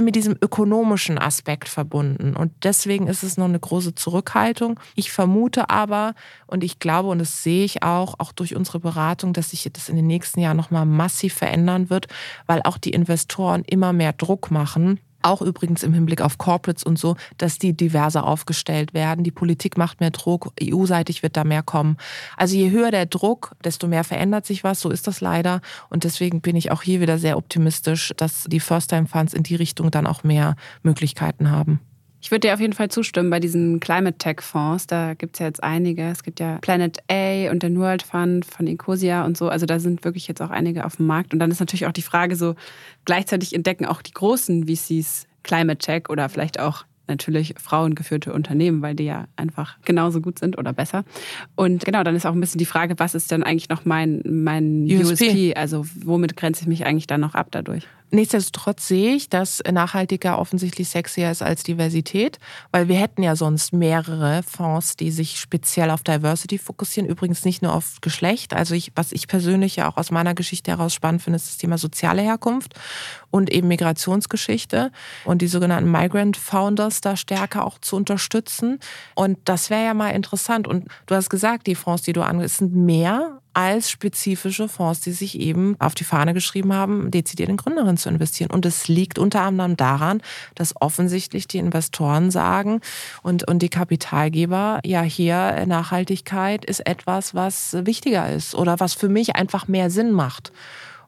mit 0.00 0.16
diesem 0.16 0.36
ökonomischen 0.40 1.18
Aspekt 1.18 1.68
verbunden. 1.68 2.34
Und 2.34 2.52
deswegen 2.64 3.08
ist 3.08 3.22
es 3.22 3.36
noch 3.36 3.46
eine 3.46 3.60
große 3.60 3.94
Zurückhaltung. 3.94 4.80
Ich 4.94 5.12
vermute 5.12 5.70
aber 5.70 6.14
und 6.46 6.64
ich 6.64 6.78
glaube 6.78 7.08
und 7.08 7.18
das 7.18 7.42
sehe 7.42 7.64
ich 7.64 7.82
auch, 7.82 8.14
auch 8.18 8.32
durch 8.32 8.56
unsere 8.56 8.80
Beratung, 8.80 9.32
dass 9.32 9.50
sich 9.50 9.68
das 9.72 9.88
in 9.88 9.96
den 9.96 10.06
nächsten 10.06 10.40
Jahren 10.40 10.56
nochmal 10.56 10.86
massiv 10.86 11.34
verändern 11.34 11.90
wird, 11.90 12.06
weil 12.46 12.62
auch 12.62 12.78
die 12.78 12.90
Investoren 12.90 13.64
immer 13.66 13.92
mehr 13.92 14.12
Druck 14.12 14.50
machen 14.50 14.98
auch 15.22 15.42
übrigens 15.42 15.82
im 15.82 15.92
Hinblick 15.92 16.20
auf 16.20 16.38
Corporates 16.38 16.84
und 16.84 16.98
so, 16.98 17.16
dass 17.38 17.58
die 17.58 17.72
diverser 17.72 18.26
aufgestellt 18.26 18.94
werden. 18.94 19.24
Die 19.24 19.30
Politik 19.30 19.76
macht 19.76 20.00
mehr 20.00 20.10
Druck, 20.10 20.52
EU-seitig 20.62 21.22
wird 21.22 21.36
da 21.36 21.44
mehr 21.44 21.62
kommen. 21.62 21.96
Also 22.36 22.56
je 22.56 22.70
höher 22.70 22.90
der 22.90 23.06
Druck, 23.06 23.54
desto 23.64 23.88
mehr 23.88 24.04
verändert 24.04 24.46
sich 24.46 24.64
was, 24.64 24.80
so 24.80 24.90
ist 24.90 25.06
das 25.06 25.20
leider. 25.20 25.60
Und 25.88 26.04
deswegen 26.04 26.40
bin 26.40 26.56
ich 26.56 26.70
auch 26.70 26.82
hier 26.82 27.00
wieder 27.00 27.18
sehr 27.18 27.36
optimistisch, 27.36 28.12
dass 28.16 28.44
die 28.44 28.60
First-Time-Funds 28.60 29.34
in 29.34 29.42
die 29.42 29.56
Richtung 29.56 29.90
dann 29.90 30.06
auch 30.06 30.24
mehr 30.24 30.56
Möglichkeiten 30.82 31.50
haben. 31.50 31.80
Ich 32.22 32.30
würde 32.30 32.46
dir 32.46 32.54
auf 32.54 32.60
jeden 32.60 32.72
Fall 32.72 32.88
zustimmen 32.88 33.30
bei 33.30 33.40
diesen 33.40 33.80
Climate 33.80 34.16
Tech 34.16 34.42
Fonds. 34.42 34.86
Da 34.86 35.14
gibt 35.14 35.34
es 35.34 35.40
ja 35.40 35.46
jetzt 35.46 35.62
einige. 35.62 36.04
Es 36.04 36.22
gibt 36.22 36.38
ja 36.38 36.58
Planet 36.58 36.98
A 37.10 37.50
und 37.50 37.64
den 37.64 37.76
World 37.80 38.04
Fund 38.04 38.44
von 38.44 38.68
Ecosia 38.68 39.24
und 39.24 39.36
so. 39.36 39.48
Also 39.48 39.66
da 39.66 39.80
sind 39.80 40.04
wirklich 40.04 40.28
jetzt 40.28 40.40
auch 40.40 40.50
einige 40.50 40.86
auf 40.86 40.96
dem 40.96 41.06
Markt. 41.06 41.32
Und 41.32 41.40
dann 41.40 41.50
ist 41.50 41.58
natürlich 41.58 41.84
auch 41.86 41.92
die 41.92 42.02
Frage 42.02 42.36
so, 42.36 42.54
gleichzeitig 43.04 43.52
entdecken 43.54 43.86
auch 43.86 44.02
die 44.02 44.12
großen 44.12 44.68
VCs 44.68 45.26
Climate 45.42 45.78
Tech 45.78 46.10
oder 46.10 46.28
vielleicht 46.28 46.60
auch 46.60 46.84
natürlich 47.08 47.54
frauengeführte 47.58 48.32
Unternehmen, 48.32 48.82
weil 48.82 48.94
die 48.94 49.04
ja 49.04 49.26
einfach 49.34 49.76
genauso 49.84 50.20
gut 50.20 50.38
sind 50.38 50.56
oder 50.56 50.72
besser. 50.72 51.04
Und 51.56 51.84
genau, 51.84 52.04
dann 52.04 52.14
ist 52.14 52.24
auch 52.24 52.34
ein 52.34 52.40
bisschen 52.40 52.60
die 52.60 52.66
Frage, 52.66 52.94
was 52.98 53.16
ist 53.16 53.32
denn 53.32 53.42
eigentlich 53.42 53.68
noch 53.68 53.84
mein, 53.84 54.22
mein 54.24 54.84
USP? 54.84 55.26
USP? 55.26 55.54
Also 55.56 55.84
womit 56.04 56.36
grenze 56.36 56.62
ich 56.62 56.68
mich 56.68 56.86
eigentlich 56.86 57.08
dann 57.08 57.20
noch 57.20 57.34
ab 57.34 57.48
dadurch? 57.50 57.88
Nichtsdestotrotz 58.14 58.88
sehe 58.88 59.14
ich, 59.14 59.30
dass 59.30 59.62
nachhaltiger 59.70 60.38
offensichtlich 60.38 60.90
sexier 60.90 61.30
ist 61.30 61.40
als 61.40 61.62
Diversität, 61.62 62.38
weil 62.70 62.86
wir 62.86 62.96
hätten 62.96 63.22
ja 63.22 63.36
sonst 63.36 63.72
mehrere 63.72 64.42
Fonds, 64.42 64.96
die 64.96 65.10
sich 65.10 65.40
speziell 65.40 65.90
auf 65.90 66.02
Diversity 66.02 66.58
fokussieren. 66.58 67.08
Übrigens 67.08 67.46
nicht 67.46 67.62
nur 67.62 67.72
auf 67.72 68.02
Geschlecht. 68.02 68.52
Also 68.52 68.74
ich, 68.74 68.92
was 68.96 69.12
ich 69.12 69.28
persönlich 69.28 69.76
ja 69.76 69.90
auch 69.90 69.96
aus 69.96 70.10
meiner 70.10 70.34
Geschichte 70.34 70.72
heraus 70.72 70.92
spannend 70.92 71.22
finde, 71.22 71.36
ist 71.36 71.48
das 71.48 71.56
Thema 71.56 71.78
soziale 71.78 72.20
Herkunft 72.20 72.74
und 73.30 73.50
eben 73.50 73.68
Migrationsgeschichte 73.68 74.92
und 75.24 75.40
die 75.40 75.48
sogenannten 75.48 75.90
Migrant 75.90 76.36
Founders 76.36 77.00
da 77.00 77.16
stärker 77.16 77.64
auch 77.64 77.78
zu 77.78 77.96
unterstützen. 77.96 78.78
Und 79.14 79.38
das 79.46 79.70
wäre 79.70 79.86
ja 79.86 79.94
mal 79.94 80.10
interessant. 80.10 80.68
Und 80.68 80.86
du 81.06 81.14
hast 81.14 81.30
gesagt, 81.30 81.66
die 81.66 81.74
Fonds, 81.74 82.02
die 82.02 82.12
du 82.12 82.20
angehst, 82.20 82.58
sind 82.58 82.74
mehr 82.76 83.41
als 83.54 83.90
spezifische 83.90 84.68
Fonds, 84.68 85.00
die 85.00 85.12
sich 85.12 85.38
eben 85.38 85.76
auf 85.78 85.94
die 85.94 86.04
Fahne 86.04 86.34
geschrieben 86.34 86.72
haben, 86.72 87.10
dezidiert 87.10 87.48
in 87.48 87.56
Gründerinnen 87.56 87.96
zu 87.96 88.08
investieren. 88.08 88.50
Und 88.50 88.66
es 88.66 88.88
liegt 88.88 89.18
unter 89.18 89.42
anderem 89.42 89.76
daran, 89.76 90.22
dass 90.54 90.74
offensichtlich 90.80 91.48
die 91.48 91.58
Investoren 91.58 92.30
sagen 92.30 92.80
und, 93.22 93.48
und 93.48 93.60
die 93.60 93.68
Kapitalgeber, 93.68 94.80
ja, 94.84 95.02
hier 95.02 95.66
Nachhaltigkeit 95.66 96.64
ist 96.64 96.86
etwas, 96.86 97.34
was 97.34 97.76
wichtiger 97.84 98.32
ist 98.32 98.54
oder 98.54 98.80
was 98.80 98.94
für 98.94 99.08
mich 99.08 99.36
einfach 99.36 99.68
mehr 99.68 99.90
Sinn 99.90 100.12
macht. 100.12 100.52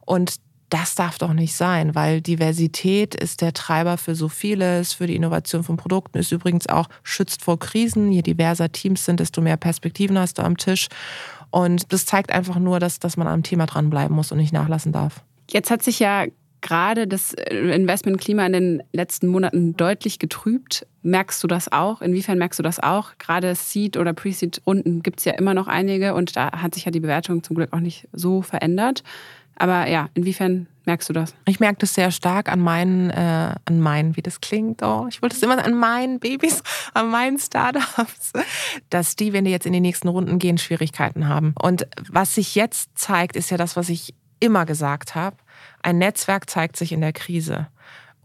Und 0.06 0.36
das 0.74 0.96
darf 0.96 1.18
doch 1.18 1.32
nicht 1.32 1.54
sein, 1.54 1.94
weil 1.94 2.20
Diversität 2.20 3.14
ist 3.14 3.42
der 3.42 3.52
Treiber 3.52 3.96
für 3.96 4.16
so 4.16 4.28
vieles, 4.28 4.92
für 4.92 5.06
die 5.06 5.14
Innovation 5.14 5.62
von 5.62 5.76
Produkten, 5.76 6.18
ist 6.18 6.32
übrigens 6.32 6.68
auch 6.68 6.88
schützt 7.04 7.42
vor 7.42 7.60
Krisen. 7.60 8.10
Je 8.10 8.22
diverser 8.22 8.72
Teams 8.72 9.04
sind, 9.04 9.20
desto 9.20 9.40
mehr 9.40 9.56
Perspektiven 9.56 10.18
hast 10.18 10.38
du 10.38 10.42
am 10.42 10.56
Tisch. 10.56 10.88
Und 11.52 11.92
das 11.92 12.06
zeigt 12.06 12.32
einfach 12.32 12.58
nur, 12.58 12.80
dass, 12.80 12.98
dass 12.98 13.16
man 13.16 13.28
am 13.28 13.44
Thema 13.44 13.66
dranbleiben 13.66 14.16
muss 14.16 14.32
und 14.32 14.38
nicht 14.38 14.52
nachlassen 14.52 14.90
darf. 14.90 15.22
Jetzt 15.48 15.70
hat 15.70 15.84
sich 15.84 16.00
ja 16.00 16.24
gerade 16.60 17.06
das 17.06 17.34
Investmentklima 17.34 18.44
in 18.44 18.52
den 18.52 18.82
letzten 18.92 19.28
Monaten 19.28 19.76
deutlich 19.76 20.18
getrübt. 20.18 20.88
Merkst 21.02 21.40
du 21.44 21.46
das 21.46 21.70
auch? 21.70 22.02
Inwiefern 22.02 22.38
merkst 22.38 22.58
du 22.58 22.64
das 22.64 22.80
auch? 22.80 23.12
Gerade 23.18 23.54
Seed- 23.54 23.96
oder 23.96 24.12
Pre-Seed-Runden 24.12 25.04
gibt 25.04 25.20
es 25.20 25.24
ja 25.24 25.34
immer 25.34 25.54
noch 25.54 25.68
einige 25.68 26.14
und 26.14 26.34
da 26.36 26.50
hat 26.50 26.74
sich 26.74 26.86
ja 26.86 26.90
die 26.90 27.00
Bewertung 27.00 27.44
zum 27.44 27.54
Glück 27.54 27.72
auch 27.72 27.80
nicht 27.80 28.08
so 28.12 28.42
verändert. 28.42 29.04
Aber 29.56 29.86
ja, 29.88 30.08
inwiefern 30.14 30.66
merkst 30.84 31.08
du 31.08 31.12
das? 31.12 31.34
Ich 31.46 31.60
merke 31.60 31.78
das 31.80 31.94
sehr 31.94 32.10
stark 32.10 32.50
an 32.50 32.60
meinen, 32.60 33.10
äh, 33.10 33.54
an 33.64 33.80
meinen, 33.80 34.16
wie 34.16 34.22
das 34.22 34.40
klingt. 34.40 34.82
Oh, 34.82 35.06
ich 35.08 35.22
wollte 35.22 35.36
es 35.36 35.42
immer 35.42 35.62
an 35.64 35.74
meinen 35.74 36.20
Babys, 36.20 36.62
an 36.92 37.10
meinen 37.10 37.38
Startups, 37.38 38.32
dass 38.90 39.16
die, 39.16 39.32
wenn 39.32 39.44
die 39.44 39.50
jetzt 39.50 39.66
in 39.66 39.72
die 39.72 39.80
nächsten 39.80 40.08
Runden 40.08 40.38
gehen, 40.38 40.58
Schwierigkeiten 40.58 41.28
haben. 41.28 41.54
Und 41.60 41.86
was 42.10 42.34
sich 42.34 42.54
jetzt 42.54 42.98
zeigt, 42.98 43.36
ist 43.36 43.50
ja 43.50 43.56
das, 43.56 43.76
was 43.76 43.88
ich 43.88 44.14
immer 44.40 44.66
gesagt 44.66 45.14
habe. 45.14 45.36
Ein 45.82 45.98
Netzwerk 45.98 46.50
zeigt 46.50 46.76
sich 46.76 46.92
in 46.92 47.00
der 47.00 47.12
Krise. 47.12 47.68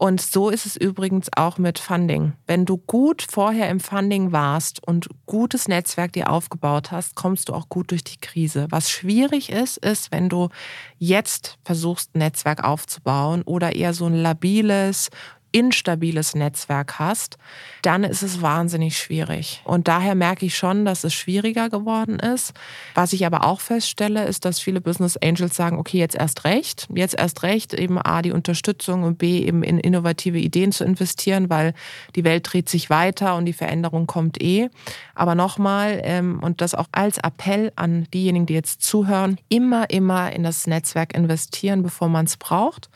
Und 0.00 0.22
so 0.22 0.48
ist 0.48 0.64
es 0.64 0.78
übrigens 0.78 1.28
auch 1.36 1.58
mit 1.58 1.78
Funding. 1.78 2.32
Wenn 2.46 2.64
du 2.64 2.78
gut 2.78 3.20
vorher 3.30 3.68
im 3.68 3.80
Funding 3.80 4.32
warst 4.32 4.82
und 4.82 5.10
gutes 5.26 5.68
Netzwerk 5.68 6.14
dir 6.14 6.30
aufgebaut 6.30 6.90
hast, 6.90 7.16
kommst 7.16 7.50
du 7.50 7.52
auch 7.52 7.68
gut 7.68 7.90
durch 7.90 8.02
die 8.02 8.16
Krise. 8.16 8.66
Was 8.70 8.90
schwierig 8.90 9.50
ist, 9.50 9.76
ist, 9.76 10.10
wenn 10.10 10.30
du 10.30 10.48
jetzt 10.96 11.58
versuchst, 11.66 12.14
ein 12.14 12.20
Netzwerk 12.20 12.64
aufzubauen 12.64 13.42
oder 13.42 13.76
eher 13.76 13.92
so 13.92 14.06
ein 14.06 14.14
labiles, 14.14 15.10
instabiles 15.52 16.34
Netzwerk 16.34 16.98
hast, 16.98 17.38
dann 17.82 18.04
ist 18.04 18.22
es 18.22 18.42
wahnsinnig 18.42 18.96
schwierig. 18.96 19.60
Und 19.64 19.88
daher 19.88 20.14
merke 20.14 20.46
ich 20.46 20.56
schon, 20.56 20.84
dass 20.84 21.04
es 21.04 21.14
schwieriger 21.14 21.68
geworden 21.68 22.18
ist. 22.18 22.52
Was 22.94 23.12
ich 23.12 23.26
aber 23.26 23.44
auch 23.44 23.60
feststelle, 23.60 24.24
ist, 24.24 24.44
dass 24.44 24.60
viele 24.60 24.80
Business 24.80 25.16
Angels 25.16 25.56
sagen, 25.56 25.78
okay, 25.78 25.98
jetzt 25.98 26.16
erst 26.16 26.44
recht, 26.44 26.88
jetzt 26.94 27.18
erst 27.18 27.42
recht, 27.42 27.74
eben 27.74 27.98
A, 27.98 28.22
die 28.22 28.32
Unterstützung 28.32 29.02
und 29.02 29.18
B, 29.18 29.40
eben 29.40 29.62
in 29.62 29.78
innovative 29.78 30.38
Ideen 30.38 30.72
zu 30.72 30.84
investieren, 30.84 31.50
weil 31.50 31.74
die 32.16 32.24
Welt 32.24 32.52
dreht 32.52 32.68
sich 32.68 32.90
weiter 32.90 33.36
und 33.36 33.44
die 33.44 33.52
Veränderung 33.52 34.06
kommt 34.06 34.40
eh. 34.42 34.68
Aber 35.14 35.34
nochmal, 35.34 36.00
ähm, 36.04 36.40
und 36.42 36.60
das 36.60 36.74
auch 36.74 36.88
als 36.92 37.18
Appell 37.18 37.72
an 37.76 38.06
diejenigen, 38.12 38.46
die 38.46 38.54
jetzt 38.54 38.82
zuhören, 38.82 39.38
immer, 39.48 39.90
immer 39.90 40.32
in 40.32 40.42
das 40.42 40.66
Netzwerk 40.66 41.14
investieren, 41.14 41.82
bevor 41.82 42.08
man 42.08 42.26
es 42.26 42.36
braucht. 42.36 42.88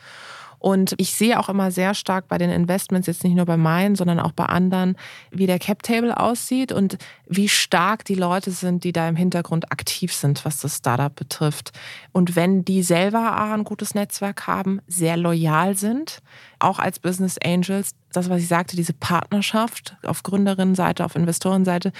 Und 0.65 0.95
ich 0.97 1.13
sehe 1.13 1.39
auch 1.39 1.47
immer 1.47 1.69
sehr 1.69 1.93
stark 1.93 2.27
bei 2.27 2.39
den 2.39 2.49
Investments, 2.49 3.05
jetzt 3.05 3.23
nicht 3.23 3.35
nur 3.35 3.45
bei 3.45 3.55
meinen, 3.55 3.95
sondern 3.95 4.19
auch 4.19 4.31
bei 4.31 4.45
anderen, 4.45 4.97
wie 5.29 5.45
der 5.45 5.59
Cap-Table 5.59 6.19
aussieht 6.19 6.71
und 6.71 6.97
wie 7.27 7.49
stark 7.49 8.03
die 8.03 8.15
Leute 8.15 8.49
sind, 8.49 8.83
die 8.83 8.91
da 8.91 9.07
im 9.07 9.15
Hintergrund 9.15 9.71
aktiv 9.71 10.11
sind, 10.11 10.43
was 10.43 10.61
das 10.61 10.77
Startup 10.77 11.15
betrifft. 11.15 11.71
Und 12.13 12.35
wenn 12.35 12.65
die 12.65 12.81
selber 12.81 13.39
ein 13.39 13.63
gutes 13.63 13.93
Netzwerk 13.93 14.47
haben, 14.47 14.81
sehr 14.87 15.17
loyal 15.17 15.77
sind, 15.77 16.23
auch 16.57 16.79
als 16.79 16.97
Business 16.97 17.37
Angels, 17.45 17.91
das, 18.11 18.31
was 18.31 18.41
ich 18.41 18.47
sagte, 18.47 18.75
diese 18.75 18.93
Partnerschaft 18.93 19.97
auf 20.03 20.23
Gründerinnenseite, 20.23 21.05
auf 21.05 21.15
Investorenseite, 21.15 21.91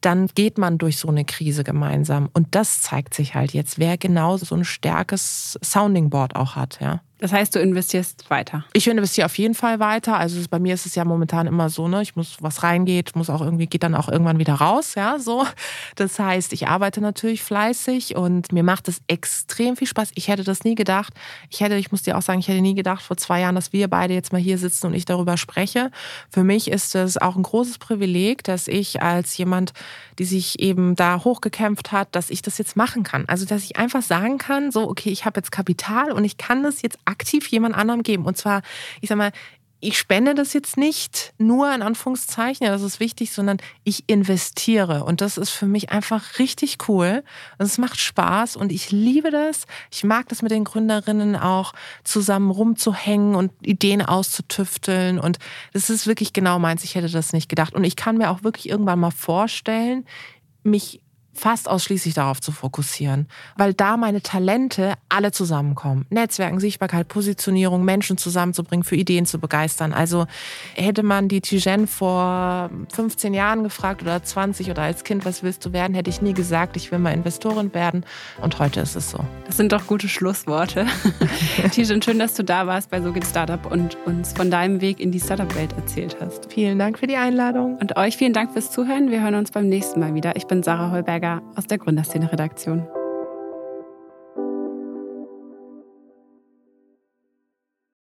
dann 0.00 0.28
geht 0.28 0.56
man 0.56 0.78
durch 0.78 0.96
so 0.96 1.08
eine 1.08 1.26
Krise 1.26 1.62
gemeinsam. 1.62 2.30
Und 2.32 2.54
das 2.54 2.80
zeigt 2.80 3.12
sich 3.12 3.34
halt 3.34 3.52
jetzt, 3.52 3.78
wer 3.78 3.98
genau 3.98 4.38
so 4.38 4.54
ein 4.54 4.64
starkes 4.64 5.58
Sounding 5.62 6.08
Board 6.08 6.36
auch 6.36 6.56
hat, 6.56 6.78
ja. 6.80 7.02
Das 7.24 7.32
heißt, 7.32 7.54
du 7.54 7.58
investierst 7.58 8.28
weiter? 8.28 8.66
Ich 8.74 8.86
investiere 8.86 9.24
auf 9.24 9.38
jeden 9.38 9.54
Fall 9.54 9.80
weiter. 9.80 10.18
Also 10.18 10.38
bei 10.50 10.58
mir 10.58 10.74
ist 10.74 10.84
es 10.84 10.94
ja 10.94 11.06
momentan 11.06 11.46
immer 11.46 11.70
so, 11.70 11.88
ne, 11.88 12.02
ich 12.02 12.16
muss, 12.16 12.36
was 12.40 12.62
reingeht, 12.62 13.16
muss 13.16 13.30
auch 13.30 13.40
irgendwie, 13.40 13.66
geht 13.66 13.82
dann 13.82 13.94
auch 13.94 14.10
irgendwann 14.10 14.38
wieder 14.38 14.52
raus, 14.52 14.94
ja, 14.94 15.18
so. 15.18 15.46
Das 15.96 16.18
heißt, 16.18 16.52
ich 16.52 16.68
arbeite 16.68 17.00
natürlich 17.00 17.42
fleißig 17.42 18.14
und 18.14 18.52
mir 18.52 18.62
macht 18.62 18.88
es 18.88 19.00
extrem 19.06 19.74
viel 19.74 19.86
Spaß. 19.86 20.10
Ich 20.16 20.28
hätte 20.28 20.44
das 20.44 20.64
nie 20.64 20.74
gedacht. 20.74 21.14
Ich 21.48 21.60
hätte, 21.60 21.76
ich 21.76 21.90
muss 21.92 22.02
dir 22.02 22.18
auch 22.18 22.20
sagen, 22.20 22.40
ich 22.40 22.48
hätte 22.48 22.60
nie 22.60 22.74
gedacht 22.74 23.00
vor 23.00 23.16
zwei 23.16 23.40
Jahren, 23.40 23.54
dass 23.54 23.72
wir 23.72 23.88
beide 23.88 24.12
jetzt 24.12 24.34
mal 24.34 24.38
hier 24.42 24.58
sitzen 24.58 24.88
und 24.88 24.94
ich 24.94 25.06
darüber 25.06 25.38
spreche. 25.38 25.90
Für 26.28 26.44
mich 26.44 26.70
ist 26.70 26.94
es 26.94 27.16
auch 27.16 27.36
ein 27.36 27.42
großes 27.42 27.78
Privileg, 27.78 28.44
dass 28.44 28.68
ich 28.68 29.00
als 29.00 29.34
jemand, 29.38 29.72
die 30.18 30.26
sich 30.26 30.60
eben 30.60 30.94
da 30.94 31.24
hochgekämpft 31.24 31.90
hat, 31.90 32.08
dass 32.14 32.28
ich 32.28 32.42
das 32.42 32.58
jetzt 32.58 32.76
machen 32.76 33.02
kann. 33.02 33.24
Also, 33.28 33.46
dass 33.46 33.64
ich 33.64 33.76
einfach 33.78 34.02
sagen 34.02 34.36
kann, 34.36 34.70
so, 34.70 34.90
okay, 34.90 35.08
ich 35.08 35.24
habe 35.24 35.38
jetzt 35.38 35.52
Kapital 35.52 36.12
und 36.12 36.24
ich 36.24 36.36
kann 36.36 36.62
das 36.62 36.82
jetzt 36.82 36.98
aktiv 37.06 37.13
jemand 37.50 37.74
anderem 37.74 38.02
geben. 38.02 38.24
Und 38.24 38.36
zwar, 38.36 38.62
ich 39.00 39.08
sag 39.08 39.18
mal, 39.18 39.32
ich 39.84 39.98
spende 39.98 40.34
das 40.34 40.54
jetzt 40.54 40.78
nicht 40.78 41.34
nur 41.36 41.72
in 41.74 41.82
Anführungszeichen, 41.82 42.66
das 42.66 42.80
ist 42.80 43.00
wichtig, 43.00 43.32
sondern 43.32 43.58
ich 43.84 44.04
investiere. 44.06 45.04
Und 45.04 45.20
das 45.20 45.36
ist 45.36 45.50
für 45.50 45.66
mich 45.66 45.90
einfach 45.90 46.38
richtig 46.38 46.88
cool. 46.88 47.22
Und 47.58 47.66
es 47.66 47.76
macht 47.76 48.00
Spaß 48.00 48.56
und 48.56 48.72
ich 48.72 48.90
liebe 48.92 49.30
das. 49.30 49.66
Ich 49.90 50.02
mag 50.02 50.26
das 50.28 50.40
mit 50.40 50.52
den 50.52 50.64
Gründerinnen 50.64 51.36
auch 51.36 51.74
zusammen 52.02 52.50
rumzuhängen 52.50 53.34
und 53.34 53.52
Ideen 53.60 54.00
auszutüfteln. 54.00 55.18
Und 55.18 55.38
das 55.74 55.90
ist 55.90 56.06
wirklich 56.06 56.32
genau 56.32 56.58
meins. 56.58 56.82
Ich 56.82 56.94
hätte 56.94 57.10
das 57.10 57.34
nicht 57.34 57.50
gedacht. 57.50 57.74
Und 57.74 57.84
ich 57.84 57.96
kann 57.96 58.16
mir 58.16 58.30
auch 58.30 58.42
wirklich 58.42 58.70
irgendwann 58.70 59.00
mal 59.00 59.10
vorstellen, 59.10 60.06
mich 60.62 61.02
fast 61.34 61.68
ausschließlich 61.68 62.14
darauf 62.14 62.40
zu 62.40 62.52
fokussieren, 62.52 63.28
weil 63.56 63.74
da 63.74 63.96
meine 63.96 64.22
Talente 64.22 64.94
alle 65.08 65.32
zusammenkommen. 65.32 66.06
Netzwerken, 66.10 66.60
Sichtbarkeit, 66.60 67.08
Positionierung, 67.08 67.84
Menschen 67.84 68.16
zusammenzubringen, 68.16 68.84
für 68.84 68.96
Ideen 68.96 69.26
zu 69.26 69.38
begeistern. 69.38 69.92
Also 69.92 70.26
hätte 70.74 71.02
man 71.02 71.28
die 71.28 71.40
Tijen 71.40 71.86
vor 71.86 72.70
15 72.92 73.34
Jahren 73.34 73.64
gefragt 73.64 74.02
oder 74.02 74.22
20 74.22 74.70
oder 74.70 74.82
als 74.82 75.04
Kind, 75.04 75.24
was 75.24 75.42
willst 75.42 75.64
du 75.66 75.72
werden, 75.72 75.94
hätte 75.94 76.10
ich 76.10 76.22
nie 76.22 76.34
gesagt, 76.34 76.76
ich 76.76 76.92
will 76.92 76.98
mal 76.98 77.12
Investorin 77.12 77.74
werden. 77.74 78.06
Und 78.40 78.58
heute 78.58 78.80
ist 78.80 78.94
es 78.94 79.10
so. 79.10 79.18
Das 79.46 79.56
sind 79.56 79.72
doch 79.72 79.86
gute 79.86 80.08
Schlussworte. 80.08 80.86
Tijen, 81.72 82.00
schön, 82.00 82.18
dass 82.18 82.34
du 82.34 82.44
da 82.44 82.66
warst 82.66 82.90
bei 82.90 83.00
So 83.00 83.12
geht 83.12 83.26
Startup 83.26 83.70
und 83.70 83.96
uns 84.06 84.32
von 84.32 84.50
deinem 84.50 84.80
Weg 84.80 85.00
in 85.00 85.10
die 85.10 85.20
Startup-Welt 85.20 85.72
erzählt 85.72 86.16
hast. 86.20 86.52
Vielen 86.52 86.78
Dank 86.78 86.98
für 86.98 87.06
die 87.06 87.16
Einladung. 87.16 87.76
Und 87.78 87.96
euch 87.96 88.16
vielen 88.16 88.32
Dank 88.32 88.52
fürs 88.52 88.70
Zuhören. 88.70 89.10
Wir 89.10 89.22
hören 89.22 89.34
uns 89.34 89.50
beim 89.50 89.68
nächsten 89.68 90.00
Mal 90.00 90.14
wieder. 90.14 90.36
Ich 90.36 90.46
bin 90.46 90.62
Sarah 90.62 90.90
Holberger 90.90 91.23
aus 91.56 91.66
der 91.66 91.78
Gründerszene-Redaktion. 91.78 92.86